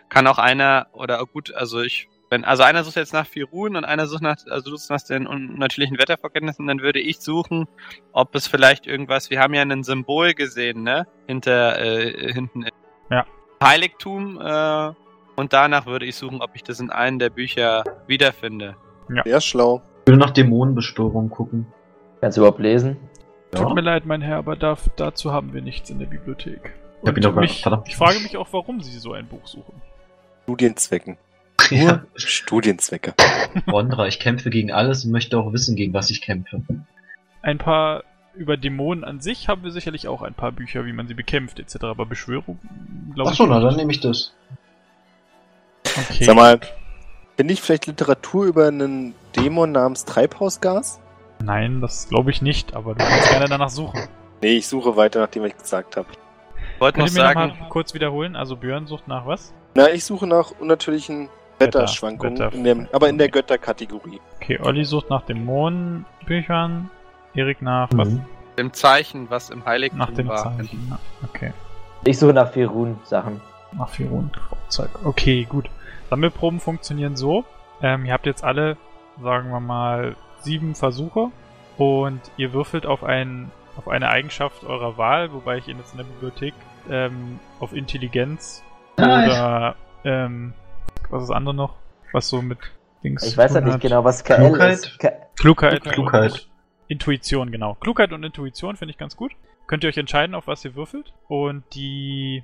Kann 0.09 0.27
auch 0.27 0.37
einer, 0.37 0.85
oder 0.93 1.25
gut, 1.25 1.51
also 1.55 1.81
ich, 1.81 2.07
wenn, 2.29 2.45
also 2.45 2.61
einer 2.61 2.83
sucht 2.83 2.97
jetzt 2.97 3.13
nach 3.13 3.25
Firun 3.25 3.75
und 3.75 3.83
einer 3.83 4.05
sucht 4.05 4.21
nach, 4.21 4.35
also 4.47 4.69
du 4.69 4.77
suchst 4.77 4.91
nach 4.91 5.01
den 5.01 5.25
unnatürlichen 5.25 5.97
Wettervorkenntnissen, 5.97 6.67
dann 6.67 6.81
würde 6.81 6.99
ich 6.99 7.19
suchen, 7.19 7.67
ob 8.13 8.35
es 8.35 8.45
vielleicht 8.45 8.85
irgendwas, 8.85 9.31
wir 9.31 9.39
haben 9.39 9.55
ja 9.55 9.63
ein 9.63 9.83
Symbol 9.83 10.35
gesehen, 10.35 10.83
ne? 10.83 11.07
Hinter, 11.25 11.79
äh, 11.81 12.31
hinten. 12.31 12.65
Ja. 13.09 13.25
Heiligtum, 13.63 14.39
äh, 14.41 14.91
und 15.35 15.53
danach 15.53 15.85
würde 15.85 16.05
ich 16.05 16.15
suchen, 16.15 16.41
ob 16.41 16.51
ich 16.55 16.63
das 16.63 16.79
in 16.79 16.89
einem 16.89 17.19
der 17.19 17.29
Bücher 17.29 17.83
wiederfinde. 18.07 18.75
Sehr 19.23 19.41
schlau. 19.41 19.81
Ich 20.01 20.07
würde 20.11 20.19
nach 20.19 20.31
Dämonenbeschwörung 20.31 21.29
gucken. 21.29 21.65
Kannst 22.21 22.37
du 22.37 22.41
überhaupt 22.41 22.59
lesen? 22.59 22.97
Tut 23.51 23.73
mir 23.73 23.81
leid, 23.81 24.05
mein 24.05 24.21
Herr, 24.21 24.37
aber 24.37 24.55
darf, 24.55 24.89
dazu 24.95 25.31
haben 25.31 25.53
wir 25.53 25.61
nichts 25.61 25.89
in 25.89 25.99
der 25.99 26.05
Bibliothek. 26.05 26.73
Ich 27.01 27.09
Und 27.09 27.23
doch 27.23 27.33
gar- 27.33 27.41
mich, 27.41 27.65
ich 27.87 27.95
frage 27.95 28.19
mich 28.19 28.35
auch, 28.37 28.47
warum 28.51 28.81
Sie 28.81 28.97
so 28.99 29.13
ein 29.13 29.27
Buch 29.27 29.45
suchen. 29.47 29.81
Studienzwecken. 30.43 31.17
Ja. 31.71 32.03
Studienzwecke. 32.15 33.13
Rondra, 33.69 34.07
ich 34.07 34.19
kämpfe 34.19 34.49
gegen 34.49 34.71
alles 34.71 35.05
und 35.05 35.11
möchte 35.11 35.37
auch 35.37 35.53
wissen, 35.53 35.75
gegen 35.75 35.93
was 35.93 36.09
ich 36.09 36.21
kämpfe. 36.21 36.61
Ein 37.43 37.57
paar 37.59 38.03
über 38.35 38.57
Dämonen 38.57 39.03
an 39.03 39.19
sich 39.19 39.47
haben 39.47 39.63
wir 39.63 39.71
sicherlich 39.71 40.07
auch 40.07 40.21
ein 40.21 40.33
paar 40.33 40.51
Bücher, 40.51 40.85
wie 40.85 40.93
man 40.93 41.07
sie 41.07 41.13
bekämpft, 41.13 41.59
etc. 41.59 41.83
Aber 41.83 42.05
Beschwörung, 42.05 42.59
glaube 43.15 43.29
ich. 43.31 43.39
Achso, 43.39 43.45
na 43.47 43.59
dann 43.59 43.75
nehme 43.75 43.91
ich 43.91 43.99
das. 43.99 44.33
Okay. 45.85 46.23
Sag 46.23 46.35
mal, 46.35 46.59
finde 47.37 47.53
ich 47.53 47.61
vielleicht 47.61 47.87
Literatur 47.87 48.45
über 48.45 48.67
einen 48.67 49.13
Dämon 49.35 49.71
namens 49.71 50.05
Treibhausgas? 50.05 50.99
Nein, 51.43 51.81
das 51.81 52.09
glaube 52.09 52.31
ich 52.31 52.41
nicht, 52.41 52.75
aber 52.75 52.95
du 52.95 53.03
kannst 53.05 53.29
gerne 53.29 53.47
danach 53.47 53.69
suchen. 53.69 54.01
Nee, 54.41 54.57
ich 54.57 54.67
suche 54.67 54.95
weiter, 54.95 55.19
nachdem 55.21 55.43
was 55.43 55.49
ich 55.51 55.57
gesagt 55.57 55.97
habe. 55.97 56.07
Ich 56.75 56.81
wollte 56.81 56.99
noch 56.99 57.05
Könnt 57.05 57.17
ihr 57.17 57.21
mir 57.23 57.27
sagen, 57.27 57.47
nochmal 57.49 57.69
kurz 57.69 57.93
wiederholen? 57.93 58.35
Also 58.35 58.55
Björn 58.55 58.87
sucht 58.87 59.07
nach 59.07 59.25
was? 59.25 59.53
Na, 59.75 59.89
ich 59.89 60.03
suche 60.05 60.27
nach 60.27 60.51
unnatürlichen 60.59 61.29
Wetter- 61.59 61.79
Wetterschwankungen, 61.79 62.37
Wetter- 62.39 62.53
in 62.53 62.63
dem, 62.63 62.87
aber 62.91 63.09
in 63.09 63.17
der 63.17 63.29
Götterkategorie. 63.29 64.19
Okay, 64.35 64.59
Olli 64.61 64.85
sucht 64.85 65.09
nach 65.09 65.23
Dämonenbüchern, 65.23 66.89
Erik 67.33 67.61
nach 67.61 67.89
was? 67.93 68.09
Mhm. 68.09 68.25
dem 68.57 68.73
Zeichen, 68.73 69.29
was 69.29 69.49
im 69.49 69.65
Heiligtum 69.65 69.99
Nach 69.99 70.11
dem 70.11 70.27
war. 70.27 70.57
Zeichen. 70.57 70.87
Ja, 70.89 70.99
Okay. 71.23 71.53
Ich 72.05 72.17
suche 72.17 72.33
nach 72.33 72.51
Firun-Sachen. 72.51 73.41
Nach 73.77 73.89
Firun 73.89 74.31
Krauzeug. 74.31 74.89
Okay, 75.03 75.45
gut. 75.49 75.69
Sammelproben 76.09 76.59
funktionieren 76.59 77.15
so. 77.15 77.43
Ähm, 77.81 78.05
ihr 78.05 78.13
habt 78.13 78.25
jetzt 78.25 78.43
alle, 78.43 78.77
sagen 79.21 79.49
wir 79.51 79.59
mal, 79.59 80.15
sieben 80.41 80.75
Versuche 80.75 81.27
und 81.77 82.19
ihr 82.37 82.51
würfelt 82.53 82.85
auf, 82.85 83.03
ein, 83.03 83.51
auf 83.77 83.87
eine 83.87 84.09
Eigenschaft 84.09 84.63
eurer 84.63 84.97
Wahl, 84.97 85.31
wobei 85.33 85.57
ich 85.57 85.67
ihn 85.67 85.77
jetzt 85.77 85.91
in 85.91 85.97
der 85.97 86.05
Bibliothek 86.05 86.53
ähm, 86.89 87.39
auf 87.59 87.73
Intelligenz 87.73 88.63
oder 88.97 89.75
ähm, 90.03 90.53
was 91.09 91.23
ist 91.23 91.29
das 91.29 91.35
andere 91.37 91.53
noch? 91.55 91.75
Was 92.11 92.27
so 92.29 92.41
mit 92.41 92.57
Dings 93.03 93.23
Ich 93.23 93.37
weiß 93.37 93.53
ja 93.53 93.61
nicht 93.61 93.79
genau, 93.81 94.03
was 94.03 94.23
KL 94.23 94.37
Klugheit? 94.37 94.73
ist. 94.73 94.99
K 94.99 95.11
Klugheit. 95.37 95.83
Klugheit. 95.83 96.48
Intuition, 96.89 97.51
genau. 97.51 97.75
Klugheit 97.75 98.11
und 98.11 98.23
Intuition 98.23 98.75
finde 98.75 98.91
ich 98.91 98.97
ganz 98.97 99.15
gut. 99.15 99.31
Könnt 99.67 99.83
ihr 99.83 99.89
euch 99.89 99.97
entscheiden, 99.97 100.35
auf 100.35 100.47
was 100.47 100.65
ihr 100.65 100.75
würfelt. 100.75 101.13
Und 101.27 101.63
die, 101.75 102.43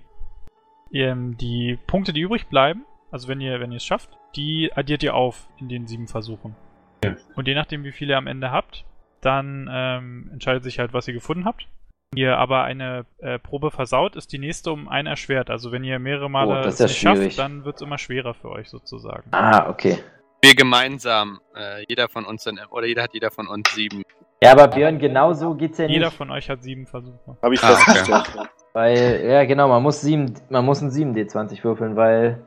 ähm, 0.94 1.36
die 1.38 1.78
Punkte, 1.88 2.14
die 2.14 2.22
übrig 2.22 2.48
bleiben, 2.48 2.86
also 3.12 3.28
wenn 3.28 3.42
ihr, 3.42 3.60
wenn 3.60 3.72
ihr 3.72 3.78
es 3.78 3.86
schafft, 3.86 4.10
die 4.36 4.72
addiert 4.74 5.04
ihr 5.04 5.16
auf 5.16 5.48
in 5.60 5.68
den 5.68 5.88
sieben 5.88 6.08
Versuchen. 6.08 6.56
Ja. 7.04 7.16
Und 7.36 7.48
je 7.48 7.56
nachdem, 7.56 7.84
wie 7.84 7.92
viele 7.92 8.14
ihr 8.14 8.18
am 8.18 8.28
Ende 8.28 8.52
habt, 8.52 8.86
dann 9.22 9.68
ähm, 9.72 10.30
entscheidet 10.32 10.64
sich 10.64 10.78
halt, 10.80 10.94
was 10.94 11.08
ihr 11.08 11.14
gefunden 11.16 11.46
habt. 11.46 11.68
Wenn 12.12 12.22
ihr 12.22 12.38
aber 12.38 12.64
eine 12.64 13.06
äh, 13.18 13.40
Probe 13.40 13.72
versaut, 13.72 14.16
ist 14.16 14.32
die 14.32 14.38
nächste 14.38 14.72
um 14.72 14.88
ein 14.88 15.08
erschwert. 15.08 15.50
Also 15.50 15.72
wenn 15.72 15.84
ihr 15.84 15.98
mehrere 15.98 16.30
Male 16.30 16.62
Oh, 16.64 16.68
es 16.68 16.78
ja 16.78 16.86
nicht 16.86 17.00
schafft, 17.00 17.40
dann 17.40 17.66
wird 17.66 17.78
es 17.78 17.82
immer 17.82 17.98
schwerer 17.98 18.36
für 18.36 18.50
euch 18.50 18.70
sozusagen. 18.70 19.28
ah, 19.32 19.68
okay. 19.70 19.98
Wir 20.42 20.54
gemeinsam, 20.54 21.40
äh, 21.56 21.84
jeder 21.90 22.08
von 22.08 22.24
uns, 22.24 22.44
dann, 22.44 22.60
oder 22.70 22.86
jeder 22.86 23.02
hat 23.02 23.16
jeder 23.16 23.32
von 23.32 23.48
uns 23.48 23.74
sieben. 23.74 24.04
Ja, 24.46 24.52
aber 24.52 24.68
Björn, 24.68 25.00
genau 25.00 25.34
so 25.34 25.54
geht's 25.56 25.78
ja 25.78 25.86
Jeder 25.88 26.08
nicht. 26.08 26.18
von 26.18 26.30
euch 26.32 26.50
hat 26.50 26.62
sieben 26.64 26.86
Versuche. 26.88 27.38
Habe 27.42 27.54
ich 27.54 27.64
Ah, 27.64 27.74
okay. 27.74 27.82
festgestellt. 27.94 28.50
Weil, 28.74 29.26
ja 29.26 29.46
genau, 29.46 29.68
man 29.68 29.82
muss 29.84 30.02
sieben, 30.02 30.34
man 30.50 30.66
muss 30.66 30.82
ein 30.82 30.90
7D20 30.92 31.64
würfeln, 31.64 31.96
weil. 31.96 32.44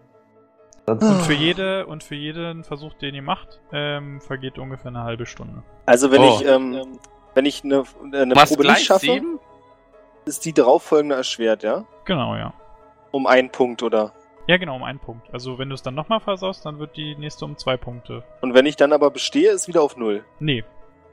Sonst 0.87 1.03
Und 1.05 1.21
für 1.23 1.35
jede 1.35 1.87
und 1.87 2.03
für 2.03 2.15
jeden 2.15 2.65
Versuch, 2.65 2.95
den 2.95 3.15
ihr 3.15 3.23
macht, 3.23 3.61
ähm, 3.73 4.21
vergeht 4.23 4.59
ungefähr 4.59 4.89
eine 4.89 5.05
halbe 5.05 5.27
Stunde. 5.27 5.63
Also 5.85 6.11
wenn 6.11 6.23
Oh. 6.23 6.39
ich, 6.41 6.47
ähm, 6.47 6.99
wenn 7.35 7.45
ich 7.45 7.63
eine, 7.63 7.83
eine 8.13 8.35
Probe 8.35 8.63
nicht 8.65 8.85
schaffe, 8.87 9.01
sieben? 9.07 9.39
ist 10.25 10.45
die 10.47 10.53
darauffolgende 10.55 11.15
erschwert, 11.17 11.63
ja? 11.63 11.85
Genau, 12.07 12.37
ja. 12.37 12.55
Um 13.11 13.27
einen 13.27 13.51
Punkt, 13.51 13.83
oder? 13.83 14.13
Ja, 14.47 14.57
genau, 14.57 14.77
um 14.77 14.83
einen 14.83 14.99
Punkt. 14.99 15.27
Also 15.33 15.59
wenn 15.59 15.69
du 15.69 15.75
es 15.75 15.83
dann 15.83 15.95
nochmal 15.95 16.21
versaust, 16.21 16.65
dann 16.65 16.79
wird 16.79 16.97
die 16.97 17.15
nächste 17.17 17.45
um 17.45 17.59
zwei 17.59 17.77
Punkte. 17.77 18.23
Und 18.41 18.55
wenn 18.55 18.65
ich 18.65 18.77
dann 18.77 18.95
aber 18.95 19.11
bestehe, 19.11 19.51
ist 19.51 19.69
wieder 19.69 19.83
auf 19.83 19.97
null. 19.99 20.25
Nee. 20.41 20.65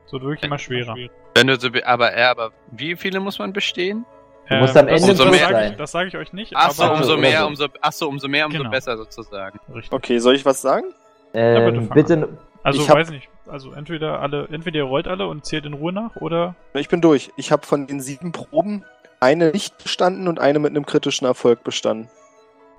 Es 0.06 0.14
wird 0.14 0.24
wirklich 0.24 0.44
immer 0.44 0.58
schwerer. 0.60 0.96
Wenn 1.36 1.48
du 1.48 1.60
so, 1.60 1.72
be- 1.72 1.86
aber 1.86 2.12
er, 2.12 2.30
aber 2.30 2.52
wie 2.72 2.96
viele 2.96 3.20
muss 3.20 3.40
man 3.40 3.54
bestehen? 3.54 4.06
Du 4.50 4.56
musst 4.58 4.78
am 4.78 4.88
das- 4.88 5.02
Ende 5.02 5.12
Umso 5.24 5.34
sag 5.34 5.52
sein. 5.52 5.72
ich, 5.72 5.78
das 5.78 5.92
sage 5.92 6.08
ich 6.10 6.18
euch 6.18 6.32
nicht. 6.34 6.54
Ach 6.56 6.72
so, 6.72 6.84
aber, 6.84 6.96
umso 6.98 7.14
oder 7.14 7.22
mehr, 7.22 7.40
so. 7.42 7.48
umso, 7.48 7.66
ach 7.82 7.92
so, 7.92 8.08
umso 8.08 8.28
mehr, 8.28 8.46
umso 8.46 8.60
Genau. 8.60 8.70
besser 8.70 8.96
sozusagen. 8.98 9.60
Richtig. 9.74 9.92
Okay, 9.92 10.20
soll 10.20 10.36
ich 10.36 10.46
was 10.46 10.62
sagen? 10.62 10.86
Ja, 11.34 11.60
bitte 11.66 11.78
Ähm, 11.80 11.90
bitte, 11.90 12.38
Also 12.64 12.82
Ich 12.82 12.90
weiß 12.90 13.10
nicht. 13.10 13.28
Also 13.48 13.74
entweder 13.74 14.22
alle, 14.22 14.48
entweder 14.52 14.78
ihr 14.78 14.84
rollt 14.86 15.08
alle 15.08 15.28
und 15.28 15.46
zählt 15.46 15.66
in 15.66 15.74
Ruhe 15.74 15.92
nach 15.94 16.16
oder 16.18 16.56
Ich 16.74 16.90
bin 16.90 17.02
durch. 17.02 17.32
Ich 17.38 17.52
habe 17.52 17.66
von 17.66 17.86
den 17.88 18.02
sieben 18.02 18.32
Proben 18.32 18.84
eine 19.20 19.52
nicht 19.52 19.78
bestanden 19.84 20.28
und 20.28 20.40
eine 20.40 20.60
mit 20.60 20.72
einem 20.72 20.86
kritischen 20.86 21.26
Erfolg 21.28 21.64
bestanden. 21.64 22.10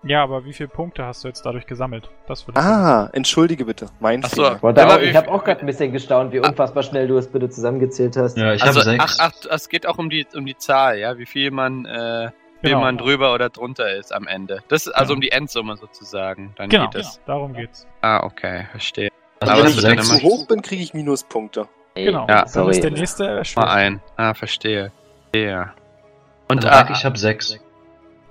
Ja, 0.07 0.23
aber 0.23 0.45
wie 0.45 0.53
viele 0.53 0.69
Punkte 0.69 1.05
hast 1.05 1.25
du 1.25 1.29
jetzt 1.29 1.45
dadurch 1.45 1.67
gesammelt? 1.67 2.11
Das 2.27 2.47
würde 2.47 2.61
ich 2.61 2.67
Ah, 2.67 3.09
entschuldige 3.13 3.65
bitte. 3.65 3.87
Mein 4.01 4.23
Ach 4.25 4.31
so. 4.31 4.43
Wie 4.43 5.05
ich 5.05 5.17
habe 5.17 5.31
auch 5.31 5.45
gerade 5.45 5.61
ein 5.61 5.67
bisschen 5.67 5.93
gestaunt, 5.93 6.33
wie 6.33 6.41
unfassbar 6.41 6.83
schnell 6.83 7.09
du 7.09 7.17
es 7.19 7.29
bitte 7.29 7.49
zusammengezählt 7.51 8.17
hast. 8.17 8.37
Ja, 8.37 8.53
ich 8.55 8.63
also, 8.63 8.81
habe 8.81 8.91
sechs. 8.91 9.19
ach, 9.21 9.31
ach, 9.49 9.51
es 9.51 9.69
geht 9.69 9.87
auch 9.87 9.99
um 9.99 10.09
die, 10.11 10.27
um 10.35 10.47
die 10.47 10.57
Zahl, 10.57 10.99
ja, 10.99 11.19
wie 11.19 11.27
viel 11.27 11.51
man, 11.51 11.85
äh, 11.87 12.31
wie 12.63 12.69
Genau. 12.69 12.81
man 12.81 12.97
drüber 12.99 13.35
oder 13.35 13.51
drunter 13.51 13.95
ist 13.97 14.15
am 14.15 14.27
Ende. 14.27 14.63
Das 14.69 14.87
ist 14.87 14.93
also 14.93 15.09
Genau. 15.09 15.17
um 15.17 15.21
die 15.21 15.31
Endsumme 15.33 15.77
sozusagen. 15.77 16.53
Dann 16.57 16.69
Genau, 16.71 16.89
geht 16.89 17.01
es. 17.03 17.21
darum 17.27 17.53
geht's. 17.55 17.87
Ah, 18.01 18.23
okay, 18.25 18.67
verstehe. 18.71 19.11
Also 19.41 19.53
aber 19.53 19.63
Wenn 19.65 19.71
ich 19.71 19.83
dann 19.83 19.99
zu 20.01 20.15
immer- 20.15 20.23
hoch 20.23 20.47
bin, 20.47 20.63
kriege 20.63 20.83
ich 20.83 20.95
Minuspunkte. 20.95 21.69
Ey, 21.95 22.07
Genau. 22.07 22.27
Ja. 22.29 22.41
Dann 22.41 22.49
sorry. 22.49 22.71
ist 22.73 22.83
der 22.85 22.91
nächste 22.91 23.25
Mal 23.25 23.37
erschwert. 23.39 23.69
ein. 23.69 24.01
Ah, 24.17 24.35
verstehe. 24.35 24.93
Ja. 25.35 25.75
Und, 26.49 26.65
Und 26.65 26.67
ah, 26.67 26.89
ich 26.93 27.05
habe 27.05 27.19
sechs. 27.19 27.59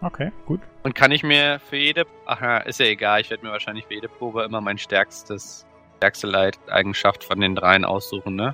Okay, 0.02 0.32
gut. 0.46 0.62
Und 0.86 0.94
kann 0.94 1.12
ich 1.12 1.24
mir 1.24 1.60
für 1.68 1.78
jede, 1.78 2.06
ach 2.28 2.42
ja, 2.42 2.58
ist 2.60 2.80
ja 2.80 2.86
egal, 2.86 3.20
ich 3.20 3.32
werde 3.32 3.44
mir 3.44 3.52
wahrscheinlich 3.52 3.86
für 3.88 3.96
jede 3.96 4.08
Probe 4.08 4.44
immer 4.44 4.62
mein 4.62 4.78
stärkstes, 4.78 5.66
stärkste 5.98 6.28
Leiteigenschaft 6.28 7.24
von 7.24 7.40
den 7.40 7.56
dreien 7.56 7.84
aussuchen, 7.84 8.36
ne? 8.36 8.54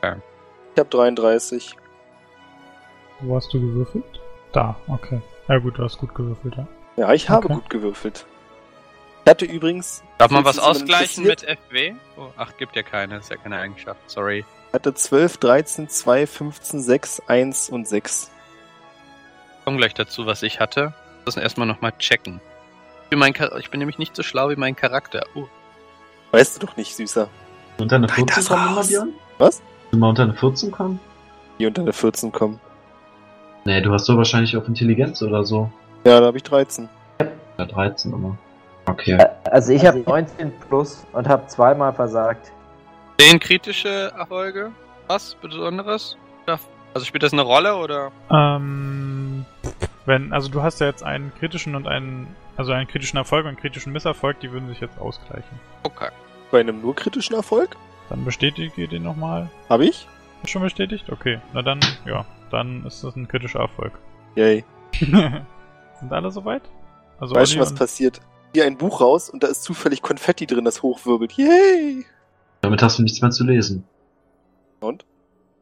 Ich 0.00 0.80
habe 0.80 0.90
33. 0.90 1.76
Wo 3.20 3.36
hast 3.36 3.54
du 3.54 3.60
gewürfelt? 3.60 4.04
Da, 4.52 4.74
okay. 4.88 5.22
Ja 5.46 5.58
gut, 5.58 5.78
du 5.78 5.84
hast 5.84 5.98
gut 5.98 6.12
gewürfelt, 6.16 6.56
ja. 6.56 6.66
Ja, 6.96 7.12
ich 7.12 7.30
habe 7.30 7.46
Okay. 7.46 7.54
gut 7.54 7.70
gewürfelt. 7.70 8.26
Ich 9.24 9.30
hatte 9.30 9.44
übrigens. 9.44 10.02
Darf 10.18 10.32
man 10.32 10.44
was 10.44 10.58
ausgleichen 10.58 11.24
mit 11.24 11.42
FW? 11.42 11.94
Oh, 12.16 12.26
ach, 12.36 12.56
gibt 12.56 12.74
ja 12.74 12.82
keine, 12.82 13.18
ist 13.18 13.30
ja 13.30 13.36
keine 13.36 13.56
Eigenschaft, 13.56 14.00
sorry. 14.10 14.44
Ich 14.68 14.74
hatte 14.74 14.94
12, 14.94 15.36
13, 15.36 15.88
2, 15.88 16.26
15, 16.26 16.80
6, 16.82 17.22
1 17.28 17.70
und 17.70 17.86
6. 17.86 18.32
Komm 19.64 19.76
gleich 19.76 19.94
dazu, 19.94 20.26
was 20.26 20.42
ich 20.42 20.58
hatte. 20.58 20.92
Das 21.24 21.36
erstmal 21.36 21.66
nochmal 21.66 21.92
checken. 21.98 22.40
Ich 23.04 23.10
bin, 23.10 23.18
mein, 23.18 23.34
ich 23.58 23.70
bin 23.70 23.78
nämlich 23.78 23.98
nicht 23.98 24.14
so 24.16 24.22
schlau 24.22 24.50
wie 24.50 24.56
mein 24.56 24.76
Charakter. 24.76 25.24
Uh, 25.34 25.46
Weißt 26.32 26.60
du 26.62 26.66
doch 26.66 26.76
nicht, 26.76 26.94
Süßer. 26.94 27.28
Unter 27.78 27.96
eine 27.96 28.06
Nein, 28.06 28.16
14 28.16 28.34
das 28.36 28.48
kommen 28.48 28.68
immer. 28.72 28.84
Björn? 28.84 29.12
Was? 29.38 29.62
Will 29.90 30.00
mal 30.00 30.08
unter 30.10 30.24
eine 30.24 30.34
14 30.34 30.70
kommen? 30.70 31.00
Die 31.58 31.66
unter 31.66 31.82
eine 31.82 31.92
14 31.92 32.32
kommen. 32.32 32.60
Nee, 33.64 33.80
du 33.80 33.92
hast 33.92 34.06
so 34.06 34.16
wahrscheinlich 34.16 34.56
auf 34.56 34.66
Intelligenz 34.68 35.22
oder 35.22 35.44
so. 35.44 35.70
Ja, 36.04 36.20
da 36.20 36.26
habe 36.26 36.36
ich 36.36 36.42
13. 36.42 36.88
Ja, 37.58 37.64
13 37.64 38.12
immer. 38.12 38.36
Okay. 38.86 39.18
Also 39.44 39.72
ich 39.72 39.84
habe 39.84 39.98
19 40.00 40.52
plus 40.68 41.06
und 41.12 41.28
habe 41.28 41.46
zweimal 41.46 41.92
versagt. 41.92 42.52
Zehn 43.20 43.38
kritische 43.38 44.12
Erfolge? 44.16 44.70
Was 45.08 45.34
Besonderes? 45.34 46.16
Ja, 46.46 46.58
Also 46.94 47.04
spielt 47.06 47.22
das 47.22 47.32
eine 47.32 47.42
Rolle 47.42 47.76
oder? 47.76 48.10
Ähm, 48.30 49.17
wenn, 50.08 50.32
also 50.32 50.48
du 50.48 50.62
hast 50.62 50.80
ja 50.80 50.86
jetzt 50.86 51.04
einen 51.04 51.32
kritischen 51.38 51.76
und 51.76 51.86
einen, 51.86 52.26
also 52.56 52.72
einen 52.72 52.88
kritischen 52.88 53.18
Erfolg 53.18 53.44
und 53.44 53.48
einen 53.48 53.56
kritischen 53.58 53.92
Misserfolg, 53.92 54.40
die 54.40 54.50
würden 54.50 54.68
sich 54.68 54.80
jetzt 54.80 54.98
ausgleichen. 54.98 55.60
Okay. 55.84 56.08
Bei 56.50 56.60
einem 56.60 56.80
nur 56.80 56.96
kritischen 56.96 57.36
Erfolg? 57.36 57.76
Dann 58.08 58.24
bestätige 58.24 58.72
ich 58.82 58.88
den 58.88 59.02
nochmal. 59.02 59.50
Habe 59.68 59.84
ich? 59.84 60.08
Ist 60.42 60.50
schon 60.50 60.62
bestätigt? 60.62 61.10
Okay. 61.10 61.40
Na 61.52 61.62
dann, 61.62 61.80
ja, 62.06 62.24
dann 62.50 62.84
ist 62.86 63.04
das 63.04 63.14
ein 63.16 63.28
kritischer 63.28 63.60
Erfolg. 63.60 63.92
Yay. 64.34 64.64
Sind 64.98 66.12
alle 66.12 66.30
soweit? 66.30 66.62
Also 67.20 67.34
weißt 67.34 67.54
du, 67.54 67.60
was 67.60 67.74
passiert? 67.74 68.20
Hier 68.54 68.64
ein 68.64 68.78
Buch 68.78 69.00
raus 69.00 69.28
und 69.28 69.42
da 69.42 69.48
ist 69.48 69.62
zufällig 69.62 70.00
Konfetti 70.00 70.46
drin, 70.46 70.64
das 70.64 70.82
hochwirbelt. 70.82 71.32
Yay! 71.32 72.06
Damit 72.62 72.82
hast 72.82 72.98
du 72.98 73.02
nichts 73.02 73.20
mehr 73.20 73.30
zu 73.30 73.44
lesen. 73.44 73.84
Und? 74.80 75.04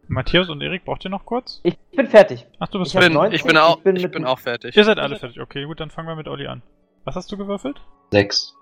Matthias 0.08 0.48
und 0.48 0.60
Erik, 0.62 0.84
braucht 0.84 1.04
ihr 1.04 1.10
noch 1.10 1.24
kurz? 1.24 1.60
Ich 1.62 1.76
bin 1.94 2.06
fertig. 2.06 2.46
Ach, 2.58 2.68
du 2.68 2.78
bist 2.78 2.94
Ich 2.94 3.00
bin, 3.00 3.12
fertig. 3.12 3.16
19, 3.16 3.34
ich 3.34 3.44
bin 3.44 3.56
auch, 3.56 3.78
ich 3.78 3.82
bin 3.82 3.96
ich 3.96 4.10
bin 4.10 4.24
auch 4.24 4.38
fertig. 4.38 4.76
Ihr 4.76 4.84
seid 4.84 4.98
alle 4.98 5.16
fertig. 5.16 5.40
Okay, 5.40 5.64
gut, 5.64 5.80
dann 5.80 5.90
fangen 5.90 6.08
wir 6.08 6.16
mit 6.16 6.28
Olli 6.28 6.46
an. 6.46 6.62
Was 7.04 7.16
hast 7.16 7.30
du 7.32 7.36
gewürfelt? 7.36 7.80
Sechs. 8.12 8.54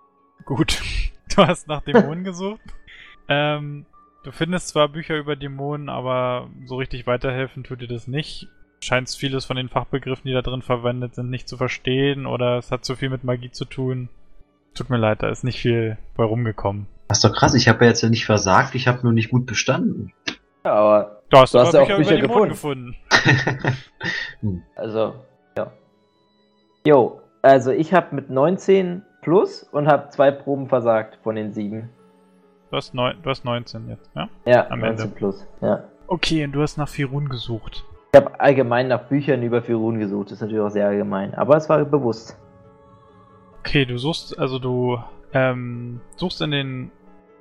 Gut. 0.45 0.81
Du 1.35 1.45
hast 1.45 1.67
nach 1.67 1.81
Dämonen 1.83 2.23
gesucht. 2.23 2.61
Ähm, 3.29 3.87
du 4.23 4.31
findest 4.31 4.69
zwar 4.69 4.89
Bücher 4.89 5.17
über 5.17 5.35
Dämonen, 5.35 5.89
aber 5.89 6.49
so 6.67 6.77
richtig 6.77 7.07
weiterhelfen 7.09 7.65
tut 7.65 7.81
dir 7.81 7.89
das 7.89 8.07
nicht. 8.07 8.47
Scheinst 8.81 9.19
vieles 9.19 9.47
von 9.47 9.57
den 9.57 9.71
Fachbegriffen, 9.71 10.25
die 10.27 10.35
da 10.35 10.43
drin 10.43 10.63
verwendet 10.63 11.15
sind, 11.15 11.31
nicht 11.31 11.49
zu 11.49 11.57
verstehen 11.57 12.27
oder 12.27 12.59
es 12.59 12.71
hat 12.71 12.85
zu 12.85 12.95
viel 12.95 13.09
mit 13.09 13.25
Magie 13.25 13.51
zu 13.51 13.65
tun. 13.65 14.11
Tut 14.75 14.91
mir 14.91 14.99
leid, 14.99 15.23
da 15.23 15.31
ist 15.31 15.43
nicht 15.45 15.59
viel 15.59 15.97
bei 16.15 16.25
rumgekommen. 16.25 16.87
Das 17.09 17.19
ist 17.19 17.25
doch 17.25 17.33
krass, 17.33 17.55
ich 17.55 17.69
habe 17.69 17.85
ja 17.85 17.91
jetzt 17.91 18.03
ja 18.03 18.11
nicht 18.11 18.27
versagt, 18.27 18.75
ich 18.75 18.87
habe 18.87 19.03
nur 19.03 19.13
nicht 19.13 19.31
gut 19.31 19.47
bestanden. 19.47 20.13
Ja, 20.65 20.73
aber 20.73 21.21
Du 21.31 21.39
hast 21.39 21.55
Du 21.55 21.59
aber 21.59 21.67
hast 21.67 21.75
ja 21.75 21.81
auch 21.83 21.87
Bücher, 21.87 21.99
Bücher 21.99 22.19
über 22.19 22.27
Dämonen 22.29 22.49
gefunden. 22.51 22.97
Also, 24.77 25.15
ja. 25.57 25.73
Jo, 26.87 27.21
also 27.43 27.71
ich 27.71 27.95
habe 27.95 28.15
mit 28.15 28.29
19 28.29 29.03
plus 29.23 29.63
und 29.63 29.89
habe 29.89 30.11
zwei 30.11 30.31
Proben 30.31 30.69
versagt 30.69 31.19
von 31.23 31.35
den 31.37 31.53
sieben. 31.53 31.89
Du 32.71 32.77
hast, 32.77 32.93
neun, 32.95 33.17
du 33.23 33.31
hast 33.31 33.45
19 33.45 33.89
jetzt, 33.89 34.11
ja? 34.15 34.29
Ja, 34.45 34.71
Am 34.71 34.81
19 34.81 35.05
Ende. 35.07 35.17
plus. 35.17 35.47
Ja. 35.63 35.85
Okay, 36.09 36.45
und 36.45 36.53
du 36.53 36.61
hast 36.61 36.77
nach 36.77 36.89
Firun 36.89 37.29
gesucht. 37.31 37.85
Ich 38.13 38.21
habe 38.21 38.39
allgemein 38.39 38.89
nach 38.89 39.05
Büchern 39.05 39.43
über 39.43 39.63
Firun 39.63 39.99
gesucht. 39.99 40.27
Das 40.27 40.33
ist 40.35 40.41
natürlich 40.43 40.63
auch 40.63 40.69
sehr 40.71 40.87
allgemein. 40.89 41.35
Aber 41.35 41.57
es 41.57 41.69
war 41.69 41.83
bewusst. 41.85 42.37
Okay, 43.61 43.87
du 43.87 43.97
suchst, 43.97 44.39
also 44.39 44.59
du 44.59 44.99
ähm, 45.33 46.01
suchst 46.17 46.43
in 46.43 46.51
den 46.51 46.91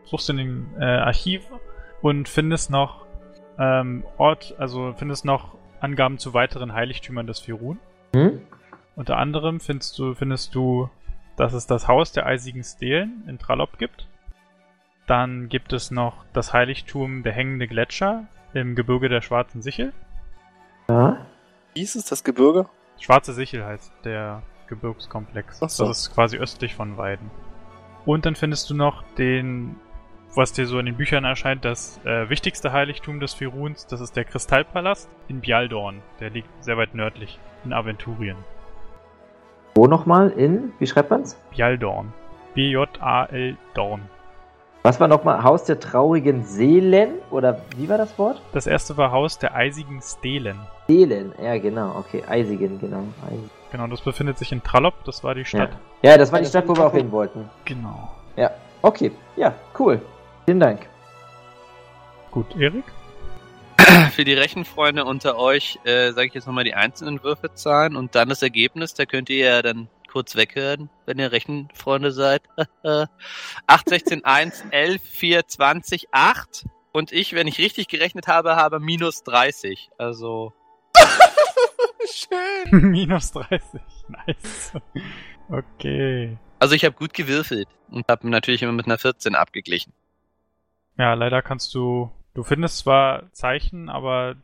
suchst 0.06 0.30
in 0.30 0.38
den 0.38 0.68
äh, 0.80 0.86
Archiven 0.86 1.58
und 2.02 2.30
findest 2.30 2.72
noch 2.72 3.03
ähm, 3.58 4.04
Ort, 4.18 4.56
also 4.58 4.94
findest 4.98 5.26
noch 5.26 5.56
Angaben 5.80 6.18
zu 6.18 6.34
weiteren 6.34 6.74
Heiligtümern 6.74 7.28
des 7.28 7.40
Firun. 7.40 7.80
Hm? 8.16 8.42
Unter 8.96 9.18
anderem 9.18 9.60
findest 9.60 9.98
du, 9.98 10.14
findest 10.14 10.56
du, 10.56 10.90
dass 11.36 11.54
es 11.54 11.68
das 11.68 11.88
Haus 11.88 12.12
der 12.12 12.26
eisigen 12.26 12.64
Stelen 12.64 13.24
in 13.28 13.40
Tralop 13.40 13.78
gibt. 13.78 14.08
Dann 15.08 15.50
gibt 15.50 15.74
es 15.74 15.92
noch 15.92 16.26
das 16.34 16.54
Heiligtum 16.54 17.24
der 17.24 17.34
hängende 17.34 17.68
Gletscher 17.68 18.26
im 18.54 18.76
Gebirge 18.76 19.10
der 19.10 19.22
Schwarzen 19.22 19.62
Sichel. 19.62 19.94
Ja. 20.88 21.26
Wie 21.74 21.80
hieß 21.80 21.96
es, 21.96 22.06
das 22.06 22.24
Gebirge? 22.24 22.68
Schwarze 23.00 23.34
Sichel 23.34 23.66
heißt 23.66 23.92
der 24.06 24.44
Gebirgskomplex. 24.68 25.60
So. 25.60 25.66
Das 25.66 26.00
ist 26.00 26.14
quasi 26.14 26.38
östlich 26.38 26.76
von 26.76 26.98
Weiden. 26.98 27.32
Und 28.06 28.26
dann 28.26 28.36
findest 28.36 28.70
du 28.70 28.76
noch 28.76 29.04
den, 29.18 29.76
was 30.36 30.52
dir 30.54 30.66
so 30.66 30.80
in 30.80 30.86
den 30.86 30.96
Büchern 30.96 31.24
erscheint, 31.26 31.64
das 31.66 32.00
äh, 32.06 32.30
wichtigste 32.30 32.72
Heiligtum 32.72 33.20
des 33.20 33.34
Firuns. 33.34 33.86
Das 33.88 34.02
ist 34.02 34.16
der 34.16 34.26
Kristallpalast 34.26 35.10
in 35.28 35.42
Bialdorn. 35.42 36.02
Der 36.20 36.30
liegt 36.30 36.50
sehr 36.64 36.78
weit 36.78 36.96
nördlich 36.96 37.40
in 37.66 37.74
Aventurien. 37.74 38.38
Wo 39.76 39.88
nochmal? 39.88 40.30
In? 40.32 40.72
Wie 40.80 40.88
schreibt 40.88 41.10
man's? 41.10 41.38
Bialdorn. 41.56 42.14
B-J-A-L 42.54 43.58
Dorn. 43.74 44.02
Was 44.84 45.00
war 45.00 45.08
nochmal? 45.08 45.44
Haus 45.44 45.64
der 45.64 45.80
traurigen 45.80 46.44
Seelen? 46.44 47.14
Oder 47.32 47.62
wie 47.78 47.88
war 47.88 47.98
das 47.98 48.20
Wort? 48.20 48.42
Das 48.52 48.68
erste 48.68 48.98
war 48.98 49.12
Haus 49.12 49.40
der 49.40 49.56
eisigen 49.56 50.02
Stelen. 50.02 50.60
Seelen. 50.88 51.32
Ja, 51.42 51.58
genau. 51.58 51.96
Okay, 51.98 52.22
Eisigen, 52.28 52.80
genau. 52.80 53.04
Eisigen. 53.26 53.50
Genau, 53.72 53.88
das 53.88 54.02
befindet 54.02 54.38
sich 54.38 54.52
in 54.52 54.62
Trallop. 54.62 54.94
Das 55.06 55.24
war 55.24 55.34
die 55.36 55.42
Ja. 55.42 55.46
Stadt. 55.46 55.70
ja, 56.02 56.18
das 56.18 56.32
war 56.32 56.40
die 56.40 56.46
Stadt, 56.46 56.68
wo 56.68 56.76
wir 56.76 56.86
auch 56.86 56.94
hin 56.94 57.12
wollten. 57.12 57.50
Genau. 57.66 58.10
Ja. 58.36 58.52
Okay. 58.82 59.12
Ja, 59.38 59.54
cool. 59.80 60.02
Vielen 60.46 60.60
Dank. 60.60 60.88
Gut, 62.32 62.56
Erik? 62.56 62.86
Für 64.12 64.24
die 64.24 64.34
Rechenfreunde 64.34 65.06
unter 65.06 65.38
euch 65.38 65.80
äh, 65.84 66.12
sage 66.12 66.28
ich 66.28 66.34
jetzt 66.34 66.48
nochmal 66.48 66.64
die 66.64 66.74
einzelnen 66.74 67.24
Würfelzahlen 67.24 67.96
und 67.96 68.16
dann 68.16 68.30
das 68.30 68.42
Ergebnis. 68.42 68.94
Da 68.94 69.06
könnt 69.06 69.30
ihr 69.30 69.46
ja 69.46 69.62
dann 69.62 69.88
kurz 70.12 70.36
weghören, 70.36 70.90
wenn 71.06 71.20
ihr 71.20 71.32
Rechenfreunde 71.32 72.12
seid. 72.12 72.44
8, 73.68 73.90
16, 73.90 74.26
1, 74.26 74.66
11, 74.72 75.02
4, 75.02 75.48
20, 75.48 76.08
8. 76.12 76.66
Und 76.92 77.12
ich, 77.12 77.34
wenn 77.34 77.48
ich 77.48 77.58
richtig 77.58 77.88
gerechnet 77.88 78.28
habe, 78.28 78.56
habe 78.56 78.80
minus 78.80 79.24
30. 79.24 79.90
Also, 79.98 80.54
Schön. 82.06 82.82
Minus 82.92 83.32
30. 83.32 83.82
Nice. 84.08 84.74
Okay. 85.50 86.38
also 86.60 86.76
ich 86.76 86.86
habe 86.86 86.96
gut 86.96 87.14
gewürfelt 87.14 87.68
und 87.90 88.08
habe 88.08 88.30
natürlich 88.30 88.64
immer 88.64 88.72
mit 88.72 88.86
einer 88.86 88.98
14 88.98 89.36
abgeglichen. 89.36 89.94
Ja, 90.98 91.14
leider 91.14 91.42
kannst 91.42 91.74
du. 91.76 92.12
Du 92.34 92.44
findest 92.44 92.80
zwar 92.80 93.32
Zeichen, 93.32 93.90
aber 93.90 94.36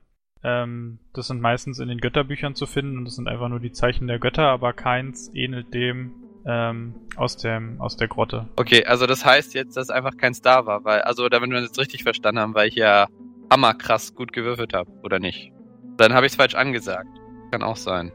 ähm, 0.44 1.00
das 1.14 1.28
sind 1.28 1.42
meistens 1.42 1.80
in 1.80 1.90
den 1.90 2.00
Götterbüchern 2.00 2.56
zu 2.56 2.66
finden 2.66 2.98
und 2.98 3.06
das 3.06 3.16
sind 3.16 3.28
einfach 3.28 3.50
nur 3.50 3.60
die 3.60 3.72
Zeichen 3.72 4.08
der 4.08 4.20
Götter, 4.20 4.48
aber 4.48 4.74
keins 4.74 5.32
ähnelt 5.34 5.74
dem 5.74 6.14
ähm, 6.46 6.96
aus 7.16 7.38
dem 7.38 7.82
aus 7.82 7.98
der 7.98 8.08
Grotte. 8.08 8.48
Okay, 8.56 8.86
also 8.86 9.06
das 9.06 9.26
heißt 9.26 9.54
jetzt, 9.54 9.76
dass 9.76 9.90
einfach 9.90 10.18
kein 10.18 10.34
Star 10.34 10.66
war, 10.66 10.84
weil, 10.86 11.02
also 11.02 11.30
damit 11.30 11.50
wir 11.50 11.58
das 11.58 11.70
jetzt 11.70 11.80
richtig 11.80 12.04
verstanden 12.04 12.40
haben, 12.40 12.56
weil 12.56 12.70
ich 12.70 12.76
ja 12.76 13.08
hammerkrass 13.52 14.16
gut 14.16 14.32
gewürfelt 14.32 14.74
habe, 14.74 14.90
oder 15.04 15.20
nicht? 15.20 15.52
Dann 15.98 16.14
habe 16.14 16.26
ich 16.26 16.34
es 16.34 16.38
falsch 16.38 16.56
angesagt. 16.56 17.10
Kann 17.52 17.64
auch 17.64 17.76
sein. 17.76 18.12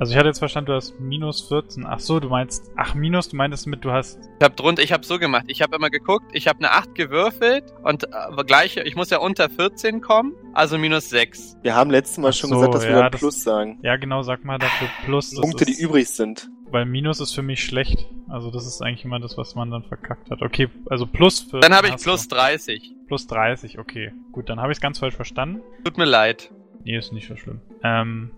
Also 0.00 0.12
ich 0.12 0.16
hatte 0.18 0.28
jetzt 0.28 0.38
verstanden, 0.38 0.66
du 0.70 0.74
hast 0.76 1.00
minus 1.00 1.48
14. 1.48 1.84
Ach 1.84 1.98
so, 1.98 2.20
du 2.20 2.28
meinst, 2.28 2.70
ach 2.76 2.94
minus, 2.94 3.28
du 3.30 3.36
meintest 3.36 3.66
mit, 3.66 3.84
du 3.84 3.90
hast, 3.90 4.18
Ich 4.38 4.44
habe 4.44 4.54
drunter, 4.54 4.82
ich 4.82 4.92
habe 4.92 5.04
so 5.04 5.18
gemacht. 5.18 5.44
Ich 5.48 5.60
habe 5.60 5.74
immer 5.74 5.90
geguckt, 5.90 6.26
ich 6.32 6.46
habe 6.46 6.60
eine 6.60 6.70
8 6.70 6.94
gewürfelt 6.94 7.64
und 7.82 8.04
äh, 8.04 8.44
gleich, 8.46 8.76
ich 8.76 8.94
muss 8.94 9.10
ja 9.10 9.18
unter 9.18 9.50
14 9.50 10.00
kommen, 10.00 10.34
also 10.54 10.78
minus 10.78 11.10
6. 11.10 11.56
Wir 11.62 11.74
haben 11.74 11.90
letztes 11.90 12.18
Mal 12.18 12.32
schon 12.32 12.50
so, 12.50 12.56
gesagt, 12.56 12.74
dass 12.74 12.82
wir 12.84 12.90
ja, 12.92 13.02
dann 13.02 13.10
das- 13.12 13.20
Plus 13.20 13.42
sagen. 13.42 13.80
ja 13.82 13.96
genau, 13.96 14.22
sag 14.22 14.44
mal 14.44 14.58
dafür 14.58 14.88
plus. 15.04 15.30
das 15.30 15.40
Punkte, 15.40 15.64
die 15.64 15.72
ist- 15.72 15.80
übrig 15.80 16.08
sind. 16.08 16.48
Weil 16.70 16.84
minus 16.84 17.18
ist 17.18 17.32
für 17.34 17.40
mich 17.42 17.64
schlecht. 17.64 18.06
Also 18.28 18.50
das 18.50 18.66
ist 18.66 18.82
eigentlich 18.82 19.02
immer 19.04 19.18
das, 19.18 19.38
was 19.38 19.54
man 19.54 19.70
dann 19.70 19.84
verkackt 19.84 20.30
hat. 20.30 20.42
Okay, 20.42 20.68
also 20.90 21.06
plus 21.06 21.40
14 21.40 21.60
Dann 21.62 21.74
habe 21.74 21.88
ich 21.88 21.96
plus 21.96 22.28
du. 22.28 22.36
30. 22.36 22.94
Plus 23.06 23.26
30, 23.26 23.78
okay. 23.78 24.12
Gut, 24.32 24.50
dann 24.50 24.60
habe 24.60 24.70
ich 24.70 24.76
es 24.76 24.82
ganz 24.82 24.98
falsch 24.98 25.16
verstanden. 25.16 25.62
Tut 25.82 25.96
mir 25.96 26.04
leid. 26.04 26.52
Nee, 26.84 26.98
ist 26.98 27.10
nicht 27.12 27.26
so 27.26 27.36
schlimm. 27.36 27.62
Ähm. 27.82 28.30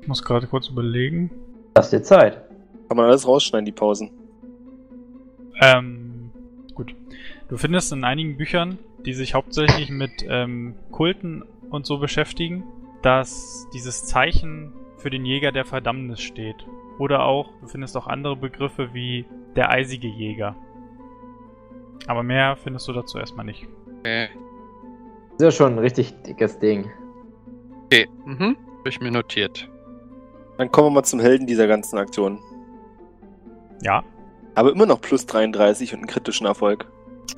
Ich 0.00 0.08
muss 0.08 0.22
gerade 0.22 0.46
kurz 0.46 0.68
überlegen. 0.68 1.30
Lass 1.76 1.90
dir 1.90 2.02
Zeit. 2.02 2.42
Kann 2.88 2.96
man 2.96 3.06
alles 3.06 3.26
rausschneiden, 3.26 3.64
die 3.64 3.72
Pausen. 3.72 4.10
Ähm, 5.60 6.30
gut. 6.74 6.94
Du 7.48 7.56
findest 7.56 7.92
in 7.92 8.04
einigen 8.04 8.36
Büchern, 8.36 8.78
die 9.04 9.12
sich 9.12 9.34
hauptsächlich 9.34 9.90
mit 9.90 10.24
ähm, 10.28 10.74
Kulten 10.90 11.44
und 11.70 11.86
so 11.86 11.98
beschäftigen, 11.98 12.64
dass 13.02 13.68
dieses 13.72 14.04
Zeichen 14.04 14.72
für 14.96 15.10
den 15.10 15.24
Jäger 15.24 15.52
der 15.52 15.64
Verdammnis 15.64 16.20
steht. 16.20 16.66
Oder 16.98 17.24
auch, 17.24 17.50
du 17.60 17.66
findest 17.68 17.96
auch 17.96 18.06
andere 18.06 18.36
Begriffe 18.36 18.92
wie 18.92 19.24
der 19.56 19.70
eisige 19.70 20.08
Jäger. 20.08 20.56
Aber 22.06 22.22
mehr 22.22 22.56
findest 22.56 22.88
du 22.88 22.92
dazu 22.92 23.18
erstmal 23.18 23.46
nicht. 23.46 23.66
Okay. 24.00 24.28
Das 25.38 25.48
ist 25.48 25.58
ja 25.58 25.64
schon 25.64 25.74
ein 25.74 25.78
richtig 25.78 26.22
dickes 26.22 26.58
Ding. 26.58 26.90
Okay. 27.92 28.08
Mhm. 28.24 28.56
Hab 28.78 28.86
ich 28.86 29.00
mir 29.00 29.10
notiert. 29.10 29.68
Dann 30.58 30.70
kommen 30.70 30.88
wir 30.88 30.90
mal 30.92 31.02
zum 31.04 31.20
Helden 31.20 31.46
dieser 31.46 31.66
ganzen 31.66 31.98
Aktion. 31.98 32.38
Ja, 33.82 34.02
Aber 34.54 34.72
immer 34.72 34.86
noch 34.86 35.00
plus 35.00 35.26
33 35.26 35.92
und 35.94 36.00
einen 36.00 36.06
kritischen 36.06 36.46
Erfolg. 36.46 36.86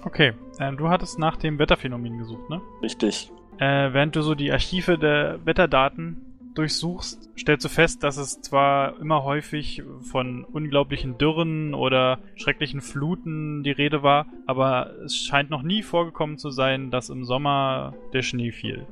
okay. 0.05 0.33
Ähm, 0.59 0.77
du 0.77 0.89
hattest 0.89 1.19
nach 1.19 1.37
dem 1.37 1.59
Wetterphänomen 1.59 2.19
gesucht, 2.19 2.51
ne? 2.51 2.61
Richtig. 2.83 3.31
Äh, 3.59 3.93
während 3.93 4.15
du 4.17 4.23
so 4.23 4.35
die 4.35 4.53
Archive 4.53 4.99
der 4.99 5.39
Wetterdaten 5.45 6.17
durchsuchst, 6.55 7.31
stellst 7.39 7.65
du 7.65 7.69
fest, 7.69 8.03
dass 8.03 8.17
es 8.19 8.41
zwar 8.43 8.99
immer 9.01 9.25
häufig 9.25 9.83
von 10.03 10.45
unglaublichen 10.45 11.17
Dürren 11.17 11.75
oder 11.75 12.19
schrecklichen 12.35 12.81
Fluten 12.83 13.63
die 13.63 13.71
Rede 13.71 14.03
war, 14.03 14.27
aber 14.47 14.91
es 15.05 15.17
scheint 15.17 15.49
noch 15.49 15.63
nie 15.63 15.83
vorgekommen 15.83 16.37
zu 16.39 16.51
sein, 16.51 16.91
dass 16.91 17.09
im 17.09 17.25
Sommer 17.25 17.95
der 18.13 18.23
Schnee 18.23 18.51
fiel. 18.53 18.87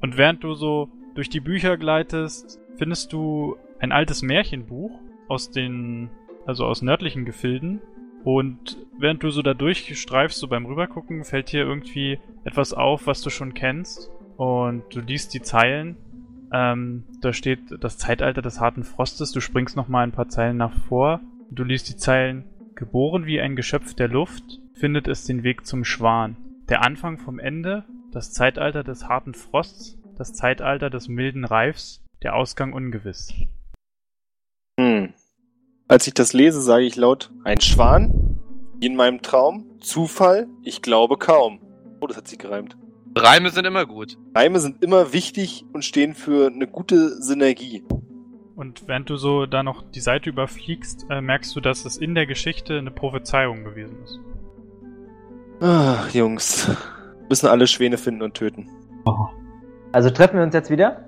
Und 0.00 0.16
während 0.16 0.44
du 0.44 0.54
so 0.54 0.88
durch 1.14 1.28
die 1.28 1.40
Bücher 1.40 1.76
gleitest, 1.76 2.60
findest 2.76 3.12
du 3.12 3.56
ein 3.80 3.92
altes 3.92 4.22
Märchenbuch 4.22 5.00
aus 5.28 5.50
den, 5.50 6.10
also 6.46 6.64
aus 6.64 6.82
nördlichen 6.82 7.24
Gefilden. 7.24 7.80
Und 8.24 8.78
während 8.98 9.22
du 9.22 9.30
so 9.30 9.42
da 9.42 9.54
durchstreifst, 9.54 10.38
so 10.38 10.48
beim 10.48 10.66
Rübergucken, 10.66 11.24
fällt 11.24 11.52
dir 11.52 11.62
irgendwie 11.62 12.18
etwas 12.44 12.72
auf, 12.72 13.06
was 13.06 13.22
du 13.22 13.30
schon 13.30 13.54
kennst. 13.54 14.10
Und 14.36 14.84
du 14.94 15.00
liest 15.00 15.34
die 15.34 15.42
Zeilen. 15.42 15.96
Ähm, 16.52 17.04
da 17.20 17.32
steht 17.32 17.60
das 17.80 17.98
Zeitalter 17.98 18.42
des 18.42 18.60
harten 18.60 18.84
Frostes. 18.84 19.32
Du 19.32 19.40
springst 19.40 19.76
noch 19.76 19.88
mal 19.88 20.02
ein 20.02 20.12
paar 20.12 20.28
Zeilen 20.28 20.56
nach 20.56 20.72
vor. 20.72 21.20
Du 21.50 21.64
liest 21.64 21.88
die 21.88 21.96
Zeilen. 21.96 22.44
Geboren 22.74 23.26
wie 23.26 23.40
ein 23.40 23.56
Geschöpf 23.56 23.94
der 23.94 24.06
Luft, 24.06 24.60
findet 24.74 25.08
es 25.08 25.24
den 25.24 25.42
Weg 25.42 25.66
zum 25.66 25.84
Schwan. 25.84 26.36
Der 26.68 26.84
Anfang 26.84 27.18
vom 27.18 27.40
Ende, 27.40 27.84
das 28.18 28.32
Zeitalter 28.32 28.82
des 28.82 29.06
harten 29.06 29.32
Frosts, 29.32 29.96
das 30.16 30.32
Zeitalter 30.32 30.90
des 30.90 31.06
milden 31.06 31.44
Reifs, 31.44 32.04
der 32.24 32.34
Ausgang 32.34 32.72
ungewiss. 32.72 33.32
Hm. 34.76 35.14
Als 35.86 36.08
ich 36.08 36.14
das 36.14 36.32
lese, 36.32 36.60
sage 36.60 36.84
ich 36.84 36.96
laut, 36.96 37.30
ein 37.44 37.60
Schwan? 37.60 38.40
In 38.80 38.96
meinem 38.96 39.22
Traum? 39.22 39.78
Zufall? 39.78 40.48
Ich 40.64 40.82
glaube 40.82 41.16
kaum. 41.16 41.60
Oh, 42.00 42.08
das 42.08 42.16
hat 42.16 42.26
sich 42.26 42.40
gereimt. 42.40 42.76
Reime 43.14 43.50
sind 43.50 43.66
immer 43.66 43.86
gut. 43.86 44.18
Reime 44.34 44.58
sind 44.58 44.82
immer 44.82 45.12
wichtig 45.12 45.64
und 45.72 45.84
stehen 45.84 46.14
für 46.14 46.48
eine 46.48 46.66
gute 46.66 47.22
Synergie. 47.22 47.84
Und 48.56 48.88
während 48.88 49.08
du 49.10 49.16
so 49.16 49.46
da 49.46 49.62
noch 49.62 49.88
die 49.92 50.00
Seite 50.00 50.30
überfliegst, 50.30 51.06
äh, 51.08 51.20
merkst 51.20 51.54
du, 51.54 51.60
dass 51.60 51.84
es 51.84 51.96
in 51.96 52.16
der 52.16 52.26
Geschichte 52.26 52.78
eine 52.78 52.90
Prophezeiung 52.90 53.62
gewesen 53.62 54.02
ist. 54.02 54.18
Ach, 55.60 56.12
Jungs. 56.12 56.68
Müssen 57.28 57.46
alle 57.46 57.66
Schwäne 57.66 57.98
finden 57.98 58.22
und 58.22 58.34
töten. 58.34 58.68
Also 59.92 60.10
treffen 60.10 60.36
wir 60.36 60.42
uns 60.44 60.54
jetzt 60.54 60.70
wieder. 60.70 61.04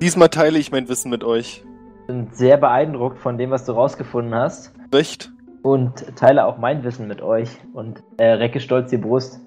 Diesmal 0.00 0.28
teile 0.28 0.58
ich 0.58 0.70
mein 0.70 0.88
Wissen 0.88 1.10
mit 1.10 1.24
euch. 1.24 1.64
Bin 2.06 2.28
sehr 2.32 2.56
beeindruckt 2.56 3.18
von 3.18 3.38
dem, 3.38 3.50
was 3.50 3.64
du 3.64 3.72
rausgefunden 3.72 4.34
hast. 4.34 4.72
Recht? 4.92 5.32
Und 5.62 6.16
teile 6.16 6.46
auch 6.46 6.58
mein 6.58 6.84
Wissen 6.84 7.08
mit 7.08 7.22
euch. 7.22 7.48
Und 7.72 8.02
äh, 8.18 8.26
recke 8.26 8.60
stolz 8.60 8.90
die 8.90 8.98
Brust. 8.98 9.40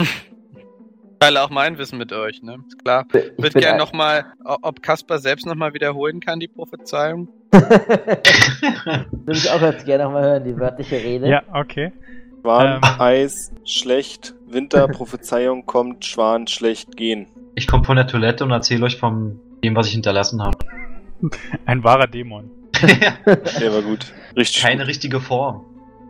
Ich 0.00 1.26
teile 1.26 1.42
auch 1.42 1.50
mein 1.50 1.76
Wissen 1.78 1.98
mit 1.98 2.12
euch, 2.12 2.42
ne? 2.42 2.56
Ist 2.66 2.82
klar. 2.82 3.04
Ich 3.12 3.42
würde 3.42 3.60
gerne 3.60 3.78
nochmal, 3.78 4.24
ob 4.62 4.82
Kasper 4.82 5.18
selbst 5.18 5.44
nochmal 5.46 5.74
wiederholen 5.74 6.18
kann, 6.20 6.40
die 6.40 6.48
Prophezeiung. 6.48 7.28
Würde 7.52 9.32
ich 9.32 9.50
auch 9.50 9.60
jetzt 9.60 9.84
gerne 9.84 10.04
nochmal 10.04 10.22
hören, 10.22 10.44
die 10.44 10.58
wörtliche 10.58 10.96
Rede. 10.96 11.28
Ja, 11.28 11.42
okay. 11.52 11.92
Schwan, 12.40 12.80
Ähm. 12.82 13.00
Eis, 13.00 13.52
schlecht, 13.64 14.34
Winter, 14.52 14.88
Prophezeiung 14.88 15.66
kommt, 15.66 16.04
Schwan, 16.04 16.46
schlecht, 16.46 16.96
gehen. 16.96 17.26
Ich 17.54 17.66
komme 17.66 17.84
von 17.84 17.96
der 17.96 18.06
Toilette 18.06 18.44
und 18.44 18.50
erzähle 18.50 18.86
euch 18.86 18.96
von 18.96 19.38
dem, 19.62 19.76
was 19.76 19.86
ich 19.88 19.92
hinterlassen 19.92 20.42
habe. 20.42 20.58
Ein 21.66 21.84
wahrer 21.84 22.06
Dämon. 22.06 22.50
Der 23.60 23.72
war 23.74 23.82
gut. 23.82 24.12
Richtig 24.36 24.62
Keine 24.62 24.78
gut. 24.82 24.88
richtige 24.88 25.20
Form. 25.20 25.64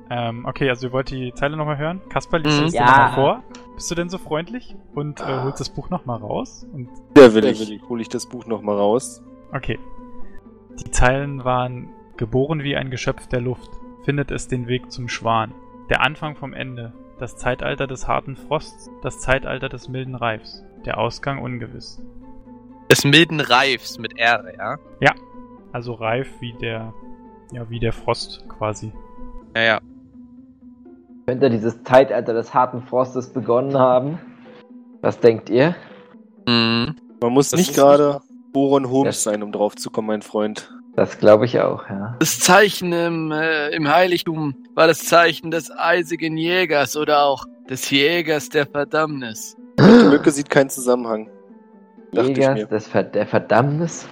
Ähm, 0.08 0.44
okay, 0.44 0.68
also 0.68 0.88
ihr 0.88 0.92
wollt 0.92 1.10
die 1.10 1.32
Zeile 1.34 1.56
nochmal 1.56 1.78
hören? 1.78 2.00
Kasper, 2.08 2.38
liest 2.38 2.58
Mhm. 2.60 2.66
es 2.66 2.72
dir 2.72 2.78
Ja. 2.78 2.86
nochmal 2.86 3.12
vor? 3.14 3.42
Bist 3.74 3.90
du 3.90 3.94
denn 3.94 4.08
so 4.08 4.18
freundlich? 4.18 4.74
Und 4.94 5.20
äh, 5.20 5.24
holst 5.42 5.60
das 5.60 5.68
Buch 5.70 5.88
nochmal 5.90 6.18
raus? 6.18 6.66
Und 6.72 6.88
Der 7.16 7.34
will 7.34 7.44
ich. 7.46 7.80
Hol 7.88 8.00
ich 8.00 8.08
das 8.08 8.26
Buch 8.28 8.46
nochmal 8.46 8.76
raus. 8.76 9.22
Okay. 9.52 9.78
Die 10.78 10.90
Zeilen 10.90 11.44
waren 11.44 11.88
geboren 12.16 12.62
wie 12.62 12.76
ein 12.76 12.90
Geschöpf 12.90 13.26
der 13.28 13.40
Luft, 13.40 13.70
findet 14.04 14.30
es 14.30 14.48
den 14.48 14.66
Weg 14.68 14.90
zum 14.92 15.08
Schwan. 15.08 15.52
Der 15.88 16.02
Anfang 16.02 16.36
vom 16.36 16.52
Ende, 16.52 16.92
das 17.20 17.36
Zeitalter 17.36 17.86
des 17.86 18.08
harten 18.08 18.36
Frosts, 18.36 18.90
das 19.02 19.20
Zeitalter 19.20 19.68
des 19.68 19.88
milden 19.88 20.14
Reifs, 20.14 20.64
der 20.84 20.98
Ausgang 20.98 21.42
ungewiss. 21.42 22.02
Des 22.90 23.04
milden 23.04 23.40
Reifs 23.40 23.98
mit 23.98 24.18
R, 24.18 24.78
ja? 25.00 25.14
Also 25.72 25.92
reif 25.92 26.28
wie 26.40 26.52
der, 26.54 26.92
ja, 27.52 27.68
wie 27.70 27.78
der 27.78 27.92
Frost 27.92 28.44
quasi. 28.48 28.92
Ja, 29.54 29.62
ja. 29.62 29.80
Könnte 31.26 31.50
dieses 31.50 31.82
Zeitalter 31.84 32.32
des 32.32 32.54
harten 32.54 32.82
Frostes 32.82 33.32
begonnen 33.32 33.78
haben? 33.78 34.18
Was 35.00 35.20
denkt 35.20 35.48
ihr? 35.48 35.76
Mhm. 36.48 36.96
Man 37.20 37.32
muss 37.32 37.50
Das 37.50 37.60
nicht 37.60 37.74
gerade 37.74 38.20
Boron 38.52 38.90
Holmes 38.90 39.22
sein, 39.22 39.42
um 39.42 39.52
drauf 39.52 39.76
zu 39.76 39.90
kommen, 39.90 40.08
mein 40.08 40.22
Freund. 40.22 40.72
Das 40.96 41.18
glaube 41.18 41.44
ich 41.46 41.60
auch, 41.60 41.88
ja. 41.88 42.16
Das 42.18 42.40
Zeichen 42.40 42.92
im, 42.92 43.30
äh, 43.32 43.68
im 43.70 43.88
Heiligtum 43.88 44.54
war 44.74 44.86
das 44.86 45.04
Zeichen 45.04 45.50
des 45.50 45.70
eisigen 45.70 46.36
Jägers 46.36 46.96
oder 46.96 47.24
auch 47.24 47.46
des 47.68 47.88
Jägers 47.90 48.48
der 48.48 48.66
Verdammnis. 48.66 49.56
Die 49.78 50.08
Mücke 50.08 50.30
sieht 50.30 50.50
keinen 50.50 50.68
Zusammenhang. 50.68 51.30
Jägers 52.12 52.68
des 52.68 52.88
Ver 52.88 53.04
der 53.04 53.26
Verdammnis? 53.26 54.08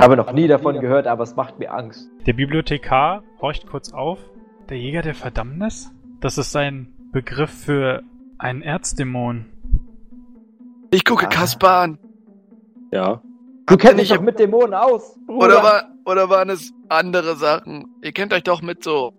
Habe 0.00 0.16
noch 0.16 0.32
nie 0.32 0.48
davon 0.48 0.80
gehört, 0.80 1.06
aber 1.06 1.24
es 1.24 1.36
macht 1.36 1.58
mir 1.58 1.72
Angst. 1.72 2.08
Der 2.26 2.32
Bibliothekar 2.32 3.22
horcht 3.40 3.66
kurz 3.66 3.92
auf. 3.92 4.18
Der 4.70 4.78
Jäger 4.78 5.02
der 5.02 5.14
Verdammnis? 5.14 5.92
Das 6.20 6.38
ist 6.38 6.56
ein 6.56 6.88
Begriff 7.12 7.50
für 7.50 8.02
einen 8.38 8.62
Erzdämon. 8.62 9.46
Ich 10.90 11.04
gucke 11.04 11.26
Ah. 11.26 11.30
Kaspar 11.30 11.82
an. 11.82 11.98
Ja. 12.92 13.22
Du 13.68 13.76
kennst 13.76 14.00
dich 14.00 14.08
doch 14.08 14.20
mit 14.20 14.38
Dämonen 14.38 14.74
aus. 14.74 15.18
Bruder. 15.26 15.46
Oder, 15.46 15.62
war, 15.62 15.90
oder 16.06 16.30
waren 16.30 16.48
es 16.48 16.72
andere 16.88 17.36
Sachen? 17.36 17.86
Ihr 18.02 18.12
kennt 18.12 18.32
euch 18.32 18.42
doch 18.42 18.62
mit 18.62 18.82
so. 18.82 19.12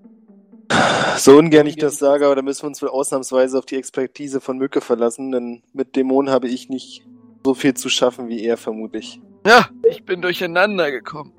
So 1.17 1.37
ungern 1.37 1.67
ich 1.67 1.75
das 1.75 1.97
sage, 1.97 2.25
aber 2.25 2.35
da 2.35 2.41
müssen 2.41 2.63
wir 2.63 2.67
uns 2.67 2.81
wohl 2.81 2.89
ausnahmsweise 2.89 3.57
auf 3.57 3.65
die 3.65 3.75
Expertise 3.75 4.41
von 4.41 4.57
Mücke 4.57 4.81
verlassen, 4.81 5.31
denn 5.31 5.63
mit 5.73 5.95
Dämonen 5.95 6.31
habe 6.31 6.47
ich 6.47 6.69
nicht 6.69 7.05
so 7.43 7.53
viel 7.53 7.73
zu 7.73 7.89
schaffen 7.89 8.27
wie 8.27 8.43
er, 8.43 8.57
vermutlich. 8.57 9.21
Ja, 9.45 9.69
ich 9.89 10.03
bin 10.03 10.21
durcheinander 10.21 10.91
gekommen. 10.91 11.33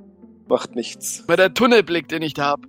Macht 0.48 0.74
nichts. 0.74 1.24
Weil 1.26 1.36
der 1.36 1.54
Tunnelblick, 1.54 2.08
den 2.08 2.22
ich 2.22 2.34
da 2.34 2.50
hab, 2.50 2.60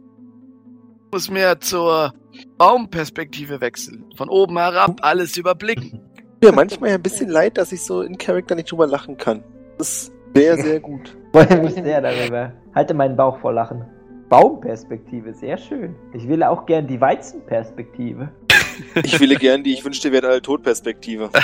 muss 1.12 1.30
mehr 1.30 1.60
zur 1.60 2.14
Baumperspektive 2.58 3.62
wechseln. 3.62 4.06
Von 4.16 4.30
oben 4.30 4.58
herab 4.58 5.00
alles 5.02 5.38
überblicken. 5.38 6.02
Mir 6.42 6.52
manchmal 6.52 6.92
ja 6.92 6.96
ein 6.96 7.04
bisschen 7.04 7.30
leid, 7.30 7.58
dass 7.58 7.72
ich 7.72 7.84
so 7.84 8.02
in 8.02 8.18
Charakter 8.18 8.56
nicht 8.56 8.72
drüber 8.72 8.88
lachen 8.88 9.18
kann. 9.18 9.44
Das 9.78 10.12
sehr, 10.36 10.58
sehr 10.58 10.80
gut. 10.80 11.16
freue 11.34 11.62
mich 11.62 11.74
sehr 11.74 12.02
darüber. 12.02 12.54
Halte 12.76 12.94
meinen 12.94 13.16
Bauch 13.16 13.40
vor 13.40 13.54
Lachen. 13.54 13.86
Baumperspektive, 14.30 15.34
sehr 15.34 15.58
schön. 15.58 15.96
Ich 16.14 16.28
will 16.28 16.42
auch 16.44 16.66
gern 16.66 16.88
die 16.88 17.00
Weizenperspektive. 17.00 18.30
Ich 19.04 19.20
wähle 19.20 19.36
gern 19.36 19.64
die 19.64 19.74
Ich 19.74 19.84
wünschte, 19.86 20.12
wir 20.12 20.18
hätten 20.18 20.28
alle 20.32 20.42
Todperspektive. 20.42 21.30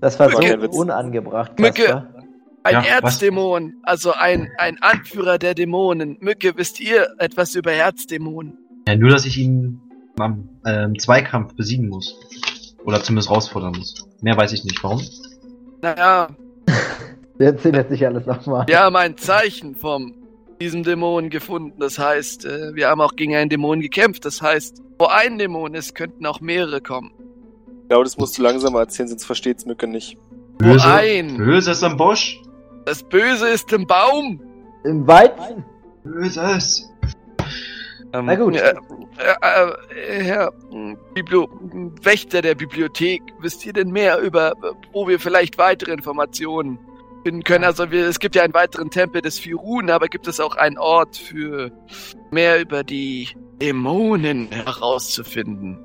Das 0.00 0.20
war 0.20 0.28
so 0.30 0.36
kein 0.36 0.60
Witz. 0.60 0.76
unangebracht, 0.76 1.58
Mücke. 1.58 1.84
Kasper. 1.84 2.14
Ein 2.62 2.74
Ja, 2.74 2.80
was? 3.00 3.14
Erzdämon, 3.14 3.74
also 3.84 4.12
ein, 4.12 4.50
ein 4.58 4.76
Anführer 4.82 5.38
der 5.38 5.54
Dämonen. 5.54 6.18
Mücke, 6.20 6.52
wisst 6.56 6.78
ihr 6.78 7.08
etwas 7.18 7.54
über 7.54 7.72
Erzdämonen? 7.72 8.58
Ja, 8.86 8.96
nur, 8.96 9.08
dass 9.08 9.24
ich 9.24 9.38
ihn 9.38 9.80
am 10.18 10.50
ähm, 10.66 10.98
Zweikampf 10.98 11.54
besiegen 11.54 11.88
muss. 11.88 12.14
Oder 12.84 13.02
zumindest 13.02 13.30
herausfordern 13.30 13.72
muss. 13.78 14.06
Mehr 14.20 14.36
weiß 14.36 14.52
ich 14.52 14.64
nicht. 14.64 14.84
Warum? 14.84 15.02
Naja, 15.80 16.28
Wir 17.36 17.48
erzählen 17.48 17.74
jetzt 17.74 17.90
nicht 17.90 18.06
alles 18.06 18.26
nochmal. 18.26 18.66
wir 18.66 18.78
haben 18.78 18.96
ein 18.96 19.16
Zeichen 19.16 19.74
vom 19.74 20.14
diesem 20.60 20.84
Dämonen 20.84 21.30
gefunden. 21.30 21.78
Das 21.80 21.98
heißt, 21.98 22.44
äh, 22.44 22.74
wir 22.74 22.88
haben 22.88 23.00
auch 23.00 23.16
gegen 23.16 23.34
einen 23.34 23.50
Dämon 23.50 23.80
gekämpft. 23.80 24.24
Das 24.24 24.40
heißt, 24.40 24.82
wo 24.98 25.06
ein 25.06 25.38
Dämon 25.38 25.74
ist, 25.74 25.94
könnten 25.94 26.24
auch 26.26 26.40
mehrere 26.40 26.80
kommen. 26.80 27.12
Ich 27.82 27.88
glaube, 27.88 28.04
das 28.04 28.16
musst 28.16 28.38
du 28.38 28.42
langsamer 28.42 28.80
erzählen, 28.80 29.08
sonst 29.08 29.24
versteht's 29.24 29.66
Mücke 29.66 29.86
nicht. 29.86 30.16
Wo 30.60 30.72
Böse, 30.72 30.86
ein. 30.86 31.36
Böse 31.36 31.72
ist 31.72 31.82
am 31.82 31.96
Busch. 31.96 32.40
Das 32.86 33.02
Böse 33.02 33.48
ist 33.48 33.72
im 33.72 33.86
Baum. 33.86 34.40
Im 34.84 35.06
Weizen. 35.06 35.64
Böses. 36.04 36.90
Ähm, 38.12 38.26
Na 38.26 38.36
gut. 38.36 38.56
Äh, 38.56 38.74
äh, 39.18 40.18
äh, 40.18 40.22
Herr 40.22 40.52
äh, 40.72 40.96
Bibli 41.14 41.46
Wächter 42.02 42.42
der 42.42 42.54
Bibliothek, 42.54 43.22
wisst 43.40 43.66
ihr 43.66 43.72
denn 43.72 43.90
mehr 43.90 44.18
über, 44.20 44.54
wo 44.92 45.08
wir 45.08 45.18
vielleicht 45.18 45.58
weitere 45.58 45.92
Informationen 45.92 46.78
finden 47.24 47.42
können? 47.42 47.64
Also 47.64 47.90
wir, 47.90 48.06
es 48.06 48.20
gibt 48.20 48.36
ja 48.36 48.42
einen 48.42 48.54
weiteren 48.54 48.90
Tempel 48.90 49.20
des 49.20 49.38
Firun, 49.38 49.90
aber 49.90 50.06
gibt 50.06 50.28
es 50.28 50.38
auch 50.38 50.56
einen 50.56 50.78
Ort 50.78 51.16
für 51.16 51.72
mehr 52.30 52.60
über 52.60 52.84
die 52.84 53.28
Dämonen 53.60 54.50
herauszufinden? 54.52 55.78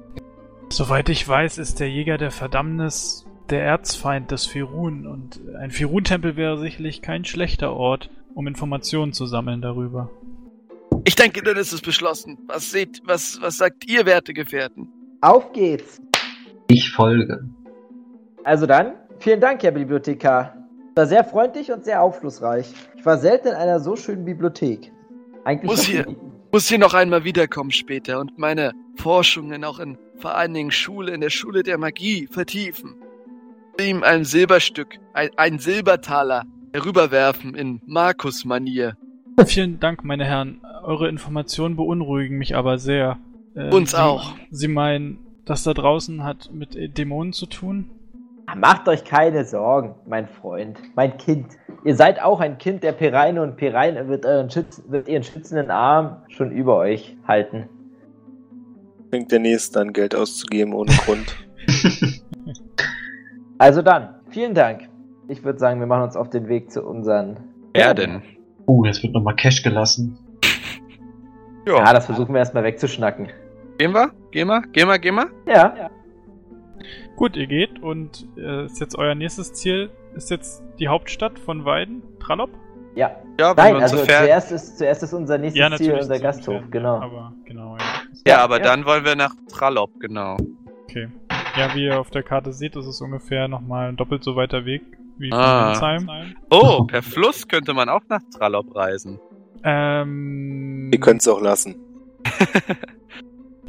Soweit 0.71 1.09
ich 1.09 1.27
weiß, 1.27 1.57
ist 1.57 1.79
der 1.79 1.89
Jäger 1.89 2.17
der 2.17 2.31
Verdammnis 2.31 3.25
der 3.49 3.63
Erzfeind 3.63 4.29
des 4.29 4.45
Firun 4.45 5.07
und 5.07 5.41
ein 5.57 5.71
Firun-Tempel 5.71 6.35
wäre 6.35 6.59
sicherlich 6.59 7.01
kein 7.01 7.25
schlechter 7.25 7.73
Ort, 7.73 8.11
um 8.35 8.45
Informationen 8.45 9.13
zu 9.13 9.25
sammeln 9.25 9.61
darüber. 9.61 10.11
Ich 11.05 11.15
denke, 11.15 11.41
dann 11.41 11.57
ist 11.57 11.73
es 11.73 11.81
beschlossen. 11.81 12.37
Was 12.47 12.69
seht, 12.69 13.01
was, 13.05 13.39
was 13.41 13.57
sagt 13.57 13.89
ihr, 13.89 14.05
werte 14.05 14.33
Gefährten? 14.33 14.89
Auf 15.21 15.51
geht's. 15.53 15.99
Ich 16.67 16.91
folge. 16.91 17.49
Also 18.43 18.67
dann, 18.67 18.93
vielen 19.19 19.41
Dank, 19.41 19.63
Herr 19.63 19.71
Bibliothekar. 19.71 20.58
War 20.99 21.07
sehr 21.07 21.23
freundlich 21.23 21.71
und 21.71 21.85
sehr 21.85 22.01
aufschlussreich. 22.01 22.73
Ich 22.97 23.05
war 23.05 23.17
selten 23.17 23.47
in 23.47 23.53
einer 23.53 23.79
so 23.79 23.95
schönen 23.95 24.25
Bibliothek. 24.25 24.91
Eigentlich 25.45 25.71
Muss 25.71 25.83
hier-. 25.83 26.05
Muss 26.51 26.67
hier 26.67 26.77
noch 26.77 26.93
einmal 26.93 27.23
wiederkommen 27.23 27.71
später 27.71 28.19
und 28.19 28.37
meine 28.37 28.73
Forschungen 28.97 29.63
auch 29.63 29.79
in 29.79 29.97
vor 30.17 30.35
allen 30.35 30.53
Dingen 30.53 30.71
Schule, 30.71 31.13
in 31.13 31.21
der 31.21 31.29
Schule 31.29 31.63
der 31.63 31.77
Magie 31.77 32.27
vertiefen. 32.27 32.95
Ihm 33.79 34.03
ein 34.03 34.25
Silberstück, 34.25 34.97
ein, 35.13 35.29
ein 35.37 35.59
Silbertaler 35.59 36.43
herüberwerfen 36.73 37.55
in 37.55 37.79
Markus-Manier. 37.85 38.97
Vielen 39.45 39.79
Dank, 39.79 40.03
meine 40.03 40.25
Herren. 40.25 40.59
Eure 40.83 41.07
Informationen 41.07 41.77
beunruhigen 41.77 42.37
mich 42.37 42.57
aber 42.57 42.77
sehr. 42.77 43.19
Ähm, 43.55 43.71
Uns 43.71 43.91
Sie- 43.91 43.97
auch. 43.97 44.33
Sie 44.51 44.67
meinen, 44.67 45.19
das 45.45 45.63
da 45.63 45.73
draußen 45.73 46.25
hat 46.25 46.49
mit 46.51 46.75
äh, 46.75 46.89
Dämonen 46.89 47.31
zu 47.31 47.45
tun? 47.45 47.89
Macht 48.55 48.87
euch 48.87 49.03
keine 49.03 49.45
Sorgen, 49.45 49.95
mein 50.07 50.27
Freund, 50.27 50.79
mein 50.95 51.17
Kind. 51.17 51.47
Ihr 51.83 51.95
seid 51.95 52.21
auch 52.21 52.39
ein 52.39 52.57
Kind 52.57 52.83
der 52.83 52.91
Pereine 52.91 53.41
und 53.41 53.57
Pereine 53.57 54.07
wird, 54.07 54.25
euren 54.25 54.49
Schütz 54.49 54.81
wird 54.87 55.07
ihren 55.07 55.23
schützenden 55.23 55.71
Arm 55.71 56.23
schon 56.29 56.51
über 56.51 56.77
euch 56.77 57.15
halten. 57.27 57.69
Fängt 59.11 59.31
der 59.31 59.39
Nächste 59.39 59.81
an, 59.81 59.93
Geld 59.93 60.15
auszugeben 60.15 60.73
ohne 60.73 60.91
Grund. 61.05 61.35
Also 63.61 63.81
dann, 63.81 64.15
vielen 64.29 64.53
Dank. 64.53 64.87
Ich 65.27 65.43
würde 65.43 65.59
sagen, 65.59 65.81
wir 65.81 65.85
machen 65.85 66.03
uns 66.03 66.15
auf 66.15 66.29
den 66.29 66.47
Weg 66.47 66.71
zu 66.71 66.81
unseren. 66.81 67.37
Wer 67.73 67.93
denn? 67.93 68.21
Uh, 68.65 68.85
jetzt 68.85 69.03
wird 69.03 69.13
nochmal 69.13 69.35
Cash 69.35 69.61
gelassen. 69.61 70.17
Ja, 71.67 71.91
das 71.91 72.05
versuchen 72.05 72.33
wir 72.33 72.39
erstmal 72.39 72.63
wegzuschnacken. 72.63 73.27
Gehen 73.77 73.93
wir? 73.93 74.11
Gehen 74.31 74.47
wir? 74.47 74.61
Gehen 74.61 74.87
wir? 74.87 74.97
Gehen 74.97 75.15
wir? 75.15 75.29
Ja. 75.45 75.89
Gut, 77.19 77.35
ihr 77.35 77.47
geht 77.47 77.83
und 77.83 78.25
äh, 78.37 78.63
ist 78.63 78.79
jetzt 78.79 78.97
euer 78.97 79.13
nächstes 79.13 79.51
Ziel, 79.51 79.89
ist 80.15 80.31
jetzt 80.31 80.63
die 80.79 80.87
Hauptstadt 80.87 81.37
von 81.37 81.65
Weiden, 81.65 82.01
Trallop? 82.21 82.49
Ja. 82.95 83.11
Ja, 83.37 83.53
Nein, 83.55 83.75
also 83.75 83.97
zuerst 83.97 84.53
ist, 84.53 84.77
zuerst 84.77 85.03
ist 85.03 85.11
unser 85.11 85.37
nächstes 85.37 85.79
Ziel 85.79 85.95
unser 85.95 86.15
ist 86.15 86.21
Gasthof, 86.21 86.55
ungefähr, 86.55 86.71
genau. 86.71 86.95
Aber 87.01 87.33
genau, 87.43 87.75
ja. 87.75 87.83
Ja, 88.25 88.37
aber 88.37 88.59
ja. 88.59 88.63
dann 88.63 88.85
wollen 88.85 89.03
wir 89.03 89.17
nach 89.17 89.33
Trallop, 89.51 89.99
genau. 89.99 90.37
Okay. 90.85 91.09
Ja, 91.57 91.75
wie 91.75 91.87
ihr 91.87 91.99
auf 91.99 92.09
der 92.09 92.23
Karte 92.23 92.53
seht, 92.53 92.77
ist 92.77 92.85
es 92.85 93.01
ungefähr 93.01 93.49
nochmal 93.49 93.89
ein 93.89 93.97
doppelt 93.97 94.23
so 94.23 94.37
weiter 94.37 94.63
Weg 94.63 94.83
wie 95.17 95.29
von 95.29 95.39
Ah. 95.39 95.71
Insheim. 95.71 96.09
Oh, 96.49 96.85
per 96.85 97.03
Fluss 97.03 97.49
könnte 97.49 97.73
man 97.73 97.89
auch 97.89 98.03
nach 98.07 98.21
Trallop 98.33 98.73
reisen. 98.73 99.19
Ähm, 99.65 100.89
Ihr 100.93 100.99
könnt's 101.01 101.27
auch 101.27 101.41
lassen. 101.41 101.75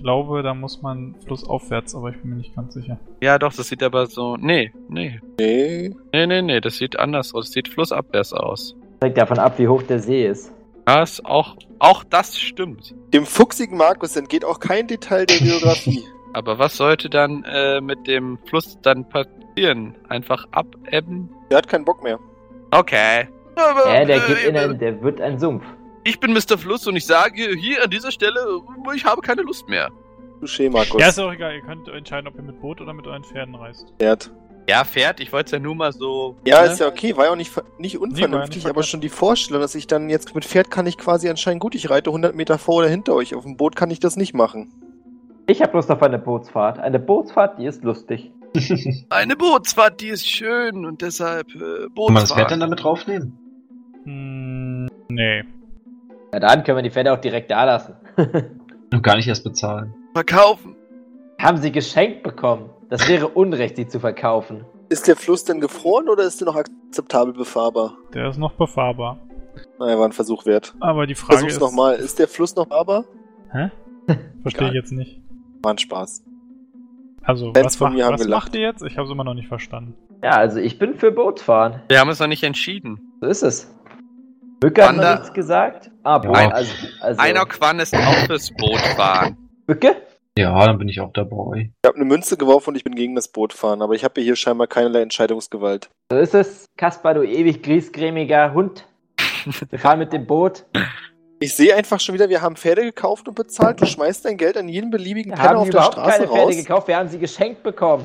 ich 0.00 0.04
glaube, 0.04 0.42
da 0.42 0.54
muss 0.54 0.80
man 0.80 1.14
flussaufwärts, 1.26 1.94
aber 1.94 2.08
ich 2.08 2.16
bin 2.22 2.30
mir 2.30 2.36
nicht 2.36 2.56
ganz 2.56 2.72
sicher. 2.72 2.98
Ja, 3.20 3.38
doch, 3.38 3.52
das 3.52 3.68
sieht 3.68 3.82
aber 3.82 4.06
so. 4.06 4.38
Nee, 4.38 4.72
nee. 4.88 5.20
Nee. 5.38 5.94
Nee, 6.14 6.26
nee, 6.26 6.40
nee, 6.40 6.58
das 6.62 6.78
sieht 6.78 6.98
anders 6.98 7.34
aus. 7.34 7.44
Das 7.44 7.52
sieht 7.52 7.68
flussabwärts 7.68 8.32
aus. 8.32 8.74
Hängt 9.02 9.18
davon 9.18 9.38
ab, 9.38 9.58
wie 9.58 9.68
hoch 9.68 9.82
der 9.82 9.98
See 9.98 10.26
ist. 10.26 10.54
Ist 11.02 11.26
auch, 11.26 11.54
auch 11.80 12.02
das 12.02 12.38
stimmt. 12.38 12.94
Dem 13.12 13.26
fuchsigen 13.26 13.76
Markus 13.76 14.16
entgeht 14.16 14.42
auch 14.42 14.58
kein 14.58 14.86
Detail 14.86 15.26
der 15.26 15.44
Biografie. 15.44 16.02
Aber 16.32 16.58
was 16.58 16.78
sollte 16.78 17.10
dann 17.10 17.44
äh, 17.44 17.82
mit 17.82 18.06
dem 18.06 18.38
Fluss 18.46 18.78
dann 18.80 19.06
passieren? 19.06 19.96
Einfach 20.08 20.46
abebben? 20.50 21.28
Der 21.50 21.58
hat 21.58 21.68
keinen 21.68 21.84
Bock 21.84 22.02
mehr. 22.02 22.18
Okay. 22.70 23.28
Aber, 23.54 23.92
Ja, 23.94 24.06
der 24.06 24.20
geht 24.20 24.44
in 24.44 24.56
ein, 24.56 24.78
der 24.78 25.02
wird 25.02 25.20
ein 25.20 25.38
Sumpf. 25.38 25.62
Ich 26.04 26.18
bin 26.18 26.32
Mr. 26.32 26.56
Fluss 26.56 26.86
und 26.86 26.96
ich 26.96 27.06
sage 27.06 27.54
hier 27.56 27.84
an 27.84 27.90
dieser 27.90 28.10
Stelle, 28.10 28.60
ich 28.94 29.04
habe 29.04 29.20
keine 29.20 29.42
Lust 29.42 29.68
mehr. 29.68 29.90
Touché, 30.40 30.70
Markus. 30.70 31.00
Ja, 31.00 31.08
ist 31.08 31.18
auch 31.18 31.32
egal, 31.32 31.54
ihr 31.54 31.60
könnt 31.60 31.86
entscheiden, 31.88 32.26
ob 32.26 32.34
ihr 32.36 32.42
mit 32.42 32.60
Boot 32.60 32.80
oder 32.80 32.94
mit 32.94 33.06
euren 33.06 33.22
Pferden 33.22 33.54
reist. 33.54 33.92
Pferd. 33.98 34.30
Ja, 34.68 34.84
Pferd, 34.84 35.20
ich 35.20 35.32
wollte 35.32 35.46
es 35.46 35.52
ja 35.52 35.58
nur 35.58 35.74
mal 35.74 35.92
so. 35.92 36.36
Ja, 36.46 36.62
ne? 36.62 36.68
ist 36.68 36.80
ja 36.80 36.86
okay, 36.86 37.16
war 37.16 37.26
ja 37.26 37.32
auch 37.32 37.36
nicht, 37.36 37.52
nicht 37.78 37.98
unvernünftig, 37.98 38.64
nicht 38.64 38.70
aber 38.70 38.82
schon 38.82 39.00
die 39.00 39.08
Vorstellung, 39.08 39.60
dass 39.60 39.74
ich 39.74 39.86
dann 39.86 40.08
jetzt 40.08 40.34
mit 40.34 40.44
Pferd 40.44 40.70
kann 40.70 40.86
ich 40.86 40.96
quasi 40.96 41.28
anscheinend 41.28 41.60
gut, 41.60 41.74
ich 41.74 41.90
reite 41.90 42.10
100 42.10 42.34
Meter 42.34 42.56
vor 42.56 42.76
oder 42.76 42.88
hinter 42.88 43.14
euch. 43.14 43.34
Auf 43.34 43.44
dem 43.44 43.56
Boot 43.56 43.76
kann 43.76 43.90
ich 43.90 44.00
das 44.00 44.16
nicht 44.16 44.32
machen. 44.32 44.72
Ich 45.46 45.60
habe 45.60 45.72
Lust 45.72 45.90
auf 45.90 46.02
eine 46.02 46.18
Bootsfahrt. 46.18 46.78
Eine 46.78 47.00
Bootsfahrt, 47.00 47.58
die 47.58 47.66
ist 47.66 47.82
lustig. 47.82 48.30
Eine 49.10 49.36
Bootsfahrt, 49.36 50.00
die 50.00 50.08
ist 50.08 50.26
schön 50.26 50.84
und 50.84 51.02
deshalb 51.02 51.48
äh, 51.54 51.58
Kann 51.58 51.60
man 51.60 51.68
das 51.74 51.84
Pferd 51.84 51.94
Bootsfahrt. 51.94 52.50
dann 52.50 52.60
damit 52.60 52.82
draufnehmen? 52.82 53.38
Hm, 54.04 54.88
nee. 55.08 55.44
Na 56.32 56.38
dann 56.38 56.64
können 56.64 56.78
wir 56.78 56.82
die 56.82 56.90
Pferde 56.90 57.12
auch 57.12 57.20
direkt 57.20 57.50
da 57.50 57.64
lassen. 57.64 57.94
Und 58.92 59.02
gar 59.02 59.16
nicht 59.16 59.28
erst 59.28 59.44
bezahlen. 59.44 59.94
Verkaufen. 60.14 60.76
Haben 61.40 61.58
sie 61.58 61.72
geschenkt 61.72 62.22
bekommen. 62.22 62.70
Das 62.88 63.08
wäre 63.08 63.28
Unrecht, 63.28 63.76
sie 63.76 63.86
zu 63.86 64.00
verkaufen. 64.00 64.64
Ist 64.88 65.06
der 65.06 65.16
Fluss 65.16 65.44
denn 65.44 65.60
gefroren 65.60 66.08
oder 66.08 66.24
ist 66.24 66.40
der 66.40 66.46
noch 66.46 66.56
akzeptabel 66.56 67.32
befahrbar? 67.32 67.96
Der 68.12 68.28
ist 68.28 68.38
noch 68.38 68.52
befahrbar. 68.52 69.18
Naja, 69.78 69.98
war 69.98 70.06
ein 70.06 70.12
Versuch 70.12 70.44
wert. 70.46 70.74
Aber 70.80 71.06
die 71.06 71.14
Frage 71.14 71.34
Versuch's 71.34 71.54
ist... 71.54 71.60
nochmal. 71.60 71.94
Ist 71.96 72.18
der 72.18 72.28
Fluss 72.28 72.56
noch 72.56 72.66
befahrbar? 72.66 73.04
Hä? 73.52 73.70
Verstehe 74.42 74.68
ich 74.68 74.74
jetzt 74.74 74.92
nicht. 74.92 75.20
War 75.62 75.74
ein 75.74 75.78
Spaß. 75.78 76.24
Also, 77.22 77.52
Fans 77.52 77.66
was, 77.66 77.76
von 77.76 77.96
macht, 77.96 78.12
was 78.12 78.28
macht 78.28 78.54
ihr 78.54 78.62
jetzt? 78.62 78.82
Ich 78.82 78.96
habe 78.96 79.06
es 79.06 79.12
immer 79.12 79.24
noch 79.24 79.34
nicht 79.34 79.48
verstanden. 79.48 79.94
Ja, 80.22 80.32
also 80.32 80.58
ich 80.58 80.78
bin 80.78 80.94
für 80.96 81.12
Bootfahren. 81.12 81.82
Wir 81.88 82.00
haben 82.00 82.08
uns 82.08 82.18
noch 82.18 82.26
nicht 82.26 82.42
entschieden. 82.42 83.00
So 83.20 83.26
ist 83.26 83.42
es. 83.42 83.74
Bücke 84.58 84.86
hat 84.86 84.96
noch 84.96 85.14
nichts 85.14 85.32
gesagt. 85.32 85.89
Ah, 86.02 86.18
Boot, 86.18 86.36
Ja. 86.36 86.48
also, 86.50 86.72
also 87.00 87.20
Einer 87.20 87.44
Quan 87.46 87.78
ist 87.78 87.94
auch 87.94 88.14
fürs 88.26 88.50
Boot 88.52 88.78
fahren. 88.96 89.36
Bücke? 89.66 89.96
Ja, 90.38 90.64
dann 90.66 90.78
bin 90.78 90.88
ich 90.88 91.00
auch 91.00 91.12
dabei. 91.12 91.70
Ich 91.82 91.86
habe 91.86 91.96
eine 91.96 92.04
Münze 92.04 92.36
geworfen 92.36 92.70
und 92.70 92.76
ich 92.76 92.84
bin 92.84 92.94
gegen 92.94 93.14
das 93.14 93.28
Boot 93.28 93.52
fahren, 93.52 93.82
aber 93.82 93.94
ich 93.94 94.04
habe 94.04 94.20
hier 94.20 94.36
scheinbar 94.36 94.66
keinerlei 94.68 95.02
Entscheidungsgewalt. 95.02 95.90
So 96.10 96.18
ist 96.18 96.34
es. 96.34 96.66
Kaspar, 96.76 97.14
du 97.14 97.22
ewig 97.22 97.62
griesgrämiger 97.62 98.54
Hund. 98.54 98.86
Wir 99.70 99.78
fahren 99.78 99.98
mit 99.98 100.12
dem 100.12 100.26
Boot. 100.26 100.64
Ich 101.40 101.54
sehe 101.54 101.74
einfach 101.74 101.98
schon 102.00 102.14
wieder, 102.14 102.28
wir 102.28 102.42
haben 102.42 102.56
Pferde 102.56 102.82
gekauft 102.82 103.26
und 103.28 103.34
bezahlt. 103.34 103.80
Du 103.80 103.86
schmeißt 103.86 104.24
dein 104.24 104.36
Geld 104.36 104.56
an 104.56 104.68
jeden 104.68 104.90
beliebigen 104.90 105.32
Wir 105.32 105.36
Penner 105.36 105.48
haben 105.50 105.56
auf 105.58 105.70
der 105.70 105.82
Straße 105.82 106.10
keine 106.10 106.26
Pferde 106.28 106.42
raus. 106.42 106.56
gekauft, 106.56 106.88
wir 106.88 106.96
haben 106.96 107.08
sie 107.08 107.18
geschenkt 107.18 107.62
bekommen. 107.62 108.04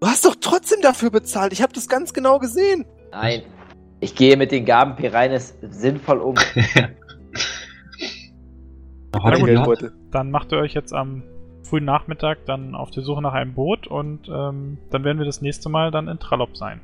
Du 0.00 0.06
hast 0.06 0.24
doch 0.24 0.36
trotzdem 0.40 0.82
dafür 0.82 1.10
bezahlt. 1.10 1.52
Ich 1.54 1.62
habe 1.62 1.72
das 1.72 1.88
ganz 1.88 2.12
genau 2.12 2.38
gesehen. 2.38 2.84
Nein. 3.10 3.42
Ich 4.00 4.14
gehe 4.14 4.36
mit 4.36 4.52
den 4.52 4.64
Gaben 4.64 4.96
Pereines 4.96 5.58
sinnvoll 5.62 6.18
um. 6.18 6.34
Noch 9.14 9.24
Na 9.24 9.64
gut. 9.64 9.92
Dann 10.10 10.30
macht 10.30 10.52
ihr 10.52 10.58
euch 10.58 10.74
jetzt 10.74 10.92
am 10.92 11.22
frühen 11.62 11.84
Nachmittag 11.84 12.44
dann 12.46 12.74
auf 12.74 12.90
die 12.90 13.00
Suche 13.00 13.22
nach 13.22 13.32
einem 13.32 13.54
Boot 13.54 13.86
und 13.86 14.28
ähm, 14.28 14.78
dann 14.90 15.04
werden 15.04 15.18
wir 15.18 15.24
das 15.24 15.40
nächste 15.40 15.68
Mal 15.68 15.90
dann 15.90 16.08
in 16.08 16.18
Trallop 16.18 16.56
sein. 16.56 16.80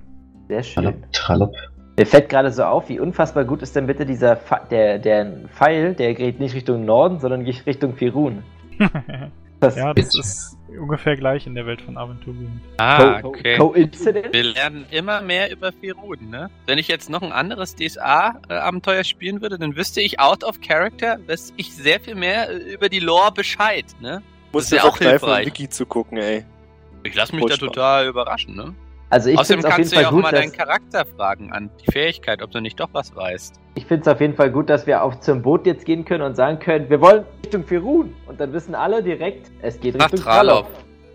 Sehr 0.49 0.63
schön. 0.63 0.85
Trallop, 0.85 1.13
Trallop. 1.13 1.55
Mir 1.99 2.07
fällt 2.07 2.29
gerade 2.31 2.51
so 2.51 2.65
auf, 2.65 2.89
wie 2.89 2.99
unfassbar 2.99 3.45
gut 3.45 3.61
ist 3.63 3.77
denn 3.77 3.87
bitte 3.87 4.07
dieser 4.07 4.35
Pfe- 4.35 4.67
der, 4.71 4.99
der 4.99 5.33
Pfeil, 5.49 5.95
der 5.95 6.15
geht 6.15 6.41
nicht 6.41 6.55
Richtung 6.55 6.85
Norden, 6.87 7.19
sondern 7.19 7.45
geht 7.45 7.67
Richtung 7.67 7.95
Firun. 7.95 8.43
Das 9.61 9.77
Ja, 9.77 9.93
das 9.93 10.15
ist 10.15 10.57
ungefähr 10.79 11.17
gleich 11.17 11.47
in 11.47 11.55
der 11.55 11.67
Welt 11.67 11.83
von 11.83 11.99
Aventurien. 11.99 12.61
Ah, 12.79 13.21
okay. 13.23 13.59
Coincidence? 13.59 14.33
Wir 14.33 14.45
lernen 14.45 14.87
immer 14.91 15.21
mehr 15.21 15.51
über 15.51 15.71
Firuden, 15.73 16.31
ne? 16.31 16.51
Wenn 16.67 16.79
ich 16.79 16.89
jetzt 16.89 17.11
noch 17.11 17.23
ein 17.23 17.33
anderes 17.33 17.77
DSA-Abenteuer 17.77 19.05
spielen 19.05 19.43
würde, 19.43 19.59
dann 19.59 19.77
wüsste 19.77 20.01
ich 20.01 20.19
out 20.19 20.45
of 20.45 20.61
character, 20.61 21.19
wüsste 21.27 21.53
ich 21.57 21.75
sehr 21.75 22.01
viel 22.01 22.15
mehr 22.15 22.49
äh, 22.51 22.73
über 22.75 22.89
die 22.89 23.01
Lore 23.01 23.33
Bescheid, 23.33 23.85
ne? 24.01 24.23
Muss 24.53 24.71
ja 24.71 24.85
auch 24.85 24.99
hilfreich. 24.99 25.47
Wiki 25.47 25.69
zu 25.69 25.87
gucken, 25.87 26.19
ey. 26.19 26.45
Ich 27.03 27.15
lasse 27.15 27.35
mich 27.35 27.45
da 27.45 27.51
Furchtbar. 27.51 27.69
total 27.69 28.09
überraschen, 28.09 28.57
ne? 28.57 28.75
Also 29.11 29.29
ich 29.29 29.39
Außerdem 29.39 29.65
kannst 29.65 29.93
du 29.93 30.01
ja 30.01 30.09
auch 30.09 30.13
gut, 30.13 30.23
mal 30.23 30.31
deinen 30.31 30.53
Charakter 30.53 31.05
fragen 31.05 31.53
an 31.53 31.69
die 31.81 31.91
Fähigkeit, 31.91 32.43
ob 32.43 32.53
du 32.53 32.61
nicht 32.61 32.79
doch 32.79 32.89
was 32.93 33.15
weißt. 33.15 33.61
ich 33.75 33.85
finde 33.85 34.03
es 34.03 34.09
auf 34.09 34.21
jeden 34.21 34.35
Fall 34.35 34.53
gut, 34.53 34.71
dass 34.71 34.87
wir 34.87 35.03
auf 35.03 35.19
zum 35.19 35.43
Boot 35.43 35.67
jetzt 35.67 35.85
gehen 35.85 36.05
können 36.05 36.23
und 36.23 36.37
sagen 36.37 36.61
können, 36.61 36.89
wir 36.89 37.01
wollen 37.01 37.25
Richtung 37.45 37.65
Firun. 37.65 38.15
Und 38.27 38.41
dann 38.41 38.53
wissen 38.53 38.75
alle 38.75 39.03
direkt, 39.03 39.51
es 39.63 39.81
geht 39.81 39.97
Nach 39.97 40.07
Richtung. 40.07 40.21
Tralov. 40.21 40.67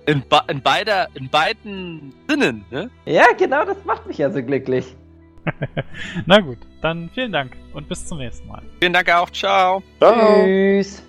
In, 0.08 0.24
in, 0.50 0.62
beider, 0.62 1.08
in 1.16 1.30
beiden 1.30 2.14
Sinnen, 2.28 2.66
ne? 2.70 2.91
Ja, 3.06 3.26
genau, 3.38 3.64
das 3.66 3.84
macht 3.86 4.06
mich 4.06 4.18
ja 4.18 4.30
so 4.30 4.43
glücklich. 4.43 4.96
Na 6.26 6.41
gut, 6.41 6.58
dann 6.82 7.10
vielen 7.14 7.32
Dank 7.32 7.56
und 7.74 7.88
bis 7.88 8.06
zum 8.06 8.18
nächsten 8.18 8.48
Mal. 8.48 8.62
Vielen 8.80 8.93
Dank 8.93 9.10
auch, 9.10 9.30
ciao. 9.30 9.82
Ciao. 10.00 10.43
Tschüss. 10.43 11.02